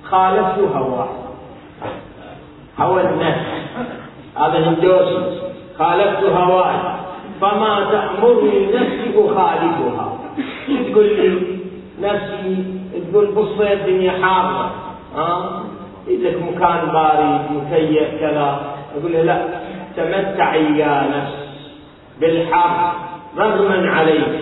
خالفت 0.05 0.59
هواه. 0.59 1.09
هوى 2.79 3.03
النفس 3.03 3.47
هذا 4.37 4.69
هندوسي 4.69 5.41
خالفت 5.79 6.25
هواي 6.25 6.77
فما 7.41 7.87
تأمرني 7.91 8.67
نفسي 8.67 9.15
أخالفها. 9.17 10.19
تقول 10.69 11.07
لي 11.07 11.59
نفسي 12.01 12.65
تقول 13.13 13.27
بص 13.27 13.61
الدنيا 13.61 14.13
حارة 14.13 14.71
ها؟ 15.17 15.63
لك 16.09 16.43
مكان 16.43 16.89
بارد 16.93 17.41
مكيف 17.53 18.21
كذا. 18.21 18.61
أقول 18.97 19.13
له 19.13 19.23
لا 19.23 19.39
تمتعي 19.97 20.79
يا 20.79 21.07
نفس 21.17 21.35
بالحر 22.21 22.93
رغما 23.39 23.91
عليك. 23.91 24.41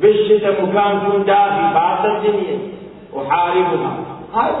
بالشتاء 0.00 0.62
مكان 0.62 0.96
يكون 0.96 1.24
دافي 1.24 1.74
بعد 1.74 2.06
الدنيا 2.06 2.58
وحاربها. 3.12 3.96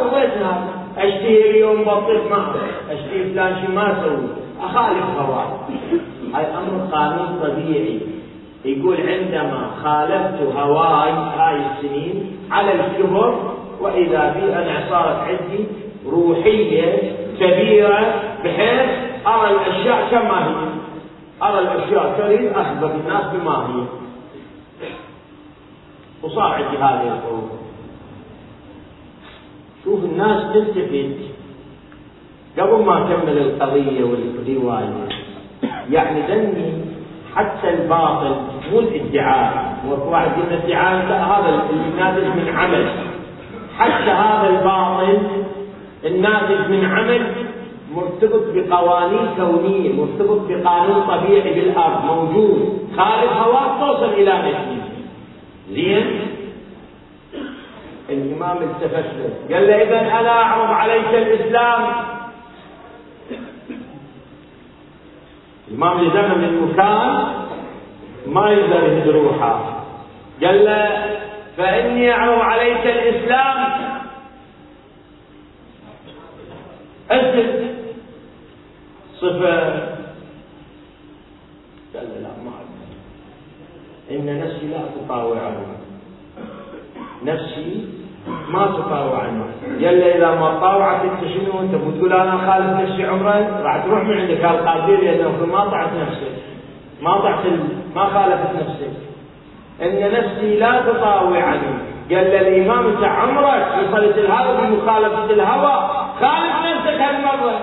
وين 0.00 0.30
هذا 0.42 0.74
أشتهي 0.98 1.50
اليوم 1.50 1.84
بطيخ 1.84 2.22
معه 2.30 2.54
أشتهي 2.90 3.24
فلان 3.32 3.56
شيء 3.60 3.70
ما 3.74 3.92
أسوي 3.92 4.28
أخالف 4.62 5.04
هواي 5.18 5.46
هاي 6.34 6.44
أمر 6.44 6.86
قانون 6.92 7.38
طبيعي. 7.42 8.00
يقول 8.64 8.96
عندما 8.96 9.70
خالفت 9.82 10.56
هواي 10.56 11.10
هاي 11.10 11.56
السنين 11.56 12.33
على 12.50 12.72
الكبر 12.72 13.54
وإذا 13.80 14.32
بي 14.32 14.54
أنا 14.54 14.86
صارت 14.90 15.16
عندي 15.16 15.64
روحية 16.06 17.12
كبيرة 17.40 18.22
بحيث 18.44 18.90
أرى 19.26 19.50
الأشياء 19.50 20.08
كما 20.10 20.48
هي. 20.48 20.54
أرى 21.42 21.58
الأشياء 21.58 22.14
تريد 22.18 22.52
أخبر 22.52 22.90
الناس 22.90 23.24
بما 23.32 23.56
هي. 23.66 23.84
وصار 26.22 26.52
عندي 26.52 26.76
هذه 26.76 27.02
الحروب 27.16 27.48
شوف 29.84 30.04
الناس 30.04 30.52
تلتفت 30.54 31.16
قبل 32.58 32.84
ما 32.84 32.98
أكمل 32.98 33.38
القضية 33.38 34.04
والرواية 34.04 35.08
يعني 35.90 36.20
ذني 36.20 36.83
حتى 37.36 37.70
الباطل 37.70 38.36
مو 38.72 38.78
الادعاء. 38.78 39.76
واحد 40.06 40.30
يقول 40.30 40.52
الادعاء 40.52 40.94
هذا 41.06 41.68
الناتج 41.70 42.24
من 42.24 42.56
عمل. 42.56 42.86
حتى 43.78 44.10
هذا 44.10 44.48
الباطل 44.48 45.18
الناتج 46.04 46.70
من 46.70 46.84
عمل 46.84 47.26
مرتبط 47.94 48.42
بقوانين 48.54 49.26
كونية 49.36 49.92
مرتبط 49.92 50.40
بقانون 50.48 51.02
طبيعي 51.02 51.54
بالأرض 51.54 52.04
موجود. 52.04 52.88
خارج 52.96 53.28
هواك 53.28 53.80
توصل 53.80 54.12
إلى 54.12 54.32
نتيجه 54.38 54.84
زين؟ 55.70 56.20
الإمام 58.10 58.56
التفت 58.56 59.04
قال 59.52 59.66
له 59.66 59.82
اذا 59.82 60.00
أنا 60.20 60.30
أعرض 60.30 60.70
عليك 60.70 61.14
الإسلام. 61.14 61.82
الامام 65.68 66.00
لزمن 66.00 66.44
المكان 66.44 67.34
ما 68.26 68.50
يقدر 68.50 68.82
يهد 68.86 69.08
روحه 69.08 69.84
قال 70.42 70.64
له 70.64 71.16
فاني 71.56 72.10
اعرض 72.12 72.38
عليك 72.40 72.86
الاسلام 72.86 73.74
اسلم 77.10 77.74
صفه 79.16 79.60
قال 81.94 82.06
له 82.08 82.18
لا 82.22 82.32
ما 82.44 82.52
إن 84.10 84.40
نفسي 84.40 84.66
لا 84.66 84.80
تطاوع 84.96 85.40
عنه 85.40 85.66
نفسي 87.24 87.88
ما 88.48 88.66
تطاوع 88.66 89.18
عنه. 89.18 89.44
قال 89.84 90.02
إذا 90.02 90.30
ما 90.34 90.60
طاوعت 90.60 91.00
أنت 91.00 91.32
شنو؟ 91.32 91.60
أنت 91.60 91.74
بتقول 91.74 92.12
أنا 92.12 92.38
خالف 92.38 92.80
نفسي 92.80 93.04
عمرا 93.04 93.62
راح 93.62 93.84
تروح 93.84 94.04
من 94.04 94.20
عندك. 94.20 94.44
القادر 94.44 94.96
لأنه 94.96 95.46
ما 95.52 95.64
طعت 95.64 95.88
نفسك 95.92 96.32
ما 97.02 97.18
طعت 97.18 97.44
ما 97.96 98.04
خالفت 98.04 98.50
نفسك 98.60 98.92
إن 99.82 100.12
نفسي 100.12 100.56
لا 100.56 100.80
تطاوع 100.80 101.54
قال 102.10 102.34
الإمام 102.34 102.86
أنت 102.86 103.04
عمرك 103.04 103.66
صلاة 103.90 104.18
الهوى 104.18 104.56
بمخالفة 104.56 105.24
الهوى 105.24 105.90
خالف 106.20 106.54
نفسك 106.66 107.00
هالمرة 107.00 107.60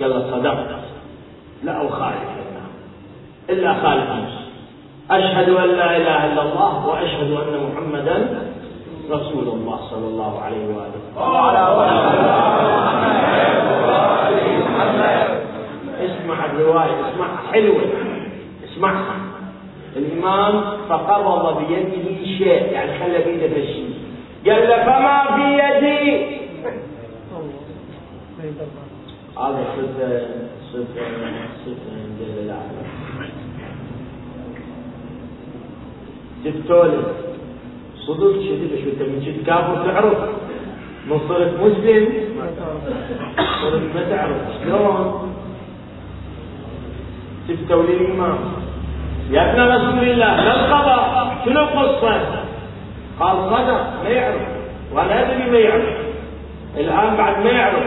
قال 0.00 0.30
صدقت. 0.30 0.66
لا 1.62 1.88
أخالف 1.88 2.28
إلا 3.50 3.74
خالق 3.74 4.10
نفسه 4.12 4.47
أشهد 5.10 5.48
أن 5.48 5.68
لا 5.68 5.96
إله 5.96 6.32
إلا 6.32 6.42
الله 6.42 6.86
وأشهد 6.86 7.30
أن 7.32 7.54
محمدا 7.72 8.16
رسول 9.10 9.48
الله 9.48 9.78
صلى 9.90 10.06
الله 10.06 10.40
عليه 10.40 10.66
وآله. 10.66 11.02
اسمع 16.04 16.44
الرواية 16.44 16.94
اسمعها 17.08 17.52
حلوة. 17.52 17.82
اسمعها. 18.64 19.16
الإمام 19.96 20.62
فقبض 20.88 21.58
بيده 21.58 22.26
شيء 22.38 22.72
يعني 22.72 22.98
خلى 22.98 23.18
بيده 23.24 23.56
الشيء 23.56 23.94
قال 24.46 24.68
له 24.68 24.76
فما 24.84 25.36
في 25.36 25.46
يدي؟ 25.62 26.38
هذا 29.38 29.64
صفة 29.76 30.26
صفة 30.72 31.02
صفة 31.64 31.96
جل 32.20 32.38
الله 32.38 32.62
جبتولي 36.44 37.02
صدق 38.06 38.32
شديد 38.32 38.72
شو 38.84 38.90
انت 38.90 39.02
من 39.02 39.42
كافر 39.46 39.74
تعرف. 39.86 40.18
من 41.08 41.18
صرت 41.28 41.52
مسلم. 41.60 42.08
صرت 43.62 43.82
ما 43.94 44.02
تعرف. 44.10 44.36
شلون؟ 44.64 45.32
جبتوا 47.48 47.82
لي 47.82 47.92
الإمام. 47.96 48.38
يا 49.30 49.52
ابن 49.52 49.60
رسول 49.60 50.08
الله 50.08 50.26
ما 50.26 50.54
الخبر؟ 50.54 51.00
شنو 51.44 51.60
القصة؟ 51.62 52.44
قال 53.20 53.36
صدق 53.36 54.02
ما 54.04 54.08
يعرف. 54.08 54.42
وأنا 54.92 55.14
أدري 55.22 55.50
ما 55.50 55.58
يعرف. 55.58 55.96
الآن 56.76 57.16
بعد 57.16 57.44
ما 57.44 57.50
يعرف. 57.50 57.86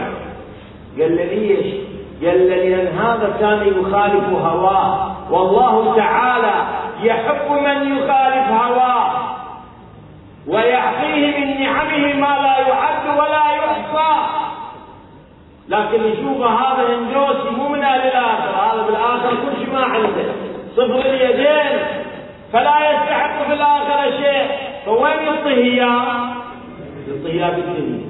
قال 1.00 1.12
لي 1.16 1.24
ليش؟ 1.24 1.74
قال 2.24 2.38
لي 2.48 2.70
لأن 2.70 2.98
هذا 2.98 3.36
كان 3.40 3.60
يخالف 3.68 4.24
هواه. 4.24 5.16
والله 5.32 5.96
تعالى 5.96 6.81
يحب 7.02 7.50
من 7.50 7.96
يخالف 7.96 8.48
هواه 8.50 9.32
ويعطيه 10.46 11.38
من 11.38 11.60
نعمه 11.60 12.14
ما 12.14 12.42
لا 12.42 12.68
يعد 12.68 13.18
ولا 13.18 13.52
يحصى. 13.54 14.12
لكن 15.68 16.02
نشوف 16.02 16.40
هذا 16.42 16.88
هندوسي 16.88 17.50
مو 17.50 17.68
من 17.68 17.82
أهل 17.82 18.00
الآخر 18.00 18.50
هذا 18.50 18.82
بالآخر 18.86 19.30
كل 19.30 19.64
شيء 19.64 19.72
ما 19.74 19.84
عنده. 19.84 20.32
صفر 20.76 21.00
اليدين 21.00 21.80
فلا 22.52 22.90
يستحق 22.90 23.46
في 23.46 23.52
الاخره 23.52 24.10
شيء. 24.10 24.46
فوين 24.86 25.22
يعطيه 25.26 25.54
إياه؟ 25.54 26.34
يعطيه 27.08 27.32
إياه 27.32 27.50
بالدنيا. 27.50 28.00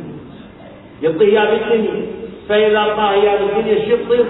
يعطيه 1.03 1.27
إياه 1.27 1.51
بالدنيا. 1.51 2.07
فإذا 2.49 2.79
اعطاه 2.79 3.11
اياه 3.11 3.37
بالدنيا 3.37 3.85
شو 3.85 3.91
يعطيه 3.91 4.25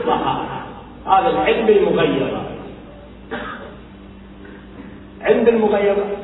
هذا 1.06 1.28
العلم 1.28 1.68
المغيرة. 1.68 2.51
عند 5.22 5.48
المغيرات 5.48 6.18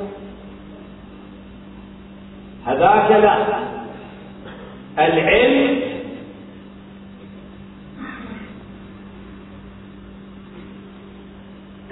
هذاك 2.67 3.11
لا. 3.11 3.59
العلم 4.99 5.81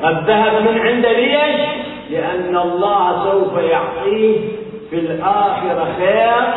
قد 0.03 0.31
ذهب 0.31 0.63
من 0.63 0.79
عند 0.79 1.07
ليش؟ 1.07 1.67
لأن 2.11 2.57
الله 2.57 3.25
سوف 3.31 3.59
يعطيه 3.59 4.49
في 4.91 4.97
الآخرة 4.99 5.95
خير 5.99 6.55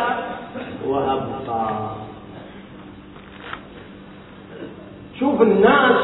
وأبقى. 0.86 1.90
شوف 5.20 5.42
الناس 5.42 5.96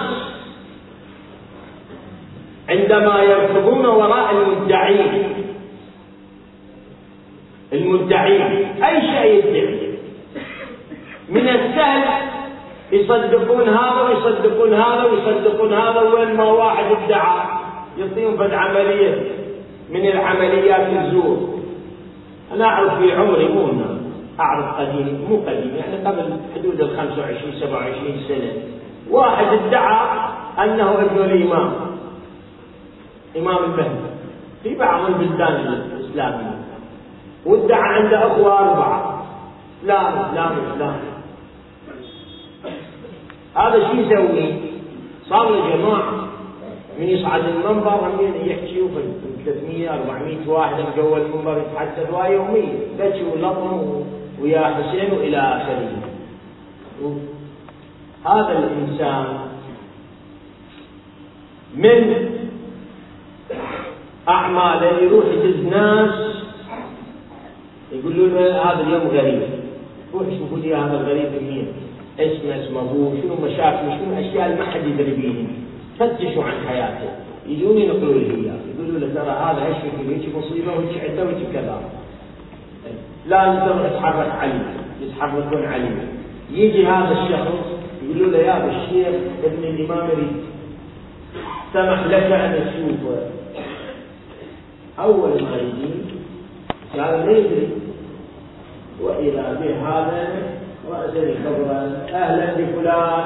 عندما 2.68 3.22
يركضون 3.22 3.86
وراء 3.86 4.30
المدعين. 4.30 5.22
المدعين. 7.72 8.42
أي 8.84 9.00
شيء 9.00 9.46
يدعي. 9.46 9.96
من 11.28 11.48
السهل 11.48 12.02
يصدقون 12.92 13.68
هذا 13.68 14.02
ويصدقون 14.02 14.74
هذا 14.74 15.04
ويصدقون 15.04 15.72
هذا 15.72 16.00
وين 16.00 16.36
ما 16.36 16.44
واحد 16.44 16.84
ادعى 16.84 17.56
فد 18.38 18.54
عملية 18.54 19.22
من 19.90 20.06
العمليات 20.06 20.88
الزور. 21.04 21.48
أنا 22.52 22.64
أعرف 22.64 22.98
في 22.98 23.12
عمري 23.12 23.48
مو 23.48 23.68
أعرف 24.40 24.80
قديم 24.80 25.26
مو 25.30 25.36
قديم 25.36 25.76
يعني 25.76 26.06
قبل 26.06 26.36
حدود 26.54 26.80
ال 26.80 26.96
25 26.96 27.52
27 27.60 28.20
سنة. 28.28 28.52
واحد 29.10 29.46
ادعى 29.46 30.08
أنه 30.58 30.92
ابن 30.92 31.24
الإمام. 31.24 31.85
إمام 33.38 33.64
المهدي 33.64 34.06
في 34.62 34.74
بعض 34.74 35.06
البلدان 35.06 35.54
الإسلامية. 35.56 36.58
وادعى 37.46 37.80
عنده 37.80 38.26
أخوة 38.26 38.58
أربعة. 38.58 39.26
لا 39.84 40.02
لا 40.34 40.50
لا. 40.78 40.92
هذا 43.54 43.88
شو 43.88 43.94
يسوي؟ 43.96 44.54
صار 45.28 45.50
له 45.50 45.76
جماعة 45.76 46.12
من 46.98 47.08
يصعد 47.08 47.44
المنبر 47.44 47.90
هم 47.90 48.18
يحكي 48.44 48.82
300 49.44 49.94
400 49.94 50.48
واحد 50.48 50.84
جوا 50.96 51.16
المنبر 51.16 51.58
يتحدث 51.58 52.10
رواية 52.10 52.34
يومية. 52.34 52.78
بكي 52.98 53.24
ولطم 53.24 54.02
ويا 54.42 54.60
حسين 54.60 55.12
وإلى 55.12 55.38
آخره. 55.38 55.90
هذا 58.24 58.58
الإنسان 58.58 59.26
من 61.74 62.35
اعماله 64.28 64.98
يروح 65.02 65.24
يدز 65.26 65.66
ناس 65.66 66.14
يقول 67.92 68.34
له 68.34 68.62
هذا 68.62 68.80
اليوم 68.80 69.06
غريب. 69.08 69.42
روح 70.14 70.22
شوفوا 70.38 70.58
لي 70.58 70.74
هذا 70.74 71.00
الغريب 71.00 71.30
مين 71.42 71.66
اسمه 72.18 72.64
اسمه 72.64 72.80
أبوه 72.80 73.14
شنو 73.22 73.34
مشاكله 73.46 73.98
شنو 73.98 74.12
الأشياء 74.12 74.46
اللي 74.46 74.58
ما 74.58 74.70
حد 74.70 74.86
يدري 74.86 75.14
بيها 75.14 75.46
فتشوا 75.98 76.44
عن 76.44 76.68
حياته. 76.68 77.08
يجون 77.46 77.78
ينقلوا 77.78 78.14
لي 78.14 78.26
إياه. 78.34 78.60
يقولوا 78.74 79.00
له 79.00 79.14
ترى 79.14 79.30
هذا 79.30 79.66
إيش 79.66 79.76
هيك 79.76 80.36
مصيبه 80.36 80.72
وهيك 80.72 81.04
عدة 81.04 81.24
وهيك 81.24 81.52
كذا. 81.52 81.80
لا 83.26 83.52
نقدر 83.52 83.86
نتحرك 83.86 84.30
علي 84.40 84.60
يتحركون 85.02 85.64
علي. 85.64 85.88
يجي 86.50 86.86
هذا 86.86 87.12
الشخص 87.12 87.58
يقولوا 88.02 88.30
له 88.30 88.38
يا 88.38 88.66
الشيخ 88.66 89.14
ابن 89.44 89.64
الامام 89.64 90.08
يريد 90.10 90.36
سمح 91.72 92.06
لك 92.06 92.32
أن 92.32 92.52
تشوفه 92.54 93.18
أول 94.98 95.42
ما 95.42 95.56
يجي 95.56 95.90
قال 96.96 97.28
يدري 97.28 97.68
وإذا 99.00 99.60
به 99.60 99.88
هذا 99.88 100.28
راسا 100.90 101.18
يخبره 101.18 101.70
أهلا 102.14 102.46
بفلان. 102.54 103.24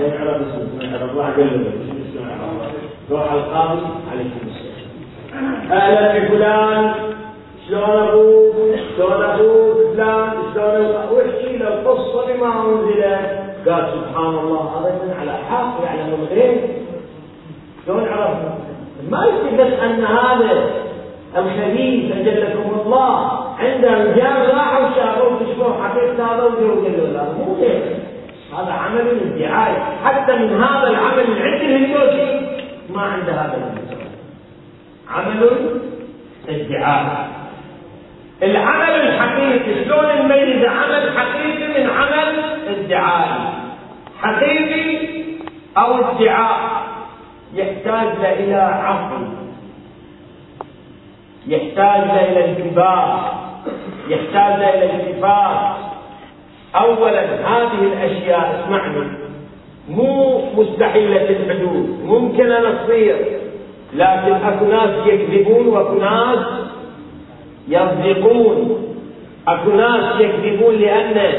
اسمه 0.00 0.66
من 0.80 0.94
عرف 0.94 1.16
واحد 1.16 1.32
قال 1.32 1.68
له 2.14 2.70
روح 3.10 3.32
القاضي 3.32 3.86
عليكم 4.10 4.40
السلام 4.46 5.72
أهلا 5.72 6.18
بفلان. 6.18 6.92
شلون 7.68 8.08
أبوك؟ 8.08 8.54
شلون 8.96 9.22
أبوك 9.22 9.94
فلان؟ 9.94 10.32
شلون 10.54 10.86
واحكي 11.12 11.56
له 11.56 11.68
القصة 11.68 12.26
بما 12.26 12.50
انزلت 12.64 13.24
قال 13.68 13.84
سبحان 13.94 14.34
الله. 14.34 14.62
هذا 14.78 15.14
على 15.20 15.32
حق 15.32 15.84
يعلم 15.84 16.14
الغيب 16.22 16.75
شلون 17.86 18.08
عرفنا؟ 18.08 18.58
ما 19.10 19.26
يثبت 19.26 19.80
أن 19.80 20.04
هذا 20.04 20.70
الخبيث 21.36 22.12
أجلكم 22.16 22.80
الله 22.80 23.46
عنده 23.58 24.04
رجال 24.04 24.54
راحوا 24.54 24.88
شافوا 24.96 25.38
كشفوا 25.40 25.84
حقيقة 25.84 26.34
هذا 26.34 26.44
وجو 26.44 26.82
قالوا 26.82 27.06
لا 27.06 27.22
مو 27.22 27.56
هيك 27.60 27.82
هذا 28.58 28.72
عمل 28.72 29.20
ادعائي 29.34 29.76
حتى 30.04 30.36
من 30.36 30.62
هذا 30.62 30.88
العمل 30.88 31.42
عند 31.42 31.60
الهندوسي 31.60 32.40
ما 32.90 33.02
عنده 33.02 33.32
هذا 33.32 33.74
عمل 35.08 35.50
ادعائي 36.48 37.26
العمل 38.42 38.90
الحقيقي 38.90 39.84
شلون 39.84 40.06
نميز 40.06 40.64
عمل 40.64 41.12
حقيقي 41.16 41.82
من 41.82 41.90
عمل 41.90 42.42
ادعائي 42.68 43.40
حقيقي 44.22 45.08
أو 45.78 45.94
ادعاء 45.94 46.85
يحتاج 47.56 48.24
إلى 48.24 48.54
عقل 48.54 49.26
يحتاج 51.46 52.02
إلى 52.28 52.44
انتباه. 52.44 53.32
يحتاج 54.08 54.62
إلى 54.62 54.84
التفات. 54.84 55.76
اولا 56.74 57.22
هذه 57.22 57.80
الأشياء 57.82 58.60
اسمعني 58.60 59.06
مو 59.88 60.42
مستحيلة 60.56 61.30
الحدوث 61.30 61.86
ممكن 62.04 62.52
أن 62.52 62.78
تصير 62.78 63.16
لكن 63.94 64.32
أكو 64.32 64.64
ناس 64.64 65.06
يكذبون 65.06 65.66
وأكو 65.66 65.94
ناس 65.94 66.38
يصدقون 67.68 68.86
أكو 69.48 69.70
ناس 69.70 70.20
يكذبون 70.20 70.74
لأن 70.74 71.32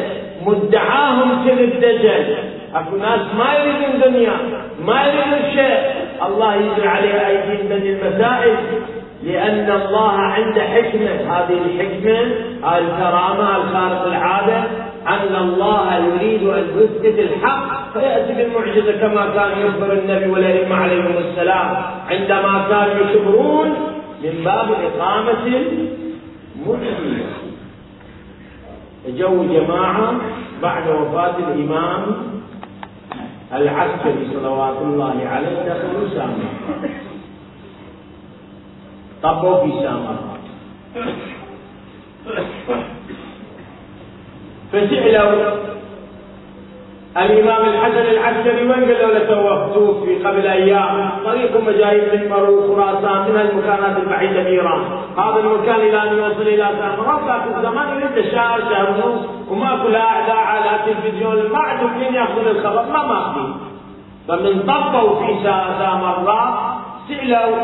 مدعاهم 0.45 1.47
كذب 1.47 1.79
دجل 1.79 2.35
أكو 2.75 2.95
ناس 2.95 3.21
ما 3.37 3.53
يريدون 3.53 4.01
دنيا 4.01 4.37
ما 4.85 5.03
يريدون 5.03 5.51
شيء. 5.55 5.96
الله 6.25 6.55
يجري 6.55 6.87
عليه 6.87 7.27
ايديهم 7.27 7.65
من 7.65 7.71
المسائل 7.71 8.55
لأن 9.23 9.81
الله 9.81 10.11
عنده 10.11 10.61
حكمة. 10.61 11.11
هذه 11.33 11.57
الحكمة 11.65 12.19
الكرامة 12.77 13.57
الخارق 13.57 14.05
العادة 14.07 14.63
أن 15.07 15.35
الله 15.35 15.97
يريد 15.97 16.43
أن 16.43 16.63
يثبت 16.77 17.19
الحق 17.19 17.93
فيأتي 17.93 18.33
بالمعجزة 18.33 18.91
كما 18.91 19.25
كان 19.35 19.65
يخبر 19.65 19.93
النبي 19.93 20.29
والائمه 20.29 20.75
عليهم 20.75 21.13
السلام. 21.17 21.83
عندما 22.09 22.65
كانوا 22.69 23.05
يشبرون 23.05 23.69
من 24.23 24.43
باب 24.45 24.67
إقامة 24.71 25.63
مجزية 26.65 27.25
جو 29.07 29.43
جماعة 29.43 30.13
بعد 30.61 30.87
وفاة 30.87 31.35
الإمام 31.37 32.03
العسكري 33.53 34.27
صلوات 34.33 34.77
الله 34.81 35.15
عليه 35.27 35.47
دخلوا 35.47 36.09
سامة 36.15 36.49
طبوا 39.23 39.63
في 39.63 39.71
سامة 39.83 40.17
فسئلوا 44.71 45.76
الإمام 47.25 47.65
الحسن 47.65 48.05
العسكري 48.05 48.67
وين 48.67 48.83
قال 48.83 49.13
له 49.13 49.19
توفوا 49.19 50.05
في 50.05 50.15
قبل 50.23 50.43
طريقهم 51.25 51.69
جايين 51.69 52.21
من 52.21 52.29
مرو 52.29 52.75
خراسان 52.75 53.31
من 53.31 53.39
المكانات 53.39 53.97
البعيدة 53.97 54.43
بايران 54.43 54.81
هذا 55.17 55.39
المكان 55.39 55.75
إلى 55.75 56.03
أن 56.03 56.17
يوصل 56.17 56.41
إلى 56.41 56.69
سامراء 56.79 57.27
ذاك 57.27 57.57
الزمان 57.57 57.87
يريد 57.89 58.31
شهر 58.31 58.59
شهر 58.69 58.89
ونص 58.89 59.21
وماكو 59.49 59.87
لا 59.87 59.99
اذاعه 59.99 60.45
على 60.45 60.79
تلفزيون 60.85 61.51
ما 61.51 61.59
عندهم 61.59 61.99
مين 61.99 62.13
يأخذ 62.13 62.47
الخبر 62.47 62.85
ما 62.93 63.05
ماخذين 63.07 63.53
فمن 64.27 64.59
طبوا 64.59 65.25
في 65.25 65.43
سامراء 65.43 66.77
سئلوا 67.07 67.55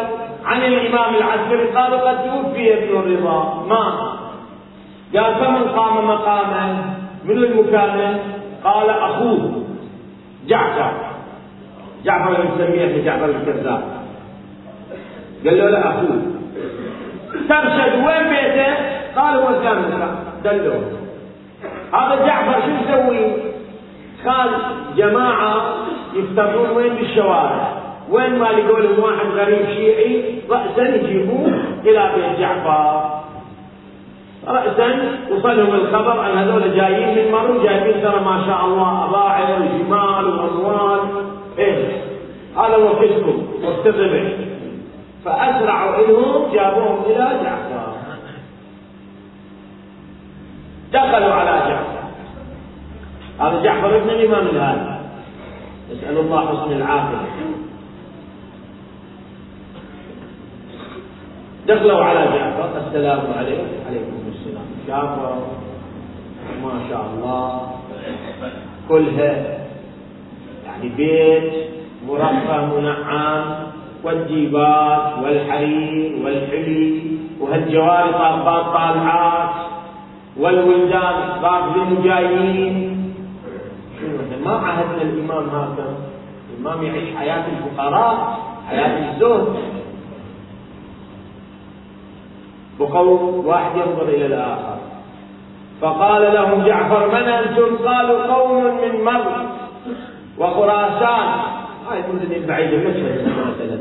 عن 0.45 0.63
الإمام 0.63 1.15
العسكري 1.15 1.65
قالوا 1.67 2.09
قد 2.09 2.17
توفي 2.23 2.73
ابن 2.73 2.99
الرضا. 2.99 3.65
ما؟ 3.69 4.13
قال 5.15 5.35
فمن 5.35 5.69
قام 5.69 6.07
مقامه 6.07 6.83
من 7.25 7.37
المكان؟ 7.37 8.19
قال 8.63 8.89
أخوه 8.89 9.63
جعفر. 10.47 10.91
جعفر 12.05 12.41
المسميه 12.41 13.05
جعفر 13.05 13.25
الكذاب 13.25 13.81
قال 15.45 15.57
له 15.57 15.69
لا 15.69 15.89
أخوه. 15.89 16.21
ترشد 17.49 17.93
وين 17.95 18.23
بيته؟ 18.29 18.73
قال 19.15 19.39
هو 19.39 19.49
الكامل 19.49 19.83
دلوه 20.43 20.81
هذا 21.93 22.25
جعفر 22.25 22.61
شو 22.61 22.71
يسوي؟ 22.89 23.33
قال 24.25 24.49
جماعة 24.97 25.75
يفترون 26.13 26.69
وين 26.69 26.93
بالشوارع. 26.93 27.73
وين 28.09 28.39
ما 28.39 28.45
لقوا 28.45 28.79
لهم 28.79 29.03
واحد 29.03 29.25
غريب 29.25 29.65
شيعي 29.65 30.39
رأسا 30.49 30.95
يجيبوه 30.95 31.47
إلى 31.85 32.11
بيت 32.15 32.39
جعفر. 32.39 33.22
رأسا 34.47 35.17
وصلهم 35.31 35.73
الخبر 35.73 36.25
أن 36.25 36.37
هذول 36.37 36.75
جايين 36.75 37.25
من 37.25 37.31
مرو 37.31 37.63
جايبين 37.63 38.01
ترى 38.01 38.19
ما 38.19 38.43
شاء 38.47 38.65
الله 38.65 39.05
أباعر 39.05 39.61
وجمال 39.61 40.25
وأموال 40.25 40.99
إيه. 41.57 42.03
هذا 42.57 42.75
وقتكم 42.75 43.47
وقت 43.63 43.87
فأسرعوا 45.25 45.95
إلهم 45.95 46.53
جابوهم 46.53 47.03
إلى 47.05 47.39
جعفر. 47.43 47.93
دخلوا 50.93 51.33
على 51.33 51.69
جعفر. 51.69 52.03
هذا 53.39 53.63
جعفر 53.63 53.95
ابن 53.95 54.09
الإمام 54.09 54.47
الهادي. 54.47 55.03
نسأل 55.91 56.17
الله 56.17 56.47
حسن 56.47 56.71
العافية. 56.71 57.62
دخلوا 61.67 62.03
على 62.03 62.19
جعفر 62.19 62.69
السلام 62.87 63.19
عليكم 63.37 63.67
عليكم 63.87 64.13
السلام. 64.35 64.67
شافوا 64.87 65.35
ما 66.63 66.73
شاء 66.89 67.03
الله 67.13 67.71
كلها 68.89 69.57
يعني 70.65 70.89
بيت 70.97 71.53
مرفه 72.07 72.79
منعم 72.79 73.43
والجيبات 74.03 75.05
والحرير 75.23 76.11
والحلي 76.25 77.01
وهالجواري 77.39 78.11
طابات 78.13 78.65
طالعات 78.65 79.49
والولدان 80.37 81.15
راكبين 81.43 82.03
جايين. 82.03 82.75
ما 84.45 84.51
عهدنا 84.51 85.01
الإمام 85.01 85.49
هكذا 85.49 85.95
الإمام 86.51 86.83
يعيش 86.83 87.15
حياة 87.15 87.43
الفقراء 87.47 88.37
حياة 88.69 89.15
الزهد 89.15 89.47
بقول 92.79 93.45
واحد 93.45 93.71
ينظر 93.75 94.03
إلى 94.03 94.25
الآخر. 94.25 94.77
فقال 95.81 96.33
لهم 96.33 96.65
جعفر 96.65 97.07
من 97.07 97.15
أنتم؟ 97.15 97.87
قالوا 97.87 98.23
قوم 98.33 98.63
من 98.63 99.03
مر 99.03 99.45
وخراسان. 100.37 101.27
هاي 101.89 101.99
المدن 102.09 102.35
البعيده 102.35 102.77
مثلا 102.77 103.77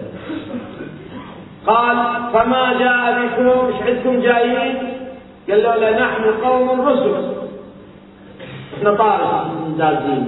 قال 1.66 1.96
فما 2.32 2.72
جاء 2.78 3.22
بكم؟ 3.22 3.66
إيش 3.66 3.82
عندكم 3.82 4.20
جايين؟ 4.20 4.76
قال 5.50 5.62
له 5.62 5.90
نحن 5.90 6.24
قوم 6.44 6.80
رسل. 6.80 7.32
إحنا 8.78 8.94
طارق 8.94 9.46
زازين 9.78 10.26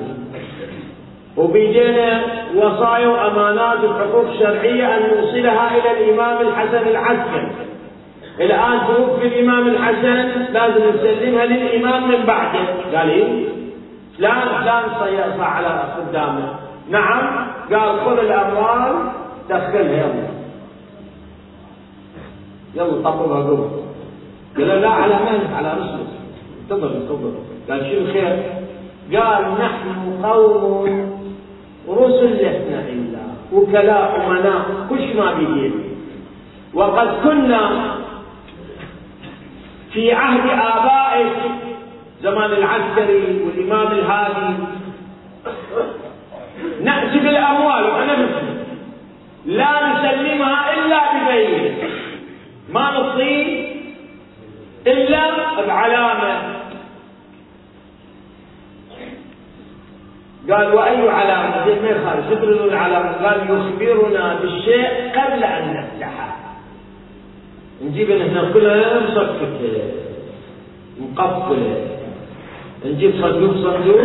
وبيجينا 1.37 2.23
وصايا 2.57 3.09
وأمانات 3.09 3.85
وحقوق 3.85 4.25
شرعية 4.39 4.97
أن 4.97 5.03
نوصلها 5.03 5.77
إلى 5.77 5.91
الإمام 5.91 6.47
الحسن 6.47 6.89
العسكري. 6.89 7.51
الان 8.41 8.81
توفي 8.87 9.27
الإمام 9.27 9.69
الحسن 9.69 10.53
لازم 10.53 10.83
نسلمها 10.89 11.47
للإمام 11.47 12.09
من 12.09 12.27
بعده. 12.27 12.67
قال 12.99 13.11
إيه؟ 13.11 13.45
فلان 14.19 14.49
فلان 14.49 14.83
صار 14.99 15.41
على 15.41 15.67
قدامه 15.97 16.55
نعم 16.91 17.47
قال 17.73 18.01
خذ 18.01 18.19
الأموال 18.19 18.93
دخلها 19.51 19.83
يلا. 19.83 20.29
يلا 22.75 23.11
طبقها 23.11 23.43
قبل 23.43 23.69
قال 24.57 24.81
لا 24.81 24.89
على 24.89 25.15
مالك 25.15 25.51
على 25.57 25.73
رسلك 25.73 26.07
انتظر 26.63 26.97
انتظر. 26.97 27.33
قال 27.71 27.81
شو 27.91 27.99
الخير؟ 27.99 28.43
قال 29.13 29.45
نحن 29.61 30.25
قوم 30.25 31.11
رسل 31.89 32.35
لسنا 32.35 32.81
إلا. 32.89 33.25
وكلاء 33.53 34.27
امناء 34.27 34.65
كش 34.91 35.17
ما 35.17 35.35
بيدين 35.35 35.75
وقد 36.75 37.09
كنا 37.25 37.95
في 39.95 40.13
عهد 40.13 40.49
آبائك 40.51 41.33
زمان 42.23 42.51
العسكري 42.53 43.43
والإمام 43.43 43.87
الهادي. 43.87 44.55
نأتي 46.83 47.19
بالأموال 47.19 47.85
وأنا 47.85 48.13
مثلي 48.13 48.55
لا 49.47 49.71
نسلمها 49.89 50.75
إلا 50.75 51.01
ببين 51.15 51.75
ما 52.69 52.91
نصيب 52.91 53.67
إلا 54.87 55.21
بعلامة. 55.67 56.55
قال 60.51 60.75
وأي 60.75 61.09
علامة؟ 61.09 61.67
ما 61.83 61.89
يخالف 61.89 62.43
العلامة؟ 62.43 63.13
قال 63.13 63.41
يخبرنا 63.41 64.35
بالشيء 64.35 65.11
قبل 65.11 65.45
أن 65.45 65.75
نفتحه. 65.77 66.54
نجيب 67.83 68.11
هنا 68.11 68.51
كلها 68.55 69.01
مصفكة 69.01 69.83
مقفلة 71.01 71.77
نجيب 72.87 73.13
صندوق 73.21 73.55
صندوق. 73.55 74.01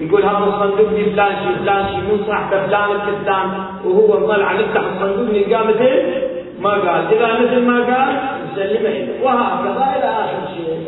يقول 0.00 0.22
هذا 0.22 0.44
الصندوق 0.46 0.88
دي 0.96 1.04
فلان 1.04 1.32
شي 1.42 1.62
فلان 1.62 1.88
شي 1.88 1.96
من 1.96 2.24
صاحبه 2.26 2.66
فلان 2.66 2.90
الكتان 2.90 3.48
وهو 3.84 4.26
طلع 4.26 4.52
نفتح 4.52 4.80
الصندوق 4.80 5.28
نلقاه 5.34 5.62
مثل 5.62 5.92
ما 6.60 6.70
قال. 6.70 7.14
إذا 7.14 7.40
مثل 7.40 7.62
ما 7.62 7.78
قال 7.84 8.14
نسلمه 8.52 8.88
اليه 8.88 9.22
وهكذا 9.22 9.84
إلى 9.96 10.08
آخر 10.24 10.40
شيء. 10.56 10.80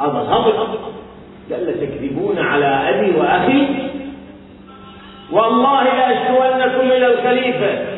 هذا 0.00 0.18
الهضم. 0.22 0.74
قال 1.50 1.80
تكذبون 1.80 2.38
على 2.38 2.66
أبي 2.66 3.18
وأخي؟ 3.18 3.66
والله 5.32 5.84
لاشكونكم 5.84 6.86
إلى 6.90 7.06
الخليفة. 7.06 7.91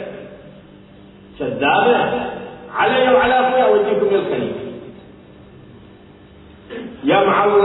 كذابة. 1.39 2.11
علي 2.75 3.15
وعلى 3.15 3.35
أخوي 3.35 3.63
أوديكم 3.63 4.07
للخليفة 4.17 4.65
يا 7.05 7.25
معول 7.25 7.65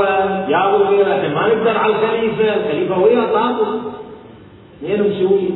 يا 0.49 0.77
مغيرة 0.77 1.15
إحنا 1.15 1.27
ما 1.27 1.47
نقدر 1.47 1.77
على 1.77 1.93
الخليفة. 1.95 2.55
الخليفة 2.55 2.99
ويا 2.99 3.25
طاقة 3.33 3.81
مين 4.81 5.03
مسوي 5.03 5.49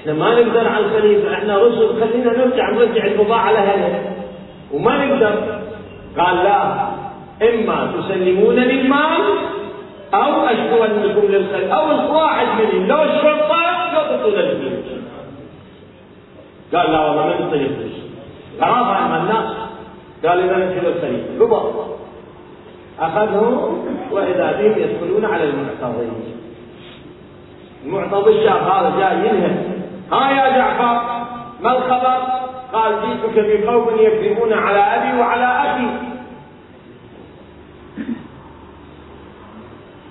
إحنا 0.00 0.12
ما 0.12 0.40
نقدر 0.40 0.68
على 0.68 0.84
الخليفة. 0.86 1.34
إحنا 1.34 1.58
رسل. 1.58 2.00
خلينا 2.00 2.32
نرجع 2.38 2.70
نرجع 2.70 3.04
البضاعة 3.04 3.52
لها 3.52 4.02
وما 4.72 5.04
نقدر. 5.06 5.60
قال 6.18 6.36
لا. 6.36 6.88
إما 7.42 7.92
تسلمون 7.98 8.54
للمال 8.54 9.22
أو 10.14 10.46
اشكونكم 10.46 11.26
للخليفة. 11.32 11.72
أو 11.72 11.90
الواحد 11.90 12.46
منهم. 12.60 12.86
لو 12.88 13.02
الشرطة 13.02 13.62
لو 13.94 14.16
تطول 14.16 14.34
الفلوس 14.34 14.81
قال 16.74 16.92
لا 16.92 17.00
والله 17.00 17.26
ما 17.26 17.32
غرابة 18.60 18.90
عن 18.90 19.20
الناس 19.20 19.56
قال 20.24 20.50
إذا 20.50 20.56
نكتب 20.56 20.86
الخليفة 20.86 21.44
قبض 21.44 21.96
أخذهم 23.00 23.86
وإذا 24.10 24.52
بهم 24.52 24.78
يدخلون 24.78 25.24
على 25.24 25.44
المعتضي. 25.44 26.08
المعتضي 27.84 28.38
الشاب 28.38 28.62
هذا 28.62 28.92
جاي 28.98 29.28
ينهب 29.28 29.56
ها 30.12 30.30
يا 30.30 30.58
جعفر 30.58 31.24
ما 31.62 31.76
الخبر؟ 31.76 32.42
قال 32.72 32.92
جئتك 33.02 33.64
بقوم 33.64 33.88
يكذبون 33.98 34.52
على 34.52 34.78
أبي 34.78 35.20
وعلى 35.20 35.44
أخي. 35.44 35.86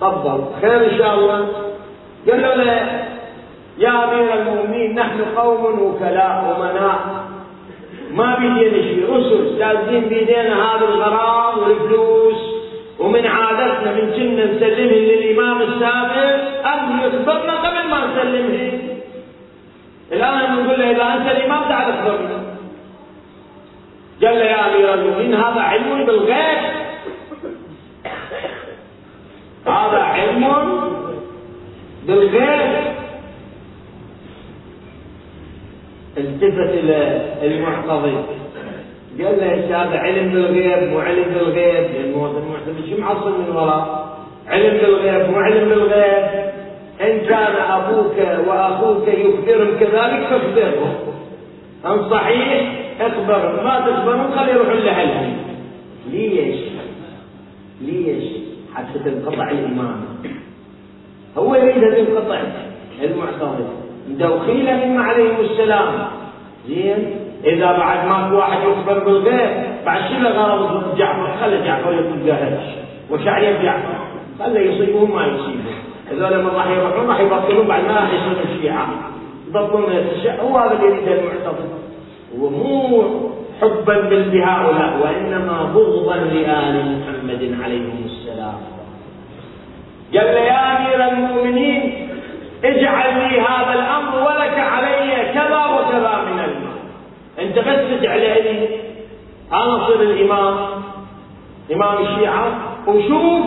تفضل. 0.01 0.43
خير 0.61 0.91
إن 0.91 0.97
شاء 0.97 1.15
الله. 1.15 1.47
قال 2.29 2.41
له 2.41 3.10
يا 3.77 4.03
أمير 4.03 4.33
المؤمنين 4.33 4.95
نحن 4.95 5.21
قوم 5.35 5.81
وكلاء 5.81 6.55
أمناء 6.57 6.99
ما 8.11 8.35
بيدينا 8.35 8.81
شيء 8.83 9.13
رسل 9.13 9.59
لازم 9.59 10.09
بيدينا 10.09 10.75
هذا 10.75 10.85
الغرام 10.85 11.59
والفلوس. 11.59 12.51
ومن 12.99 13.27
عادتنا 13.27 13.91
من 13.93 14.11
كنا 14.15 14.45
نسلمه 14.45 15.01
للإمام 15.09 15.61
السابق. 15.61 16.67
أن 16.67 16.99
يخبرنا 16.99 17.53
قبل 17.53 17.89
ما 17.89 17.99
نسلمه؟ 18.07 18.79
الآن 20.11 20.55
نقول 20.55 20.79
له 20.79 20.91
إذا 20.91 21.03
أنت 21.13 21.27
الإمام 21.37 21.63
تعال 21.69 21.91
اخبرنا 21.91 22.37
قال 24.23 24.35
له 24.39 24.45
يا 24.45 24.75
أمير 24.75 24.93
المؤمنين 24.93 25.33
هذا 25.33 25.61
علم 25.61 26.05
بالغيب. 26.05 26.61
هذا 29.65 29.97
علم 29.97 30.43
بالغيب. 32.07 32.71
التفت 36.17 36.69
إلى 36.69 37.21
المعتضد. 37.43 38.25
قال 39.19 39.37
له 39.39 39.83
هذا 39.83 39.97
علم 39.97 40.31
بالغيب 40.31 40.89
مو 40.89 40.99
علم 40.99 41.23
بالغيب؟ 41.23 41.91
لأن 41.91 42.13
المعتضد. 42.13 42.85
شو 42.89 43.01
معصب 43.01 43.27
من 43.27 43.55
وراء 43.55 44.17
علم 44.47 44.77
بالغيب 44.77 45.29
مو 45.29 45.37
علم 45.37 45.69
بالغيب. 45.69 46.51
إن 47.01 47.19
كان 47.19 47.55
أبوك 47.55 48.47
وأخوك 48.47 49.07
يخبرهم 49.07 49.79
كذلك 49.79 50.27
فاخبرهم 50.29 50.95
ان 51.85 52.09
صحيح؟ 52.09 52.71
اخبرهم 53.01 53.63
ما 53.63 53.79
تخبرهم 53.79 54.31
خلي 54.31 54.51
يروحون 54.51 54.77
لأهلهم. 54.77 55.37
ليش؟ 56.11 56.59
ليش؟ 57.81 58.23
حتى 58.75 58.99
تنقطع 58.99 59.51
الامامه 59.51 60.05
هو 61.37 61.55
يريد 61.55 61.83
أن 61.83 61.99
ينقطع 61.99 62.41
المعتضد. 63.01 63.80
دوخيل 64.19 64.61
الأئمة 64.61 65.03
عليهم 65.03 65.39
السلام. 65.39 66.07
زين؟ 66.67 67.15
إذا 67.45 67.77
بعد 67.77 68.07
ماكو 68.07 68.35
واحد 68.35 68.59
يخبر 68.61 68.99
بالغيب 68.99 69.49
بعد 69.85 70.01
شنو 70.09 70.29
غرض 70.29 70.97
جعفر؟ 70.97 71.37
خلى 71.41 71.61
جعفر 71.65 71.93
يقول 71.93 72.25
جاهز 72.25 72.59
وشعية 73.11 73.63
جعفر؟ 73.63 73.93
خلى 74.39 74.59
يصيبهم 74.65 75.15
ما 75.15 75.25
يصيبهم. 75.25 75.81
هذول 76.11 76.43
من 76.43 76.49
راح 76.55 76.67
يروحون 76.67 77.07
راح 77.07 77.19
يبطلون 77.19 77.67
بعد 77.67 77.83
ما 77.83 77.91
راح 77.91 78.13
يصيرون 78.13 78.55
الشيعة. 78.55 78.87
يبطلون 79.47 79.83
هو 80.39 80.57
هذا 80.57 80.73
اللي 80.73 80.85
يريد 80.85 81.07
المعتضد 81.07 81.69
هو 82.39 82.49
مو 82.49 83.03
حبا 83.61 83.99
بهؤلاء 84.09 84.99
وإنما 85.03 85.71
بغضا 85.75 86.15
لآل 86.15 86.99
محمد 86.99 87.55
عليهم 87.63 88.05
السلام. 88.05 88.53
قال 90.13 90.27
يا 90.27 90.77
امير 90.77 91.07
المؤمنين 91.07 92.10
اجعل 92.63 93.17
لي 93.19 93.41
هذا 93.41 93.73
الأمر 93.73 94.23
ولك 94.23 94.59
علي 94.59 95.33
كذا 95.33 95.65
وكذا 95.65 96.25
من 96.31 96.39
المال. 96.39 96.81
انت 97.39 97.59
بس 97.59 97.99
تجعل 97.99 98.19
لي 98.19 98.67
أنا 99.53 99.83
أصير 99.83 100.01
الإمام. 100.01 100.57
إمام 101.73 102.05
الشيعة. 102.05 102.45
وشوف 102.87 103.45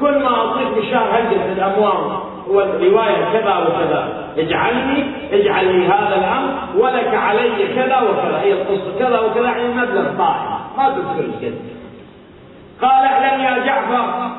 كل 0.00 0.18
ما 0.18 0.28
اعطيك 0.28 0.94
هجر 0.94 1.38
في 1.46 1.52
الأموال 1.52 2.18
والرواية 2.48 3.24
كذا 3.32 3.56
وكذا. 3.56 4.32
اجعلني 4.38 5.04
اجعل 5.32 5.74
لي 5.74 5.86
هذا 5.86 6.16
الأمر 6.16 6.52
ولك 6.76 7.14
علي 7.14 7.74
كذا 7.74 8.00
وكذا. 8.00 8.40
هي 8.42 8.52
القصة؟ 8.52 8.98
كذا 8.98 9.20
وكذا 9.20 9.44
يعني 9.44 9.68
مبلغ 9.68 10.16
طائل 10.18 10.58
ما 10.78 10.90
تذكر 10.90 11.24
الكذب 11.24 11.60
قال 12.82 13.04
اعلم 13.04 13.40
يا 13.40 13.64
جعفر 13.66 14.30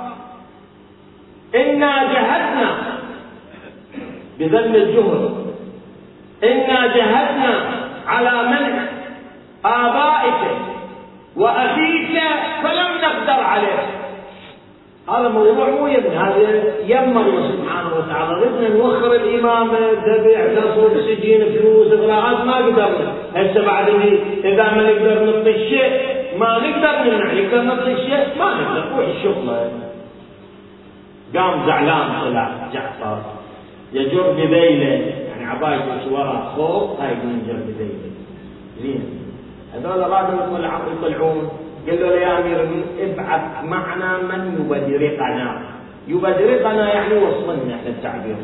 إنا 1.55 2.03
جهدنا 2.13 2.88
بذم 4.39 4.75
الجهد. 4.75 5.35
إنا 6.43 6.87
جهدنا 6.87 7.53
على 8.07 8.47
منع 8.47 8.87
آبائك 9.65 10.41
وأخيك 11.35 12.21
فلم 12.63 12.89
نقدر 13.03 13.43
عليه 13.43 13.79
هذا 15.09 15.29
موضوع 15.29 15.69
مو 15.69 15.87
يبني 15.87 16.17
هذا 16.17 16.63
يم 16.85 17.17
الله 17.17 17.51
سبحانه 17.51 17.91
وتعالى. 17.97 18.45
ردنا 18.45 18.69
نوخر 18.77 19.11
الامامه 19.15 19.79
ذبح 20.05 20.61
تصوب 20.61 20.93
سجين 21.01 21.41
فلوس 21.45 21.91
اغراءات 21.93 22.45
ما 22.45 22.55
قدرنا. 22.55 23.13
هسه 23.35 23.65
بعد 23.65 23.87
إذا 24.43 24.63
ما 24.63 24.81
نقدر 24.81 25.25
نعطي 25.25 25.49
الشيء 25.49 25.91
ما 26.37 26.57
نقدر 26.57 26.93
نمنع. 27.03 27.33
نقدر 27.33 27.61
نعطي 27.61 27.93
الشيء 27.93 28.27
ما 28.39 28.53
نقدر. 28.53 28.83
روح 28.97 29.07
الشغله 29.15 29.71
قام 31.35 31.65
زعلان 31.67 32.07
طلع 32.21 32.51
جعفر. 32.73 33.17
يجر 33.93 34.31
بذيله 34.31 35.13
يعني 35.29 35.45
عبايته 35.45 36.13
ورا 36.13 36.53
فوق 36.55 37.01
هاي 37.01 37.15
من 37.15 37.43
جر 37.47 37.59
بذيله 37.67 38.09
زين. 38.81 39.03
هذول 39.73 40.11
رادوا 40.11 40.57
يطلعون. 41.03 41.49
قال 41.87 41.99
له 42.01 42.11
يا 42.11 42.39
أمير 42.39 42.67
ابعث 42.99 43.41
معنا 43.63 44.17
من 44.17 44.41
يبدرقنا. 44.59 45.61
يبدرقنا 46.07 46.93
يعني 46.93 47.13
يوصلنا 47.15 47.75
إحنا 47.75 47.89
التعبير. 47.89 48.35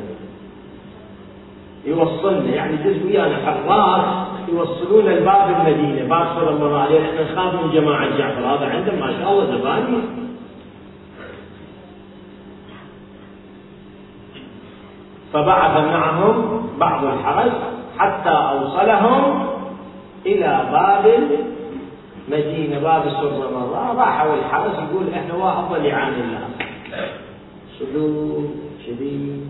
يوصلنا 1.86 2.56
يعني 2.56 2.78
جزء 2.78 3.06
ويانا 3.06 3.38
حراس 3.46 4.28
يوصلون 4.50 5.08
الباب 5.08 5.50
المدينة. 5.50 6.10
باب 6.10 6.28
صلى 6.36 6.50
الله 6.50 6.80
عليه 6.80 7.00
إحنا 7.02 7.32
نخاف 7.32 7.64
من 7.64 7.72
جماعة 7.72 8.18
جعفر. 8.18 8.42
هذا 8.42 8.66
عندهم 8.66 9.00
ما 9.00 9.14
شاء 9.20 9.32
الله 9.32 9.58
زباني 9.58 10.25
فبعث 15.36 15.78
معهم 15.78 16.62
بعض 16.80 17.06
الحرس 17.06 17.52
حتى 17.98 18.30
أوصلهم 18.30 19.46
إلى 20.26 20.62
باب 20.72 21.06
مدينة 22.32 22.80
باب 22.80 23.08
السرة 23.08 23.50
مرة 23.54 23.94
راحوا 23.98 24.34
الحرس 24.34 24.74
يقول 24.90 25.14
إحنا 25.14 25.34
واحد 25.34 25.64
ظل 25.70 25.86
يعاني 25.86 26.16
الله 26.16 26.48
سلوك 27.80 28.46
شديد. 28.88 29.48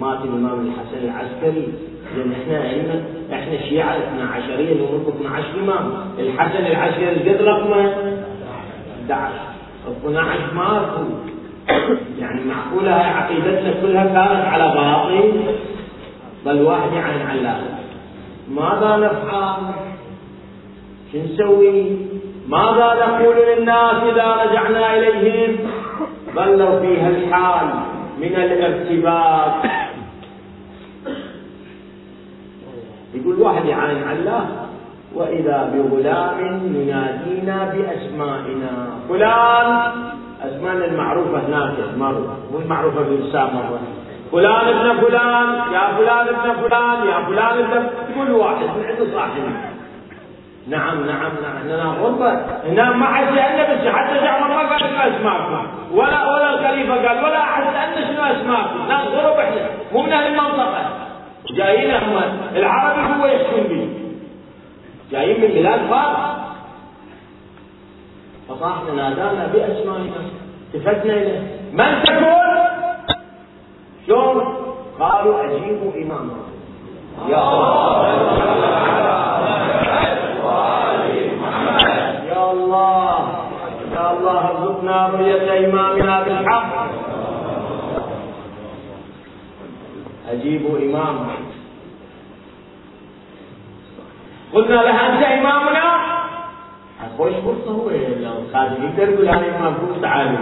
مات 0.00 0.18
الامام 0.24 0.60
الحسن 0.66 1.04
العسكري. 1.04 1.68
لأن 2.16 2.32
إحنا 2.32 2.68
عندنا 2.68 3.02
إحنا 3.32 3.58
شيعة 3.68 3.96
اثنا 3.98 4.30
عشرية 4.30 4.74
نملك 4.74 5.08
12 5.08 5.44
إمام. 5.62 5.92
الحسن 6.18 6.66
العسكري 6.66 7.30
قد 7.34 7.42
رقمه 7.42 7.94
11 9.10 9.32
12 10.06 10.54
ماتوا 10.54 11.33
يعني 12.20 12.40
معقولة 12.44 12.92
عقيدتنا 12.92 13.74
كلها 13.82 14.04
كانت 14.04 14.46
على 14.46 14.74
باطل 14.74 15.32
بل 16.46 16.62
واحد 16.62 16.92
يعني 16.92 17.22
على 17.22 17.56
ماذا 18.48 18.96
نفعل؟ 18.96 19.56
شو 21.12 21.18
نسوي؟ 21.18 21.96
ماذا 22.48 22.94
نقول 23.06 23.36
للناس 23.36 23.94
إذا 24.12 24.36
رجعنا 24.44 24.94
إليهم؟ 24.96 25.56
ظلوا 26.34 26.80
في 26.80 27.00
هالحال 27.00 27.68
من 28.18 28.34
الارتباك 28.34 29.70
يقول 33.14 33.40
واحد 33.40 33.64
يعاين 33.64 34.02
على 34.02 34.18
الله 34.18 34.46
وإذا 35.14 35.72
بغلام 35.74 36.40
ينادينا 36.74 37.74
بأسمائنا 37.74 38.88
فلان 39.08 40.03
أسماء 40.48 40.74
المعروفة 40.74 41.38
هناك 41.48 41.74
مرة 41.98 42.38
مو 42.52 42.58
المعروفة 42.58 43.00
مرة 43.34 43.80
فلان 44.32 44.68
ابن 44.68 45.00
فلان 45.00 45.48
يا 45.72 45.84
فلان 45.96 46.28
ابن 46.28 46.52
فلان 46.62 47.06
يا 47.06 47.24
فلان 47.26 47.58
ابن 47.58 47.86
كل 48.14 48.32
واحد 48.32 48.64
من 48.64 48.84
عنده 48.88 49.14
صاحبه. 49.14 49.42
نعم 50.68 51.06
نعم 51.06 51.32
نعم. 51.42 51.56
إننا 51.62 51.94
غربة. 52.00 52.32
هنا 52.66 52.92
ما 52.92 53.06
حد 53.06 53.24
سألنا 53.24 53.74
بس 53.74 53.88
حتى 53.94 54.14
جعفر 54.14 54.48
ما 54.48 54.68
قال 54.68 54.80
شنو 54.80 55.16
اسماءكم 55.16 55.66
ولا 55.92 56.32
ولا 56.32 56.54
الخليفة 56.54 57.08
قال 57.08 57.24
ولا 57.24 57.40
أحد 57.40 57.62
سألنا 57.62 58.08
شنو 58.08 58.40
اسماءكم 58.40 58.88
ناس 58.88 59.08
غرب 59.08 59.38
إحنا. 59.38 59.66
مو 59.92 60.02
من 60.02 60.12
أهل 60.12 60.26
المنطقة. 60.26 60.82
جايين 61.50 61.90
هم. 61.90 62.22
العربي 62.56 63.22
هو 63.22 63.26
يحكم 63.26 63.62
به. 63.68 63.88
جايين 65.12 65.40
من 65.40 65.48
بلاد 65.48 65.80
فارس. 65.90 66.43
فصاحنا 68.48 68.92
نادانا 68.94 69.46
باسمائنا 69.52 70.20
التفتنا 70.74 71.12
اليه 71.14 71.40
من 71.72 72.02
تكون؟ 72.04 72.50
شلون؟ 74.06 74.54
قالوا 75.00 75.44
اجيبوا 75.44 75.92
امامنا 76.02 76.44
يا 77.28 77.42
الله. 77.52 78.04
الله. 82.52 83.18
يا 83.94 84.10
الله 84.12 84.40
ارزقنا 84.50 85.06
رؤية 85.06 85.66
إمامنا 85.66 86.22
بالحق. 86.22 86.72
أجيبوا 90.30 90.78
إمام. 90.78 91.16
قلنا 94.54 94.74
له 94.82 94.96
أنت 95.06 95.22
إمامنا؟ 95.22 95.84
خوش 97.18 97.32
فرصة 97.32 97.70
هو 97.70 97.90
لو 97.90 98.32
يقدر 98.84 99.12
يقول 99.12 99.28
أنا 99.28 99.58
إمام 99.58 99.74
كنت 99.74 100.02
تعالوا 100.02 100.38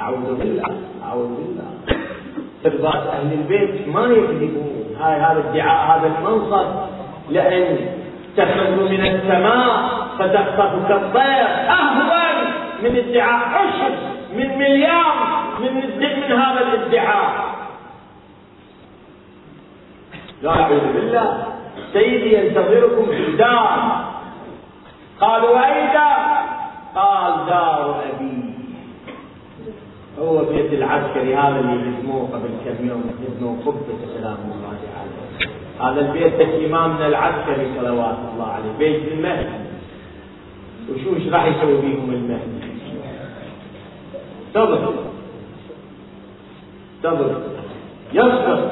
أعوذ 0.00 0.34
بالله 0.38 0.76
أعوذ 1.04 1.28
بالله 1.28 1.70
ترباط 2.64 3.06
أهل 3.06 3.32
البيت 3.32 3.88
ما 3.88 4.00
يكذبون 4.00 4.96
هاي 5.00 5.20
هذا 5.20 5.44
الدعاء 5.48 5.98
هذا 5.98 6.06
المنصب 6.18 6.66
لأن 7.30 7.76
تخرج 8.36 8.90
من 8.90 9.06
السماء 9.06 9.90
فتخطفك 10.18 10.90
الطير 10.90 11.46
اهون 11.68 12.36
من 12.82 12.96
ادعاء 12.96 13.48
عشر 13.48 13.92
من 14.36 14.58
مليار 14.58 15.14
من 15.60 15.74
من 15.74 16.32
هذا 16.32 16.60
الادعاء 16.60 17.50
لا 20.42 20.50
اعوذ 20.50 20.92
بالله 20.94 21.44
سيدي 21.92 22.34
ينتظركم 22.34 23.06
في 23.06 23.28
الدار 23.28 24.04
قالوا 25.20 25.66
اي 25.66 25.92
دار 25.92 26.20
قال 26.94 27.46
دار 27.46 28.04
أبي. 28.10 28.50
هو 30.18 30.44
بيت 30.44 30.72
العسكري 30.72 31.34
هذا 31.34 31.60
اللي 31.60 31.72
يهزموه 31.72 32.28
قبل 32.32 32.48
كم 32.64 32.88
يوم 32.88 33.04
يهزموه 33.22 33.56
قبة 33.66 33.98
سلام 34.14 34.36
الله 34.44 34.68
عليه. 34.68 34.90
هذا 35.80 36.00
البيت 36.00 36.64
امامنا 36.64 37.06
العسكري 37.06 37.74
صلوات 37.76 38.18
الله 38.32 38.46
عليه. 38.46 38.72
بيت 38.78 39.12
المهدي. 39.12 39.60
وشو 40.90 41.16
إيش 41.16 41.28
راح 41.28 41.44
يسوي 41.44 41.80
بيهم 41.80 42.10
المهدي؟ 42.10 42.70
صبر 44.54 44.92
صبر 47.02 47.34
يصبر. 48.12 48.70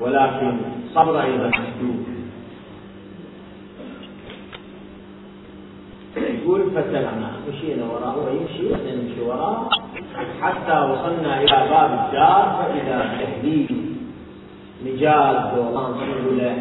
ولكن 0.00 0.56
صبر 0.94 1.22
أيضا 1.22 1.48
محدود 1.48 2.11
يقول 6.42 6.70
فتلنا 6.70 7.30
مشينا 7.48 7.84
وراءه 7.84 8.18
ويمشي 8.26 8.74
إحنا 8.74 8.94
نمشي 8.94 9.20
وراءه؟ 9.20 9.68
حتى 10.40 10.72
وصلنا 10.72 11.42
إلى 11.42 11.68
باب 11.70 11.90
الدار 12.00 12.44
فإذا 12.58 12.98
تهديد 13.20 13.70
نجاد 14.86 15.54
دوران 15.56 15.92
يقولوا 15.94 16.40
له 16.40 16.56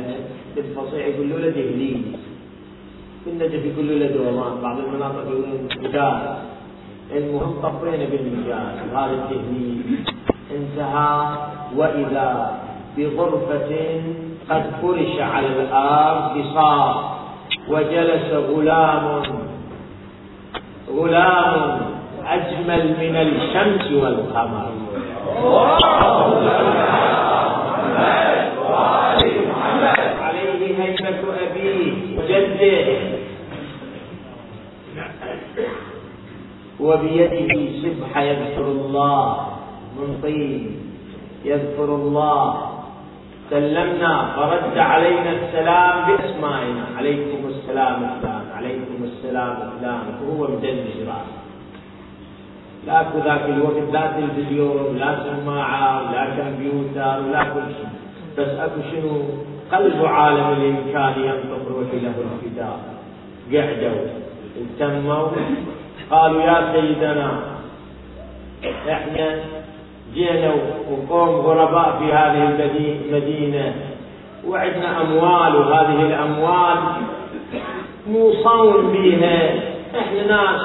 بالفصيح 0.56 1.06
يقولوا 1.08 1.40
له 1.40 1.52
في 3.24 3.30
النجف 3.30 3.66
يقولوا 3.66 4.00
له 4.00 4.08
دوران 4.08 4.62
بعض 4.62 4.78
المناطق 4.80 5.22
يقولون 5.22 5.68
مجال 5.84 6.36
المهم 7.12 7.54
طفينا 7.62 8.06
بالمجال 8.06 8.76
هذا 8.94 9.14
التهديد 9.14 10.06
انتهى. 10.52 11.38
وإذا 11.76 12.60
بغرفة 12.98 14.02
قد 14.50 14.64
فرش 14.82 15.20
على 15.20 15.48
الأرض 15.48 16.38
بساط 16.38 16.96
وجلس 17.70 18.34
غلام 18.34 19.24
غلام 20.98 21.82
أجمل 22.28 22.84
من 23.02 23.16
الشمس 23.16 23.92
والقمر. 23.92 24.72
عليه 30.22 30.62
هيبة 30.84 31.24
أبيه 31.44 31.94
وجده. 32.18 32.88
وبيده 36.80 37.52
سبحة 37.84 38.22
يذكر 38.22 38.66
الله. 38.66 39.48
من 39.98 40.20
طين 40.24 40.64
يذكر 41.46 41.90
الله. 42.02 42.72
سلمنا 43.50 44.14
فرد 44.36 44.78
علينا 44.78 45.32
السلام 45.32 45.96
بأسمائنا. 46.08 46.84
عليكم 46.98 47.42
السلام. 47.50 47.98
فلان 48.22 48.41
السلام 49.24 49.56
فلان 49.80 50.02
وهو 50.24 50.48
مدلج 50.48 50.98
راسه 51.08 51.42
لاكو 52.88 53.18
ذاك 53.26 53.46
الوقت 53.50 53.94
لا 53.94 54.12
تلفزيون 54.18 54.98
لا 54.98 55.16
سماعة 55.24 56.02
ولا 56.10 56.26
كمبيوتر 56.26 57.22
ولا 57.28 57.44
كل 57.44 57.68
شيء. 57.78 57.90
بس 58.38 58.50
أكو 58.60 58.82
شنو 58.92 59.22
قلب 59.72 60.06
عالم 60.06 60.48
الامكان 60.58 61.14
ينطق 61.24 61.64
روح 61.70 61.90
له 61.94 62.16
الفداء 62.26 62.80
قعدوا 63.54 64.06
اهتموا 64.62 65.28
قالوا 66.12 66.42
يا 66.42 66.74
سيدنا 66.74 67.32
إحنا 68.90 69.40
جينا 70.14 70.52
وقوم 70.92 71.30
غرباء 71.30 72.00
في 72.00 72.14
هذه 72.14 72.44
المدينة 73.06 73.74
وعندنا 74.48 75.02
أموال 75.02 75.56
وهذه 75.56 76.02
الأموال 76.02 76.78
مو 78.08 78.34
صون 78.44 78.92
بها. 78.92 79.54
إحنا 80.00 80.28
ناس 80.28 80.62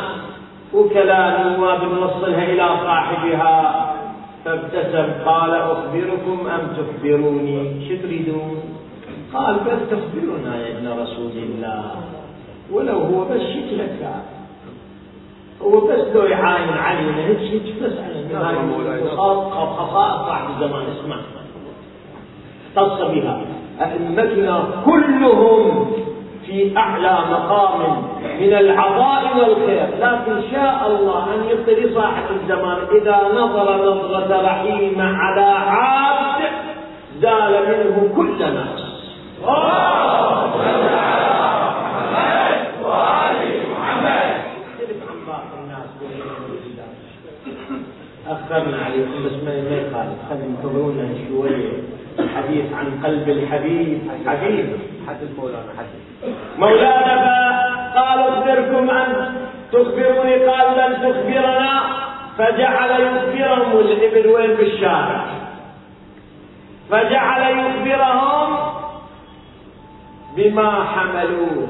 وكلاء 0.75 1.57
نواب 1.59 1.83
نوصلها 1.83 2.45
إلى 2.45 2.69
صاحبها. 2.85 3.87
فابتسم 4.45 5.09
قال 5.27 5.55
أخبركم 5.55 6.47
أم 6.47 6.63
تخبروني؟ 6.77 7.89
شو 7.89 7.95
تريدون؟ 8.03 8.61
قال 9.35 9.55
بل 9.55 9.79
تخبرنا 9.91 10.57
يا 10.57 10.79
ابن 10.79 11.03
رسول 11.03 11.33
الله. 11.37 11.91
ولو 12.73 12.99
هو 12.99 13.25
بس 13.25 13.41
شكلك 13.41 14.11
هو 15.63 15.81
بس 15.81 16.15
لو 16.15 16.23
يعاين 16.23 16.69
علينا 16.69 17.17
هيك 17.27 17.39
هيك 17.39 17.83
بس 17.83 17.93
على 17.99 18.59
خصائص 19.77 20.27
صاحب 20.27 20.47
الزمان 20.51 20.83
اسمع. 20.83 21.17
اختص 22.77 23.01
بها. 23.01 23.41
أئمتنا 23.81 24.65
كلهم 24.85 25.93
في 26.47 26.77
أعلى 26.77 27.19
مقام 27.31 28.03
من 28.41 28.53
العطاء 28.53 29.23
والخير. 29.39 29.89
لكن 30.01 30.51
شاء 30.51 30.87
الله 30.87 31.35
أن 31.35 31.45
يبتلي 31.51 31.95
صاحب 31.95 32.25
الزمان. 32.41 32.79
إذا 33.01 33.29
نظر 33.35 33.91
نظرة 33.91 34.43
رحيمة 34.43 35.17
على 35.19 35.55
عبد 35.67 36.43
زال 37.21 37.53
منه 37.69 38.15
كل 38.17 38.55
نقص 38.55 38.87
أخرنا 48.29 48.79
عليكم 48.85 49.25
بس 49.25 49.33
ما 49.45 49.55
يخالف. 49.55 50.19
خلينا 50.29 50.45
انتظرونا 50.45 51.09
شوية. 51.29 51.96
الحديث 52.19 52.73
عن 52.73 53.01
قلب 53.05 53.29
الحبيب. 53.29 54.11
حبيب. 54.27 54.79
حدث 55.09 55.39
مولانا 55.39 55.73
حدث 55.79 55.95
مولانا 56.59 57.61
قال 57.97 58.19
اخبركم 58.21 58.91
ان 58.91 59.35
تخبروني 59.73 60.35
قال 60.35 60.79
لن 60.79 60.93
تخبرنا. 60.95 61.81
فجعل 62.39 62.91
يخبرهم 62.91 63.79
الإبل 63.79 64.27
وين 64.29 64.51
بالشارع 64.51 65.25
فجعل 66.91 67.59
يخبرهم 67.59 68.57
بما 70.37 70.85
حملوه. 70.85 71.69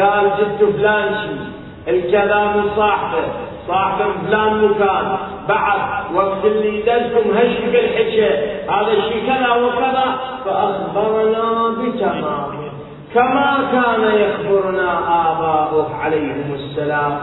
قال 0.00 0.30
جبت 0.38 0.76
فلان 0.76 1.14
شيء. 1.14 1.50
الكلام 1.94 2.70
صاحبه. 2.76 3.22
صاحب 3.68 4.12
فلان 4.26 4.64
مكان. 4.64 5.18
بعد 5.48 5.80
وقت 6.14 6.44
اللي 6.44 6.82
دزكم 6.82 7.30
هشك 7.36 7.74
الحكي 7.74 8.26
هذا 8.70 8.92
الشيء 8.92 9.26
كذا 9.26 9.50
وكذا. 9.54 10.04
فأخبرنا 10.44 11.68
بتمام. 11.68 12.70
كما 13.14 13.58
كان 13.72 14.02
يخبرنا 14.14 14.98
آباؤه 15.08 15.94
عليهم 15.94 16.54
السلام. 16.54 17.18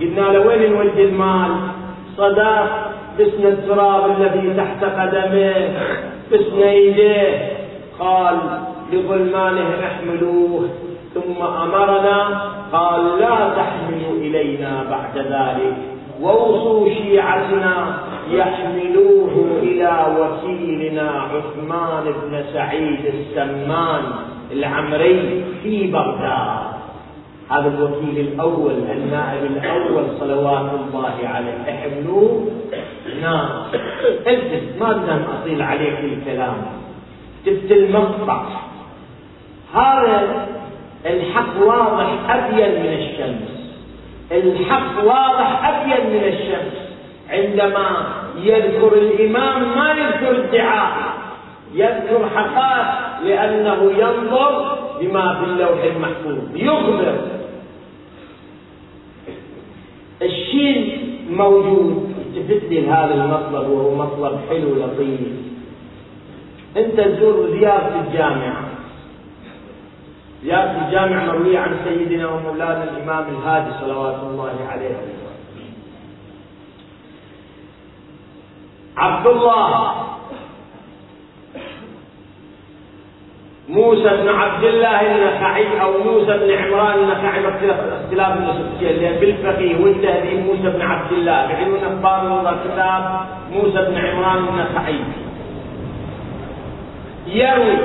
قلنا 0.00 0.20
له 0.20 0.46
وين 0.46 0.72
نودي 0.72 1.04
المال؟ 1.04 1.50
صداق. 2.16 2.90
بسن 3.18 3.46
التراب 3.46 4.10
الذي 4.10 4.54
تحت 4.56 4.84
قدمه. 4.84 5.68
بسن 6.32 6.60
يديه 6.60 7.52
قال 8.00 8.36
لظلمانه 8.92 9.68
احملوه. 9.86 10.68
ثم 11.14 11.42
أمرنا. 11.42 12.40
قال 12.72 13.18
لا 13.18 13.36
تحملوا 13.56 14.16
إلينا 14.20 14.84
بعد 14.90 15.18
ذلك. 15.18 15.93
ووصوا 16.24 16.88
شيعتنا 16.88 17.98
يحملوه 18.30 19.60
إلى 19.62 20.06
وكيلنا 20.18 21.10
عثمان 21.10 22.04
بن 22.04 22.44
سعيد 22.52 23.00
السمان 23.14 24.02
العمري 24.52 25.44
في 25.62 25.86
بغداد. 25.86 26.74
هذا 27.50 27.68
الوكيل 27.68 28.18
الأول 28.18 28.72
النائب 28.72 29.44
الأول 29.44 30.04
صلوات 30.20 30.70
الله 30.88 31.16
عليه. 31.24 31.58
احملوه. 31.68 32.46
نعم. 33.22 33.48
انت 34.26 34.80
ما 34.80 34.92
بدنا 34.92 35.24
أطيل 35.42 35.62
عليك 35.62 35.98
الكلام. 36.04 36.56
جبت 37.46 37.72
المقطع 37.72 38.42
هذا 39.74 40.46
الحق 41.06 41.66
واضح 41.66 42.08
أبين 42.30 42.82
من 42.82 42.92
الشمس. 42.98 43.53
الحق 44.32 45.04
واضح 45.04 45.68
أبين 45.68 46.10
من 46.10 46.24
الشمس. 46.24 46.84
عندما 47.30 48.06
يذكر 48.42 48.92
الإمام 48.92 49.76
ما 49.76 49.92
يذكر 49.92 50.44
ادعاء 50.44 51.14
يذكر 51.74 52.28
حقائق 52.34 53.22
لأنه 53.24 53.92
ينظر 53.98 54.78
بما 55.00 55.34
في 55.34 55.44
اللوح 55.44 55.84
المحفوظ 55.84 56.38
يخبر. 56.54 57.16
الشيء 60.22 60.98
موجود. 61.30 62.14
التفت 62.36 62.64
لي 62.70 62.80
لهذا 62.80 63.14
المطلب 63.14 63.70
وهو 63.70 63.94
مطلب 63.94 64.40
حلو 64.48 64.74
لطيف. 64.74 65.20
أنت 66.76 67.00
تزور 67.00 67.50
زيارة 67.50 68.04
الجامعة. 68.06 68.73
ياتي 70.44 70.78
الجامع 70.86 71.24
مروي 71.24 71.56
عن 71.56 71.76
سيدنا 71.84 72.28
ومولانا 72.28 72.84
الإمام 72.84 73.24
الهادي 73.28 73.70
صلوات 73.80 74.22
الله 74.22 74.56
عليه. 74.70 74.96
عبد 78.96 79.26
الله 79.26 79.94
موسى 83.68 84.10
بن 84.22 84.28
عبد 84.28 84.64
الله 84.64 85.00
النخعي 85.00 85.80
أو 85.80 85.92
موسى 86.04 86.32
بن 86.38 86.50
عمران 86.50 86.98
النخعي 86.98 87.48
اختلاف 87.48 88.36
النسبتين 88.36 88.96
لأن 89.02 89.20
بالفقيه 89.20 89.84
والتهذيب 89.84 90.46
موسى 90.46 90.68
بن 90.76 90.82
عبد 90.82 91.12
الله 91.12 91.46
بعلم 91.46 91.74
أخبار 91.74 92.22
كتاب 92.64 93.26
موسى 93.52 93.78
بن 93.88 93.96
عمران 93.96 94.48
النخعي. 94.48 95.00
يروي 97.26 97.76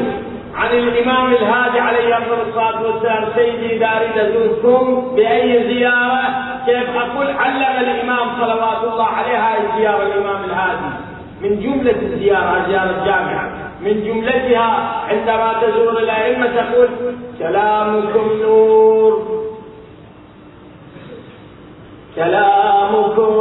عن 0.55 0.69
الإمام 0.77 1.33
الهادي 1.33 1.79
عليه 1.79 2.17
أفضل 2.17 2.41
الصلاة 2.49 2.83
والسلام 2.83 3.25
سيدي 3.35 3.75
إذا 3.75 3.87
أريد 3.97 4.17
أزوركم 4.17 5.15
بأي 5.15 5.63
زيارة؟ 5.73 6.23
كيف 6.65 6.89
أقول؟ 6.97 7.27
علم 7.27 7.83
الإمام 7.89 8.27
صلوات 8.39 8.93
الله 8.93 9.05
عليه 9.05 9.37
هذه 9.37 9.73
الزيارة 9.73 10.03
الإمام 10.03 10.43
الهادي؟ 10.43 10.95
من 11.41 11.59
جملة 11.59 11.95
الزيارة 12.01 12.65
زيارة 12.67 13.05
جامعة. 13.05 13.49
من 13.81 14.03
جملتها 14.03 15.01
عندما 15.09 15.53
تزور 15.61 15.99
الأئمة 15.99 16.47
تقول 16.47 16.89
كلامكم 17.39 18.29
نور. 18.41 19.39
كلامكم 22.15 23.33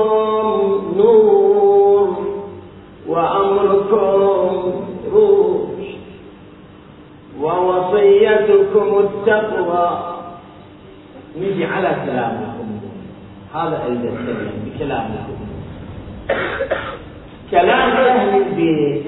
نور 0.96 2.16
وأمركم 3.08 4.37
ووصيتكم 7.48 8.98
التقوى. 8.98 10.14
نجي 11.40 11.64
على 11.64 11.96
كلامكم. 12.06 12.68
هذا 13.54 13.82
أريد 13.86 14.04
أتكلم 14.04 14.52
بكلامكم 14.66 15.38
كلام 17.50 17.90
أهل 17.90 18.42
البيت 18.42 19.04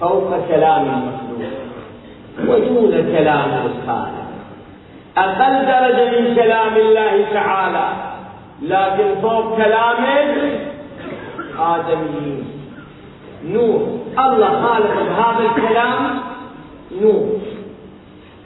فوق 0.00 0.30
كلام 0.48 0.82
المخلوق. 0.82 1.52
ودون 2.48 2.90
كلام 2.90 3.50
الخالق. 3.66 4.28
أقل 5.16 5.66
درجة 5.66 6.20
من 6.20 6.34
كلام 6.34 6.76
الله 6.76 7.24
تعالى. 7.32 7.88
لكن 8.62 9.20
فوق 9.22 9.56
كلام 9.56 10.04
آدميين 11.58 12.44
نور. 13.44 13.98
الله 14.18 14.62
خالق 14.62 14.94
بهذا 15.08 15.42
الكلام 15.50 16.31
نور. 17.00 17.38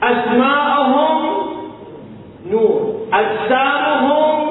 أسماءهم 0.03 1.47
نور. 2.51 2.95
أجسامهم 3.13 4.49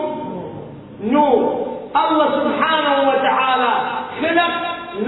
نور. 1.05 1.67
الله 1.97 2.27
سبحانه 2.31 3.09
وتعالى 3.09 3.73
خلق 4.21 4.53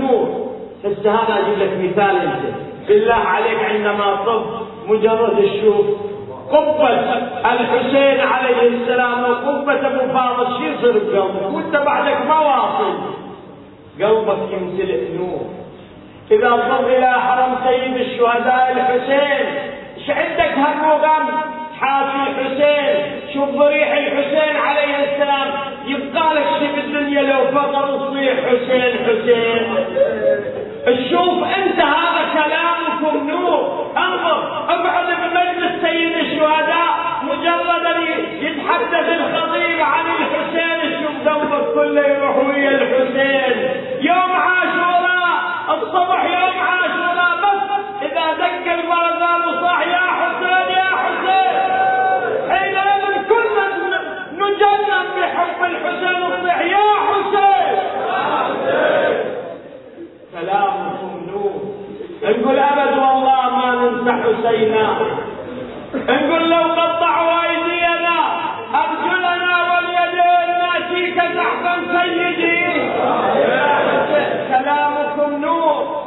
نور. 0.00 0.48
هسه 0.84 1.10
هذا 1.10 1.34
أجيب 1.38 1.58
لك 1.58 1.72
مثال 1.84 2.16
أنت. 2.16 2.44
بالله 2.88 3.14
عليك 3.14 3.58
عندما 3.58 4.24
طب 4.26 4.44
مجرد 4.88 5.36
تشوف 5.36 5.86
قبة 6.50 6.88
الحسين 7.52 8.20
عليه 8.20 8.68
السلام 8.68 9.22
وقبة 9.22 9.86
أبو 9.86 10.12
فاضل 10.12 10.46
شو 10.56 10.64
يصير 10.64 10.92
بقلبك 10.92 11.54
وأنت 11.54 11.76
بعدك 11.76 12.26
ما 12.28 12.38
واصل. 12.38 12.94
قلبك 14.02 14.52
يمتلئ 14.52 15.18
نور. 15.18 15.57
إذا 16.30 16.50
صر 16.50 16.86
إلى 16.86 17.12
حرم 17.12 17.56
سيد 17.66 17.96
الشهداء 17.96 18.72
الحسين 18.76 19.46
إيش 19.98 20.10
عندك 20.10 20.58
هالرغم 20.58 21.40
حافي 21.80 22.30
الحسين 22.30 23.20
شوف 23.34 23.48
ضريح 23.48 23.92
الحسين 23.92 24.56
عليه 24.56 24.96
السلام. 25.04 25.48
يبقى 25.86 26.34
لك 26.34 26.46
شيء 26.58 26.70
بالدنيا 26.76 27.22
لو 27.22 27.46
فطر 27.46 27.90
وصيح 27.94 28.32
حسين 28.32 28.92
حسين. 29.06 29.74
شوف 31.10 31.44
أنت 31.44 31.80
هذا 31.80 32.22
كلامكم 32.34 33.30
نور. 33.30 33.92
أنظر 33.96 34.38
اقعد 34.68 35.06
بمجلس 35.06 35.82
سيد 35.82 36.16
الشهداء. 36.16 36.88
مجرد 37.22 37.86
أن 37.86 38.02
يتحدث 38.40 39.08
الخطيب 39.08 39.80
عن 39.80 40.04
الحسين 40.06 41.02
شوف 41.02 41.28
قلبك 41.28 41.74
كله 41.74 42.08
يروح 42.08 42.36
ويا 42.36 42.70
الحسين. 42.70 43.70
يوم 44.00 44.32
عاشوراء 44.32 44.97
الصبح 45.70 46.24
يوم 46.24 46.58
عاشوراء 46.68 47.36
بس 47.42 47.62
إذا 48.02 48.32
دق 48.32 48.72
البرزان 48.72 49.40
وصاح 49.48 49.80
يا 49.86 50.04
حسين 50.18 50.76
يا 50.76 50.88
حسين. 51.02 52.50
حينئذ 52.50 53.04
كلنا 53.28 53.66
نجنن 54.32 55.06
بحب 55.20 55.64
الحسين 55.64 56.22
وصيح 56.22 56.60
يا 56.60 56.88
حسين. 57.08 57.78
كلامكم 60.32 61.26
نور. 61.30 61.60
نقول 62.22 62.58
أبد 62.58 62.98
والله 62.98 63.42
ما 63.56 63.68
ننسى 63.74 64.12
حسينا. 64.22 64.86
نقول 65.94 66.50
لو 66.50 66.62
قطعوا 66.80 67.42
ايدينا 67.42 68.18
أرجلنا 68.74 69.56
واليدين 69.72 70.48
ناتيك 70.60 71.18
زحفا 71.36 71.74
سيدي 71.92 72.58
كلامكم 74.48 75.30
نور 75.40 76.04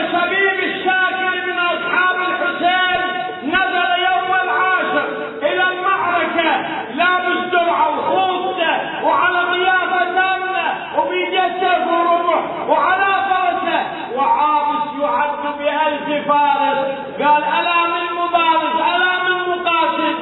عابس 0.00 0.12
بن 0.12 0.20
شبيب 0.20 0.70
الشاكر 0.70 1.46
من 1.46 1.58
أصحاب 1.58 2.16
الحسين 2.16 3.02
نزل 3.44 3.90
يوم 4.08 4.34
العاشر 4.44 5.08
إلى 5.42 5.64
المعركة 5.72 6.50
لابس 6.94 7.50
درعه 7.52 7.98
وخوذته 7.98 9.06
وعلى 9.06 9.38
قيافه 9.38 10.04
تامه 10.04 10.74
وبيده 10.98 11.86
ورمح 11.86 12.68
وعلى 12.68 13.14
فرسه. 13.30 13.82
وعابس 14.16 15.00
يعد 15.00 15.58
بألف 15.58 16.28
فارس. 16.28 16.78
قال 17.22 17.44
ألا 17.44 17.86
من 17.86 18.06
مبارز 18.22 18.76
ألا 18.94 19.12
من 19.24 19.50
مقاتل. 19.50 20.14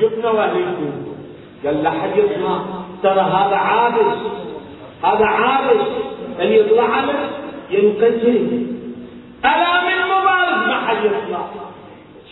جبنا 0.00 0.30
وهلكوا 0.30 0.90
قال 1.64 1.88
حد 1.88 2.16
يطلع 2.16 2.58
ترى 3.02 3.20
هذا 3.20 3.56
عابس 3.56 4.18
هذا 5.04 5.26
عابس 5.26 5.86
اللي 6.40 6.60
يطلع 6.60 7.00
له 7.00 7.30
ينقتل 7.70 8.66
ألا 9.46 9.72
من 9.88 9.98
مبارز 10.12 10.68
ما 10.68 10.76
حد 10.88 11.04
يطلع 11.04 11.38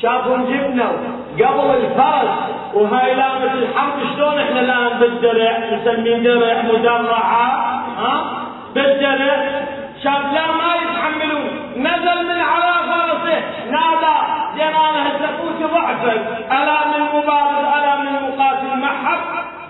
شافهم 0.03 0.45
جبنا. 0.45 0.89
قبل 1.41 1.71
الفرس 1.81 2.35
وهاي 2.75 3.15
لامة 3.15 3.53
الحرب 3.53 3.93
شلون 4.17 4.39
إحنا 4.39 4.61
الآن 4.61 4.99
بالدرع؟ 5.01 5.59
نسميه 5.73 6.17
درع 6.17 6.63
مدرعة 6.63 7.47
ها؟ 7.99 8.15
بالدرع. 8.75 9.37
شاف 10.05 10.23
لا 10.35 10.47
ما 10.61 10.71
يتحملون. 10.83 11.51
نزل 11.77 12.19
من 12.29 12.41
على 12.41 12.73
فرسه 12.91 13.43
نادى. 13.71 14.17
جيرانه 14.57 15.01
هزقوك 15.09 15.71
ضعفك 15.75 16.23
الا 16.51 16.79
من 16.93 17.03
مبارز 17.15 17.65
الا 17.77 17.97
من 17.97 18.13
مقاتل 18.29 18.71
محب. 18.83 19.21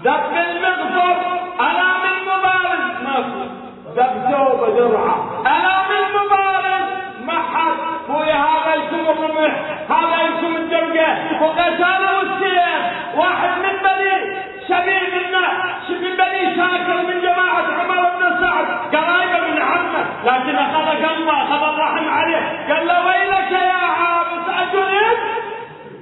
دق 0.05 0.33
المغفر 0.49 1.17
الا 1.61 1.89
من 2.05 2.15
مبارز 2.31 2.85
ماكو 3.05 3.45
دق 3.45 3.64
ثوب 3.97 4.77
درعه 4.77 5.43
ألا 5.47 5.77
من 5.91 6.03
مبارز 6.21 6.85
محد 7.25 7.77
ويا 8.09 8.35
هذا 8.35 8.75
يكون 8.75 9.01
الرمح 9.01 9.55
هذا 9.91 10.23
يكون 10.29 10.57
الدرقه 10.57 11.43
وقتاله 11.43 12.23
السيف 12.23 12.83
واحد 13.17 13.51
من 13.59 13.77
بني 13.85 14.35
شبيب 14.69 15.15
منا 15.15 15.47
من 15.91 16.17
بني 16.17 16.57
شاكر 16.57 16.97
من 17.09 17.21
جماعة 17.21 17.67
عمر 17.81 18.11
بن 18.19 18.41
سعد. 18.41 18.67
قرايبه 18.95 19.47
من 19.51 19.63
عمه. 19.63 20.05
لكن 20.25 20.57
أخذ 20.57 20.87
قلبه 21.07 21.43
أخذ 21.43 21.63
الرحم 21.75 22.09
عليه. 22.09 22.43
قال 22.69 22.87
له 22.87 23.07
ويلك 23.07 23.53
يا 23.53 23.73
عابس 23.73 24.47
أتريد 24.63 25.19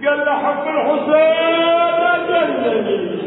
قال 0.06 0.18
له 0.26 0.34
حب 0.34 0.68
الحسين 0.68 2.02
أجلني 2.14 3.22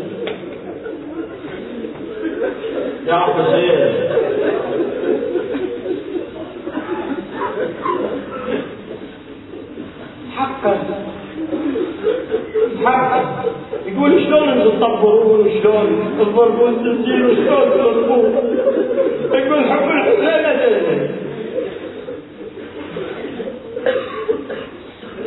يا 3.07 3.15
حسين 3.15 4.15
حقا. 10.35 10.77
حقا. 12.85 13.45
يقول 13.85 14.23
شلون 14.25 14.49
أنتم 14.49 14.69
تصبرون 14.69 15.39
وشلون؟ 15.39 16.17
تضربون 16.19 16.73
تسجيل 16.83 17.25
وشلون 17.25 17.71
تضربون 17.71 18.35
يقول 19.33 19.63
حب 19.63 19.89
الحسين 19.89 21.15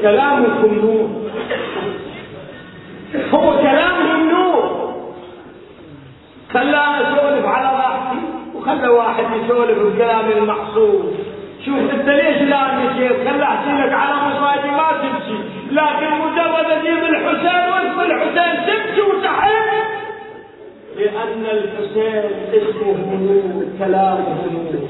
كلامكم 0.03 0.75
نور 0.75 1.09
هو 3.33 3.57
نور 3.63 4.08
خلانا 6.53 7.11
نسولف 7.13 7.47
على 7.47 7.77
راحتي 7.79 8.19
وخلى 8.55 8.89
واحد 8.89 9.25
يسولف 9.45 9.79
الكلام 9.79 10.31
المحصول 10.31 11.15
شوف 11.67 11.79
انت 11.79 12.09
ليش 12.09 12.43
لا 12.43 12.57
يا 12.57 12.93
شيخ؟ 12.99 13.13
خلى 13.31 13.43
احكي 13.45 13.71
لك 13.71 13.93
على 13.93 14.15
مصايبي 14.15 14.69
ما 14.71 14.89
تمشي. 15.03 15.39
لكن 15.71 16.11
مجرد 16.21 16.71
أجيب 16.71 17.05
الحسين 17.05 17.73
واسم 17.73 18.01
الحسين 18.01 18.67
تمشي 18.67 19.01
وتحب 19.01 19.69
لأن 20.97 21.47
الحسين 21.47 22.31
اسمه 22.53 23.17
نور 23.21 23.65
كلامه 23.79 24.47
نور. 24.53 24.89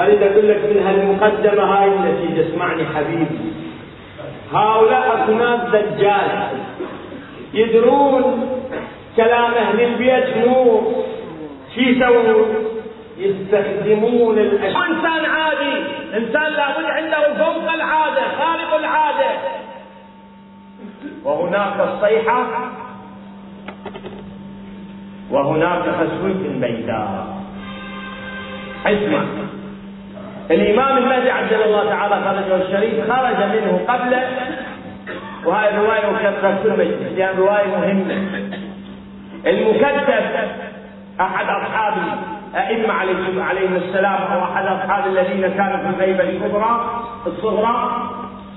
أريد 0.00 0.22
أقول 0.22 0.48
لك 0.48 0.56
من 0.56 0.82
هالمقدمة 0.86 1.62
هاي 1.64 1.88
النتيجه 1.88 2.48
اسمعني 2.48 2.84
حبيبي. 2.86 3.38
هؤلاء 4.52 5.24
اصناف 5.24 5.74
دجال 5.76 6.48
يدرون 7.54 8.48
كلام 9.16 9.54
أهل 9.54 9.80
البيت 9.80 10.46
نور 10.46 11.04
شو 11.74 11.80
يسوون؟ 11.80 12.54
يستخدمون 13.18 14.38
الأشياء. 14.38 14.82
إنسان 14.82 15.24
عادي. 15.24 15.74
إنسان 16.16 16.52
لابد 16.52 16.84
عنده 16.84 17.34
فوق 17.44 17.72
العادة 17.72 18.22
خارق 18.38 18.74
العادة. 18.74 19.30
وهناك 21.24 21.88
الصيحة 21.88 22.46
وهناك 25.30 25.82
خسوة 25.82 26.42
بيداء. 26.60 27.42
اسمع. 28.86 29.22
الإمام 30.50 30.98
المهدي 30.98 31.30
عجل 31.30 31.62
الله 31.62 31.84
تعالى 31.88 32.14
خرجه 32.14 32.56
الشريف 32.62 33.12
خرج 33.12 33.36
منه 33.36 33.84
قبل 33.88 34.16
وهذه 35.44 35.68
الروايه 35.68 36.10
مكتبه 36.10 36.56
في 36.56 36.68
المجلس 36.68 37.18
لأن 37.18 37.36
رواية 37.38 37.66
مهمة. 37.66 38.61
المكتب 39.46 40.48
أحد 41.20 41.46
أصحاب 41.46 41.94
الأئمة 42.54 42.92
عليهم 42.92 43.42
عليهم 43.42 43.76
السلام 43.76 44.22
أو 44.32 44.44
أحد 44.44 44.66
أصحاب 44.66 45.06
الذين 45.06 45.40
كانوا 45.40 45.76
في 45.76 45.86
الغيبة 45.86 46.22
الكبرى 46.22 47.02
الصغرى 47.26 48.08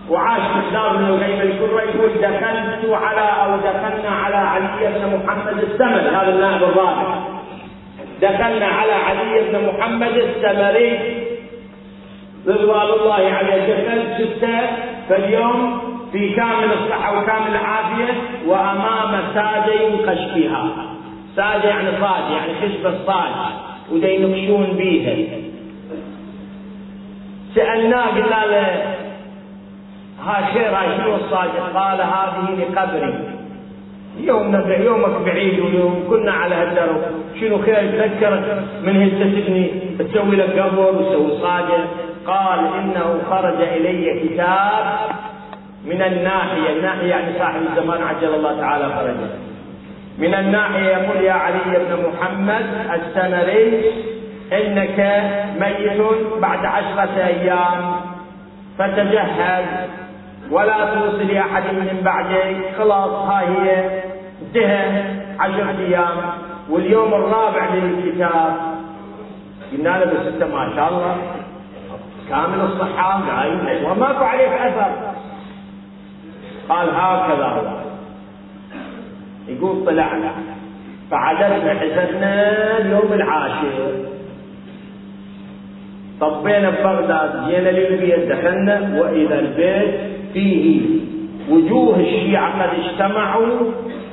وعاش 0.10 0.42
مقدار 0.42 0.98
من 0.98 1.06
الغيبة 1.06 1.42
الكبرى 1.42 1.84
يقول 1.84 2.10
دخلت 2.22 2.94
على 3.04 3.22
أو 3.22 3.58
دخلنا 3.58 4.10
على 4.10 4.36
علي 4.36 4.88
بن 4.94 5.18
محمد 5.18 5.64
السمر 5.64 6.00
هذا 6.00 6.30
النائب 6.30 6.64
الرابع. 6.64 7.16
دخلنا 8.22 8.66
على 8.66 8.92
علي 8.92 9.42
بن 9.52 9.68
محمد 9.68 10.18
السمري 10.18 11.00
رضوان 12.48 12.88
الله 13.00 13.34
عليه. 13.34 13.74
دخلت 13.74 14.18
شفته 14.18 14.60
فاليوم 15.10 15.95
في 16.12 16.36
كامل 16.36 16.74
الصحة 16.74 17.18
وكامل 17.18 17.48
العافية 17.48 18.14
وأمام 18.48 19.22
ساجي 19.34 19.98
خشبها 20.08 20.66
ساجة 21.36 21.68
يعني 21.68 21.90
صاج 22.02 22.32
يعني 22.32 22.54
خشبة 22.62 22.90
الصاج 22.90 23.32
ودا 23.92 24.12
ينقشون 24.12 24.78
بيها. 24.78 25.40
سألناه 27.56 28.06
قلنا 28.06 28.46
له 28.46 28.96
ها 30.26 30.50
خير 30.54 30.76
هاي 30.76 30.98
شنو 30.98 31.16
الصادق 31.16 31.80
قال 31.80 32.02
هذه 32.02 32.58
لقبري. 32.60 33.14
يوم 34.20 34.62
يومك 34.80 35.22
بعيد 35.26 35.60
ويوم 35.60 36.08
كنا 36.10 36.32
على 36.32 36.56
هالدرب. 36.56 37.02
شنو 37.40 37.62
خير؟ 37.62 37.76
تذكر؟ 37.76 38.64
من 38.84 38.96
هي 39.02 39.10
تسكني 39.10 39.72
تسوي 40.00 40.36
لك 40.36 40.60
قبر 40.60 40.80
وتسوي 40.80 41.42
صادق 41.42 41.88
قال 42.28 42.60
إنه 42.60 43.22
خرج 43.30 43.62
إلي 43.62 44.20
كتاب 44.20 44.86
من 45.86 46.02
الناحية 46.02 46.78
الناحية 46.78 47.10
يعني 47.10 47.40
صاحب 47.40 47.62
الزمان 47.62 48.04
عجل 48.04 48.34
الله 48.34 48.60
تعالى 48.60 48.90
فرجه. 48.90 49.30
من 50.18 50.34
الناحية 50.36 50.90
يقول 50.90 51.24
يا 51.24 51.34
علي 51.34 51.60
بن 51.66 52.10
محمد 52.10 52.66
السمري 52.94 53.92
إنك 54.54 55.00
ميت 55.60 56.02
بعد 56.42 56.66
عشرة 56.66 57.26
أيام 57.26 57.96
فتجهز 58.78 59.66
ولا 60.52 60.96
توصي 60.96 61.24
لاحد 61.24 61.64
من 61.64 62.02
بعدك 62.04 62.58
خلاص 62.78 63.10
هاي 63.10 63.46
هي 63.46 64.02
انتهى 64.42 65.04
عشرة 65.40 65.76
أيام. 65.80 66.18
واليوم 66.70 67.14
الرابع 67.14 67.70
للكتاب. 67.74 68.56
قلنا 69.72 69.90
له 69.90 70.06
بس 70.06 70.28
انت 70.28 70.44
ما 70.44 70.72
شاء 70.76 70.90
الله. 70.90 71.18
كامل 72.30 72.62
الصحة. 72.62 73.22
قايم 73.38 73.86
وماكو 73.86 74.24
عليك 74.24 74.50
أثر. 74.50 74.92
قال 76.70 76.90
هكذا 76.90 77.46
هو. 77.46 77.78
يقول 79.48 79.86
طلعنا 79.86 80.32
فعددنا 81.12 81.74
حسبنا 81.74 82.78
اليوم 82.78 83.14
العاشر. 83.14 83.92
طبينا 86.22 86.70
ببغداد 86.70 87.48
جينا 87.48 87.70
للبيت 87.70 88.32
دخلنا 88.32 89.00
واذا 89.02 89.40
البيت 89.40 89.96
فيه 90.34 90.82
وجوه 91.50 92.00
الشيعة 92.00 92.64
قد 92.64 92.80
اجتمعوا 92.80 93.72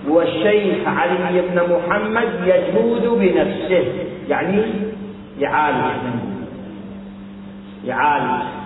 والشيخ 0.08 0.88
علي 0.88 1.42
بن 1.42 1.60
محمد 1.74 2.28
يجود 2.44 3.18
بنفسه. 3.18 3.84
يعني 4.28 4.62
يعالج. 5.38 6.02
يعالج. 7.84 8.61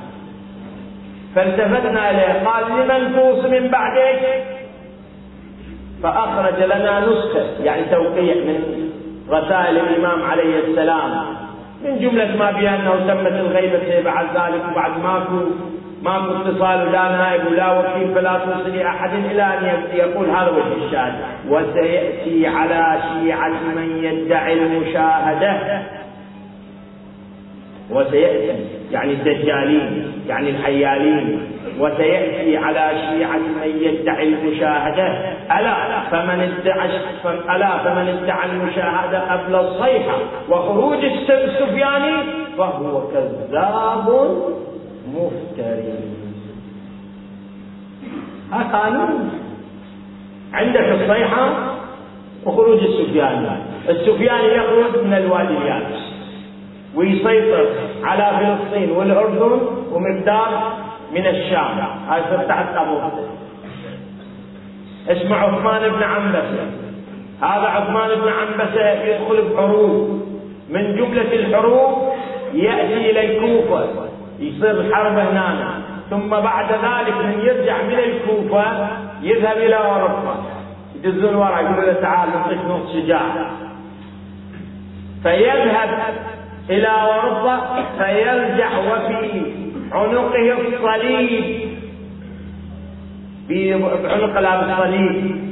فالتفتنا 1.36 2.10
اليه 2.10 2.48
قال 2.48 2.64
لمن 2.64 3.14
توص 3.16 3.44
من 3.44 3.68
بعدك؟ 3.68 4.44
فأخرج 6.02 6.62
لنا 6.62 7.00
نسخة 7.00 7.64
يعني 7.64 7.82
توقيع 7.84 8.34
من 8.34 8.90
رسائل 9.30 9.76
الإمام 9.78 10.22
عليه 10.22 10.58
السلام. 10.58 11.26
من 11.84 11.98
جملة 11.98 12.36
ما 12.36 12.50
بها 12.50 12.76
انه 12.76 13.14
تمت 13.14 13.32
الغيبه 13.32 14.00
بعد 14.04 14.26
ذلك 14.26 14.62
وبعد 14.72 14.90
ماكو 15.02 15.44
ماكو 16.02 16.32
اتصال 16.32 16.92
لا 16.92 17.08
نائب 17.08 17.46
ولا 17.46 17.78
وكيل 17.78 18.14
فلا 18.14 18.38
توصل 18.38 18.80
أحد 18.80 19.10
إلى 19.14 19.42
أن 19.42 19.82
يقول 19.92 20.30
هذا 20.30 20.50
وجه 20.50 20.86
الشاهد. 20.86 21.14
وسيأتي 21.48 22.46
على 22.46 23.00
شيعة 23.02 23.60
من 23.76 24.00
يدعي 24.04 24.52
المشاهدة. 24.52 25.82
وسيأتي. 27.90 28.75
يعني 28.92 29.12
الدجالين 29.12 30.12
يعني 30.28 30.50
الحيالين. 30.50 31.56
وسيأتي 31.80 32.56
على 32.56 32.90
شيعة 33.10 33.36
من 33.36 33.78
يدعي 33.80 34.28
المشاهدة 34.28 35.06
ألا 35.58 36.00
فمن 36.10 36.40
ادعى 36.40 36.90
ألا 37.56 37.78
فمن 37.78 38.08
ادعى 38.08 38.50
المشاهدة 38.50 39.32
قبل 39.32 39.54
الصيحة 39.54 40.18
وخروج 40.48 41.04
السفياني 41.04 42.16
فهو 42.58 43.08
كذاب 43.08 44.08
مفتري. 45.14 45.94
هذا 48.52 48.78
قانون؟ 48.78 49.30
عندك 50.52 51.00
الصيحة 51.00 51.74
وخروج 52.44 52.78
السفياني 52.78 53.48
السفياني 53.88 54.54
يخرج 54.54 55.04
من 55.04 55.12
الوادي 55.12 55.56
اليابس 55.58 56.05
ويسيطر 56.96 57.66
على 58.04 58.30
فلسطين 58.38 58.90
والأردن 58.90 59.60
ومقدار 59.92 60.72
من 61.14 61.26
الشام. 61.26 61.78
هاي 62.08 62.22
تحت 62.48 62.76
أبو 62.76 62.98
اسمه 65.08 65.36
عثمان 65.36 65.88
بن 65.88 66.02
عنبسة 66.02 66.66
هذا 67.42 67.68
عثمان 67.68 68.08
بن 68.20 68.28
عنبسة 68.28 68.90
يدخل 68.90 69.42
بحروب. 69.42 70.26
من 70.70 70.96
جملة 70.96 71.32
الحروب 71.32 72.12
يأتي 72.54 73.10
إلى 73.10 73.20
الكوفة 73.26 73.84
يصير 74.38 74.70
الحرب 74.70 75.18
هنا 75.18 75.80
ثم 76.10 76.28
بعد 76.28 76.72
ذلك 76.72 77.16
من 77.24 77.40
يرجع 77.40 77.82
من 77.82 77.98
الكوفة 77.98 78.88
يذهب 79.22 79.56
إلى 79.56 79.76
أوروبا. 79.76 80.34
يدزون 80.96 81.34
ورا 81.34 81.60
يقولوا 81.60 81.84
له 81.84 81.92
تعال 81.92 82.28
نعطيك 82.28 82.58
نص 82.58 82.92
شجاع 82.92 83.20
فيذهب 85.22 85.88
إلى 86.70 86.86
أوروبا 86.86 87.60
فيرجع 87.98 88.78
وفي 88.78 89.42
عنقه 89.92 90.52
الصليب. 90.52 91.76
بعنق 93.48 94.38
الصليب. 94.38 95.46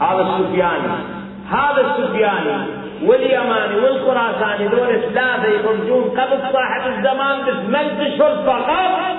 هذا 0.00 0.20
السفياني 0.20 1.18
هذا 1.50 1.80
السفياني 1.80 2.66
واليماني 3.04 3.76
والخراساني 3.76 4.66
ذول 4.68 5.00
ثلاثة 5.14 5.48
يخرجون 5.48 6.04
قبل 6.04 6.38
صاحب 6.52 6.92
الزمان 6.92 7.38
بثمان 7.46 8.00
أشهر 8.00 8.42
فقط. 8.46 9.16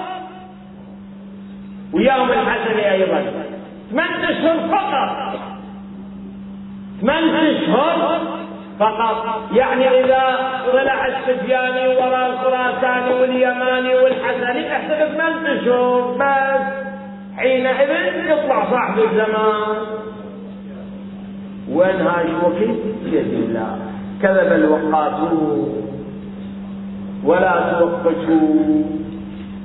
وياهم 1.93 2.31
الحسني 2.31 2.91
أيضا. 2.91 3.31
ثمان 3.91 4.23
أشهر 4.23 4.67
فقط. 4.67 5.39
ثمان 7.01 7.35
أشهر. 7.35 8.38
فقط. 8.79 9.41
يعني 9.51 9.99
إذا 9.99 10.21
طلع 10.71 11.07
السفياني 11.07 11.87
وراء 11.87 12.29
الخراساني 12.29 13.21
واليماني 13.21 13.95
والحسني 13.95 14.71
احسب 14.71 15.15
ثمان 15.15 15.45
اشهر 15.45 16.15
بس 16.19 16.61
حينئذ 17.37 17.89
يطلع 18.29 18.71
صاحب 18.71 18.99
الزمان. 18.99 19.77
وين 21.71 22.01
هاي 22.01 22.25
الوقت؟ 22.25 22.79
بيد 23.03 23.33
الله. 23.33 23.77
كذب 24.21 24.51
الوقاتون. 24.51 25.85
ولا 27.25 27.79
توقفوا. 27.79 28.83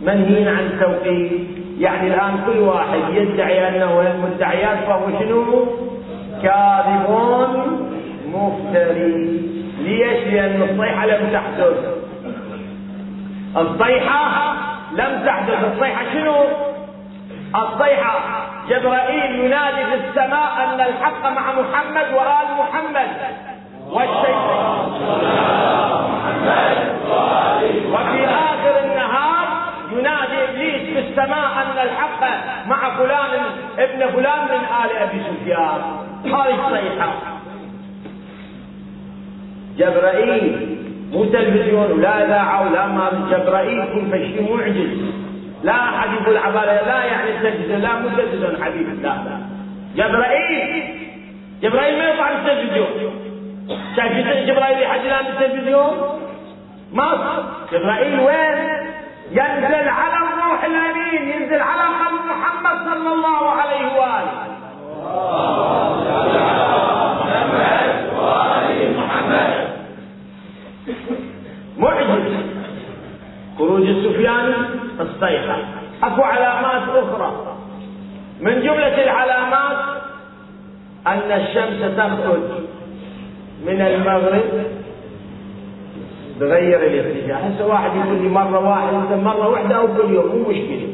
منهين 0.06 0.48
عن 0.48 0.64
التوقيت 0.66 1.32
يعني 1.78 2.14
الآن 2.14 2.38
كل 2.46 2.58
واحد 2.58 3.00
يدعي 3.14 3.68
أنه 3.68 4.00
المدعيات 4.00 4.78
فهو 4.86 5.18
شنو؟ 5.20 5.66
كاذب 6.42 7.10
مفتري 8.35 9.41
ليش؟ 9.78 10.26
لأن 10.35 10.62
الصيحه 10.62 11.07
لم 11.07 11.32
تحدث. 11.32 11.78
الصيحة 13.57 14.55
لم 14.93 15.22
تحدث. 15.26 15.64
الصيحة 15.72 16.05
شنو؟ 16.12 16.45
الصيحة 17.57 18.18
جبرائيل 18.68 19.45
ينادي 19.45 19.85
في 19.85 19.95
السماء 19.95 20.53
أن 20.64 20.80
الحق 20.80 21.22
مع 21.30 21.53
محمد 21.61 22.07
وآل 22.14 22.49
محمد. 22.59 23.09
والشيطان. 23.91 24.93
وفي 27.93 28.24
آخر 28.26 28.85
النهار 28.85 29.47
ينادي 29.93 30.45
إبليس 30.45 30.82
في 30.82 30.99
السماء 30.99 31.49
أن 31.62 31.78
الحق 31.82 32.22
مع 32.66 32.97
فلان 32.97 33.41
ابن 33.78 34.09
فلان 34.09 34.45
من 34.45 34.64
آل 34.85 34.97
أبي 34.97 35.22
سفيان. 35.22 35.80
هذه 36.24 36.66
الصيحة. 36.66 37.09
جبرائيل 39.78 40.76
مو 41.12 41.24
تلفزيون 41.24 41.92
ولا 41.92 42.24
اذاعه 42.24 42.62
ولا 42.62 42.86
ما 42.86 43.28
جبرائيل 43.30 43.84
كل 43.84 44.10
شيء 44.10 44.56
معجز 44.56 45.14
لا 45.64 45.72
احد 45.72 46.08
يقول 46.12 46.36
عباله 46.36 46.86
لا 46.86 47.04
يعني 47.04 47.30
التلفزيون 47.30 47.80
لا 47.80 47.98
مو 47.98 48.08
التلفزيون 48.08 48.64
حبيبي 48.64 49.02
لا 49.02 49.08
لا 49.08 49.38
جبرائيل 49.96 50.84
جبرائيل 51.62 51.98
ما 51.98 52.04
يطلع 52.04 52.32
بالتلفزيون 52.32 52.88
شايف 53.96 54.46
جبرائيل 54.46 54.82
يحكي 54.82 55.06
الان 55.06 55.24
بالتلفزيون 55.24 56.20
ما 56.92 57.08
جبرائيل 57.72 58.20
وين؟ 58.20 58.84
ينزل 59.30 59.88
على 59.88 60.14
الروح 60.14 60.64
الامين 60.64 61.28
ينزل 61.28 61.60
على 61.60 61.82
قلب 61.82 62.20
محمد 62.30 62.76
صلى 62.84 63.12
الله 63.12 63.50
عليه 63.50 63.86
واله 64.00 64.44
معجز 71.85 72.35
خروج 73.59 73.87
السفياني 73.89 74.55
الصيحة. 75.01 75.59
أكو 76.03 76.22
علامات 76.22 76.82
أخرى. 76.89 77.57
من 78.41 78.61
جملة 78.61 79.05
العلامات 79.05 79.76
أن 81.07 81.41
الشمس 81.41 81.97
تخرج 81.97 82.43
من 83.66 83.80
المغرب 83.80 84.43
تغير 86.41 86.82
الاتجاه 86.87 87.37
هسه 87.37 87.66
واحد 87.66 87.91
يقول 87.97 88.22
لي 88.22 88.28
مرة 88.28 88.68
واحدة 88.68 89.16
مرة 89.16 89.49
واحدة 89.49 89.76
أو 89.76 89.87
كل 89.87 90.14
يوم. 90.14 90.26
مو 90.26 90.49
مشكلة. 90.49 90.89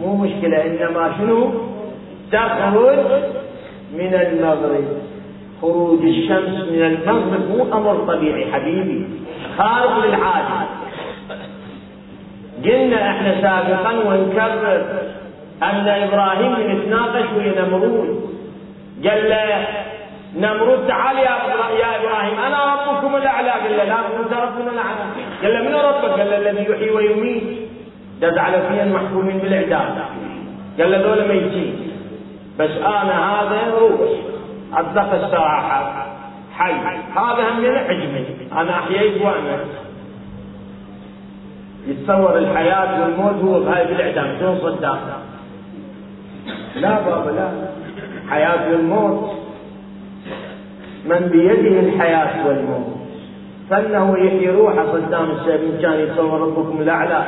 مو 0.00 0.16
مشكلة 0.16 0.64
إنما 0.66 1.14
شنو؟ 1.18 1.50
تخرج 2.32 2.98
من 3.94 4.14
المغرب. 4.14 4.84
خروج 5.62 6.02
الشمس 6.04 6.68
من 6.72 6.82
المغرب 6.82 7.50
مو 7.50 7.62
أمر 7.72 7.96
طبيعي 8.14 8.52
حبيبي. 8.52 9.06
خارق 9.58 10.04
للعادة 10.04 10.66
قلنا 12.64 13.10
إحنا 13.10 13.40
سابقا 13.40 13.92
ونكرر 14.08 14.84
أن 15.62 15.88
إبراهيم 15.88 16.70
يتناقش 16.70 17.32
ويا 17.36 17.62
نمرود. 17.62 18.30
قال 19.04 19.30
له 19.30 19.66
نمرود 20.36 20.86
تعال 20.86 21.16
يا 21.16 21.34
يا 21.82 22.00
إبراهيم 22.00 22.38
أنا 22.46 22.74
ربكم 22.74 23.16
الأعلى. 23.16 23.50
قال 23.50 23.76
له 23.76 23.84
لا 23.84 23.98
أنت 24.20 24.32
ربنا 24.32 24.70
الأعلى. 24.72 25.04
قال 25.42 25.54
له 25.54 25.60
من 25.68 25.74
ربك؟ 25.74 26.18
قال 26.18 26.30
له 26.30 26.36
الذي 26.38 26.64
يحيي 26.70 26.90
ويميت. 26.90 27.44
دز 28.20 28.38
على 28.38 28.62
فيا 28.68 28.84
محكومين 28.84 29.38
بالاعدام 29.38 29.94
قال 30.78 30.90
له 30.92 30.98
ذولا 30.98 31.26
ميتين 31.26 31.92
بس 32.58 32.70
أنا 32.70 33.14
هذا 33.32 33.74
روح. 33.78 34.10
اطلق 34.74 35.12
الساحه 35.12 36.06
حي. 36.58 36.72
هذا 37.16 37.48
هم 37.50 37.64
عجمي 37.66 38.26
أنا 38.52 38.78
احييت 38.78 39.22
وأنا 39.22 39.58
يتصور 41.86 42.38
الحياة 42.38 43.02
والموت 43.02 43.44
هو 43.44 43.60
بهاي 43.60 43.86
بالإعدام 43.86 44.36
شلون 44.38 44.58
صدام؟ 44.58 44.98
لا 46.76 47.00
بابا 47.00 47.30
لا. 47.30 47.48
حياة 48.30 48.70
والموت 48.70 49.30
من 51.04 51.28
بيده 51.32 51.80
الحياة 51.80 52.46
والموت. 52.46 52.94
فإنه 53.70 54.18
يحيي 54.18 54.50
روحه 54.50 54.92
صدام 54.92 55.30
السبيل 55.30 55.82
كان 55.82 56.00
يتصور 56.00 56.40
ربكم 56.40 56.80
الأعلى 56.80 57.24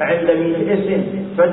عنده 0.00 0.34
100 0.34 0.74
اسم 0.74 1.02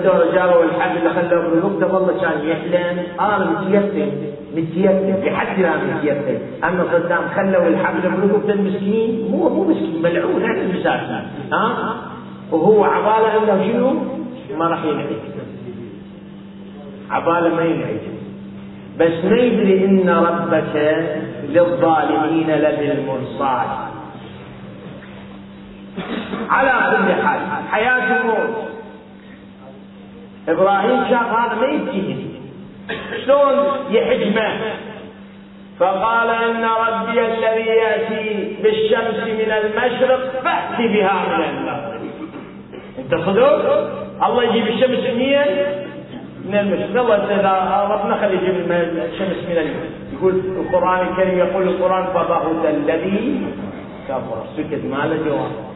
رجاله 0.06 0.58
والحبل 0.58 1.10
خلوه 1.10 1.50
بالوقت 1.50 1.94
والله 1.94 2.22
كان 2.22 2.48
يحلم. 2.48 3.04
أنا 3.20 3.52
متيتم 3.52 4.12
متيتم 4.56 5.22
في 5.22 5.36
حد 5.36 5.60
لا 5.60 5.72
متيتم 5.78 6.38
أما 6.64 6.84
صدام 6.92 7.24
خلوا 7.36 7.68
الحبل 7.68 8.02
بالوقت 8.22 8.50
المسكين 8.50 9.32
مو 9.32 9.50
مو 9.50 9.64
مسكين 9.64 10.02
ملعون 10.02 10.44
عند 10.44 10.58
المساكين 10.58 11.22
ها؟ 11.54 11.96
وهو 12.52 12.84
عبالة 12.84 13.38
انه 13.38 13.72
شنو؟ 13.72 13.94
ما 14.58 14.68
راح 14.68 14.84
ينعج 14.84 15.06
عبالة 17.10 17.56
ما 17.56 17.62
ينعج 17.62 18.06
بس 19.00 19.26
ما 19.26 19.38
يدري 19.38 19.86
إن 19.86 20.10
ربك 20.10 20.76
للظالمين 21.50 22.50
لبالمرصاد 22.50 23.68
على 26.50 26.98
كل 26.98 27.14
حال 27.24 27.40
حياة 27.72 28.22
الموت. 28.22 28.56
إبراهيم 30.50 31.04
شاف 31.10 31.28
هذا 31.34 31.56
ما 31.62 31.68
يجيه 31.68 32.35
شلون 33.26 33.68
يحجمه؟ 33.90 34.50
فقال 35.80 36.30
إن 36.30 36.66
ربي 36.66 37.26
الذي 37.26 37.70
يأتي 37.70 38.56
بالشمس 38.64 39.18
من 39.28 39.52
المشرق 39.52 40.42
فات 40.44 40.78
بها 40.78 41.38
من 41.38 41.44
المغرب. 41.44 42.02
انت 43.00 43.16
صدق 43.16 43.90
الله 44.26 44.44
يجيب 44.44 44.68
الشمس 44.68 45.10
منين؟ 45.10 45.66
من 46.46 46.56
المشرق. 46.56 47.00
الله 47.00 47.16
إذا 47.16 47.88
ربنا 47.92 48.16
خلي 48.22 48.36
يجيب 48.36 48.72
الشمس 49.14 49.40
من 49.50 49.58
المشرق 49.58 49.96
يقول 50.14 50.34
القرآن 50.34 51.08
الكريم 51.08 51.38
يقول 51.38 51.68
القرآن 51.68 52.06
فبهت 52.06 52.66
الذي 52.66 53.42
كفر. 54.08 54.44
سكت 54.58 54.86
ما 54.86 55.06
له 55.06 55.18
جواب. 55.26 55.75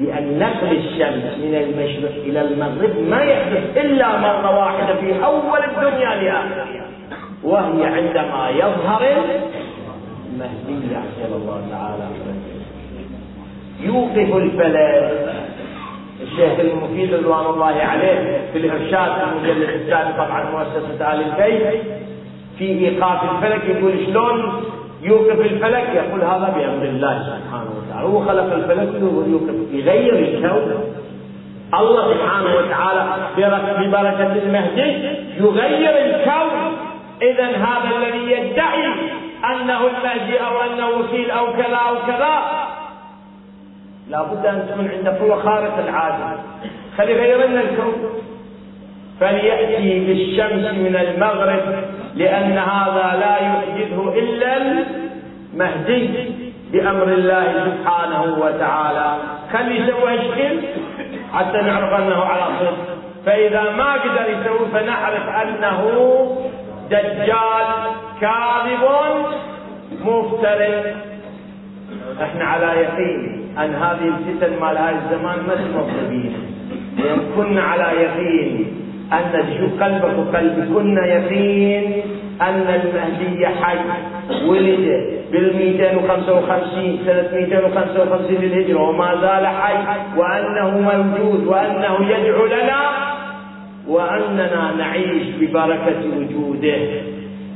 لأن 0.00 0.38
نقل 0.38 0.76
الشمس 0.76 1.24
من 1.38 1.54
المشرق 1.54 2.12
إلى 2.24 2.40
المغرب 2.40 2.96
ما 3.10 3.20
يحدث 3.20 3.76
إلا 3.76 4.18
مرة 4.18 4.58
واحدة 4.58 4.94
في 4.94 5.24
أول 5.24 5.58
الدنيا 5.58 6.14
لآخرها 6.22 6.86
وهي 7.44 7.86
عندما 7.86 8.50
يظهر 8.50 9.02
المهدي 10.32 10.96
عجل 10.96 11.34
الله 11.34 11.66
تعالى 11.70 12.06
يوقف 13.80 14.36
الفلك 14.36 15.36
الشيخ 16.22 16.60
المفيد 16.60 17.14
رضوان 17.14 17.46
الله 17.46 17.66
عليه 17.82 18.40
في 18.52 18.58
الإرشاد 18.58 19.12
في 19.12 19.24
المجلد 19.24 19.68
الثاني 19.68 20.12
طبعا 20.12 20.50
مؤسسة 20.50 21.12
آل 21.14 21.22
البيت 21.26 21.82
في 22.58 22.64
إيقاف 22.64 23.20
الفلك 23.22 23.64
يقول 23.64 23.92
شلون 24.06 24.62
يوقف 25.06 25.40
الفلك 25.40 25.88
يقول 25.94 26.20
هذا 26.22 26.54
بأمر 26.56 26.82
الله 26.82 27.14
سبحانه 27.22 27.70
وتعالى. 27.78 28.08
هو 28.08 28.20
خلق 28.20 28.52
الفلك 28.54 29.02
يوقف 29.28 29.54
يغير 29.72 30.14
الكون. 30.14 30.84
الله 31.74 32.14
سبحانه 32.14 32.50
وتعالى 32.56 33.02
ببركة 33.78 34.32
المهدي 34.32 34.90
يغير 35.40 35.94
الكون. 36.06 36.76
اذا 37.22 37.46
هذا 37.46 37.96
الذي 37.96 38.32
يدعي 38.32 38.86
أنه 39.44 39.80
المهدي 39.86 40.36
أو 40.40 40.60
أنه 40.60 40.88
وكيل 40.88 41.30
أو 41.30 41.52
كذا 41.52 41.76
أو 41.76 41.94
كذا 42.06 42.34
لابد 44.08 44.46
أن 44.46 44.68
تكون 44.70 44.88
عنده 44.88 45.18
قوه 45.20 45.42
خارقه 45.42 45.80
العادة. 45.88 46.38
خلي 46.98 47.12
يغير 47.12 47.46
لنا 47.46 47.60
الكون. 47.60 47.94
فليأتي 49.20 50.00
بالشمس 50.06 50.74
من 50.74 50.96
المغرب 50.96 51.62
لأن 52.14 52.58
هذا 52.58 53.16
لا 53.20 53.36
يحدثه 53.36 54.14
إلا 54.18 54.56
المهدي 54.56 56.10
بأمر 56.72 57.02
الله 57.02 57.44
سبحانه 57.66 58.22
وتعالى. 58.40 59.16
خلي 59.52 59.76
يسوي 59.80 60.14
اشكال 60.14 60.60
حتى 61.34 61.58
نعرف 61.58 62.00
أنه 62.00 62.24
على 62.24 62.42
صدق 62.60 62.76
فإذا 63.26 63.62
ما 63.70 63.92
قدر 63.92 64.30
يسوي 64.30 64.68
فنعرف 64.72 65.28
أنه 65.28 65.80
دجال 66.90 67.66
كاذب 68.20 68.84
مفترق 70.04 70.94
إحنا 72.22 72.44
على 72.44 72.66
يقين 72.66 73.48
أن 73.58 73.74
هذه 73.74 74.12
الفتن 74.18 74.60
مال 74.60 74.78
هذا 74.78 74.98
الزمان 75.04 75.38
ما 75.46 75.54
تمر 75.54 75.86
كنا 77.36 77.62
على 77.62 78.00
يقين 78.02 78.85
شو 79.58 79.84
قلبك 79.84 80.18
وقلبي 80.18 80.74
كنا 80.74 81.06
يقين 81.06 82.02
أن 82.42 82.66
المهدي 82.80 83.46
حي. 83.46 83.78
ولد 84.46 84.86
بال 85.32 85.56
255 85.56 86.98
سنة 87.06 87.30
255 87.32 88.36
للهجرة. 88.40 88.82
وما 88.82 89.14
زال 89.20 89.46
حي. 89.46 89.76
وأنه 90.16 90.70
موجود 90.80 91.46
وأنه 91.46 91.94
يدعو 92.10 92.46
لنا 92.46 92.80
وأننا 93.88 94.74
نعيش 94.78 95.26
ببركة 95.40 96.02
وجوده. 96.16 96.78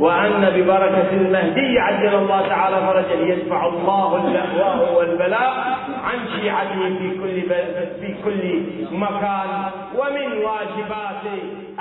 وأن 0.01 0.51
ببركة 0.57 1.11
المهدي 1.12 1.78
عجل 1.78 2.14
الله 2.14 2.48
تعالى 2.48 2.76
فرجه 2.86 3.20
يدفع 3.32 3.66
الله 3.66 4.16
اللهواء 4.16 4.94
والبلاء 4.98 5.78
عن 6.05 6.18
شيعته 6.40 6.98
في 6.98 7.11
كل 7.11 7.40
في 8.01 8.14
كل 8.24 8.62
مكان. 8.96 9.70
ومن 9.98 10.44
واجبات 10.44 11.22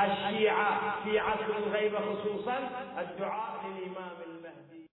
الشيعة 0.05 0.67
في 1.03 1.19
عصر 1.19 1.53
الغيبة 1.67 1.97
خصوصا 1.97 2.53
الدعاء 2.99 3.58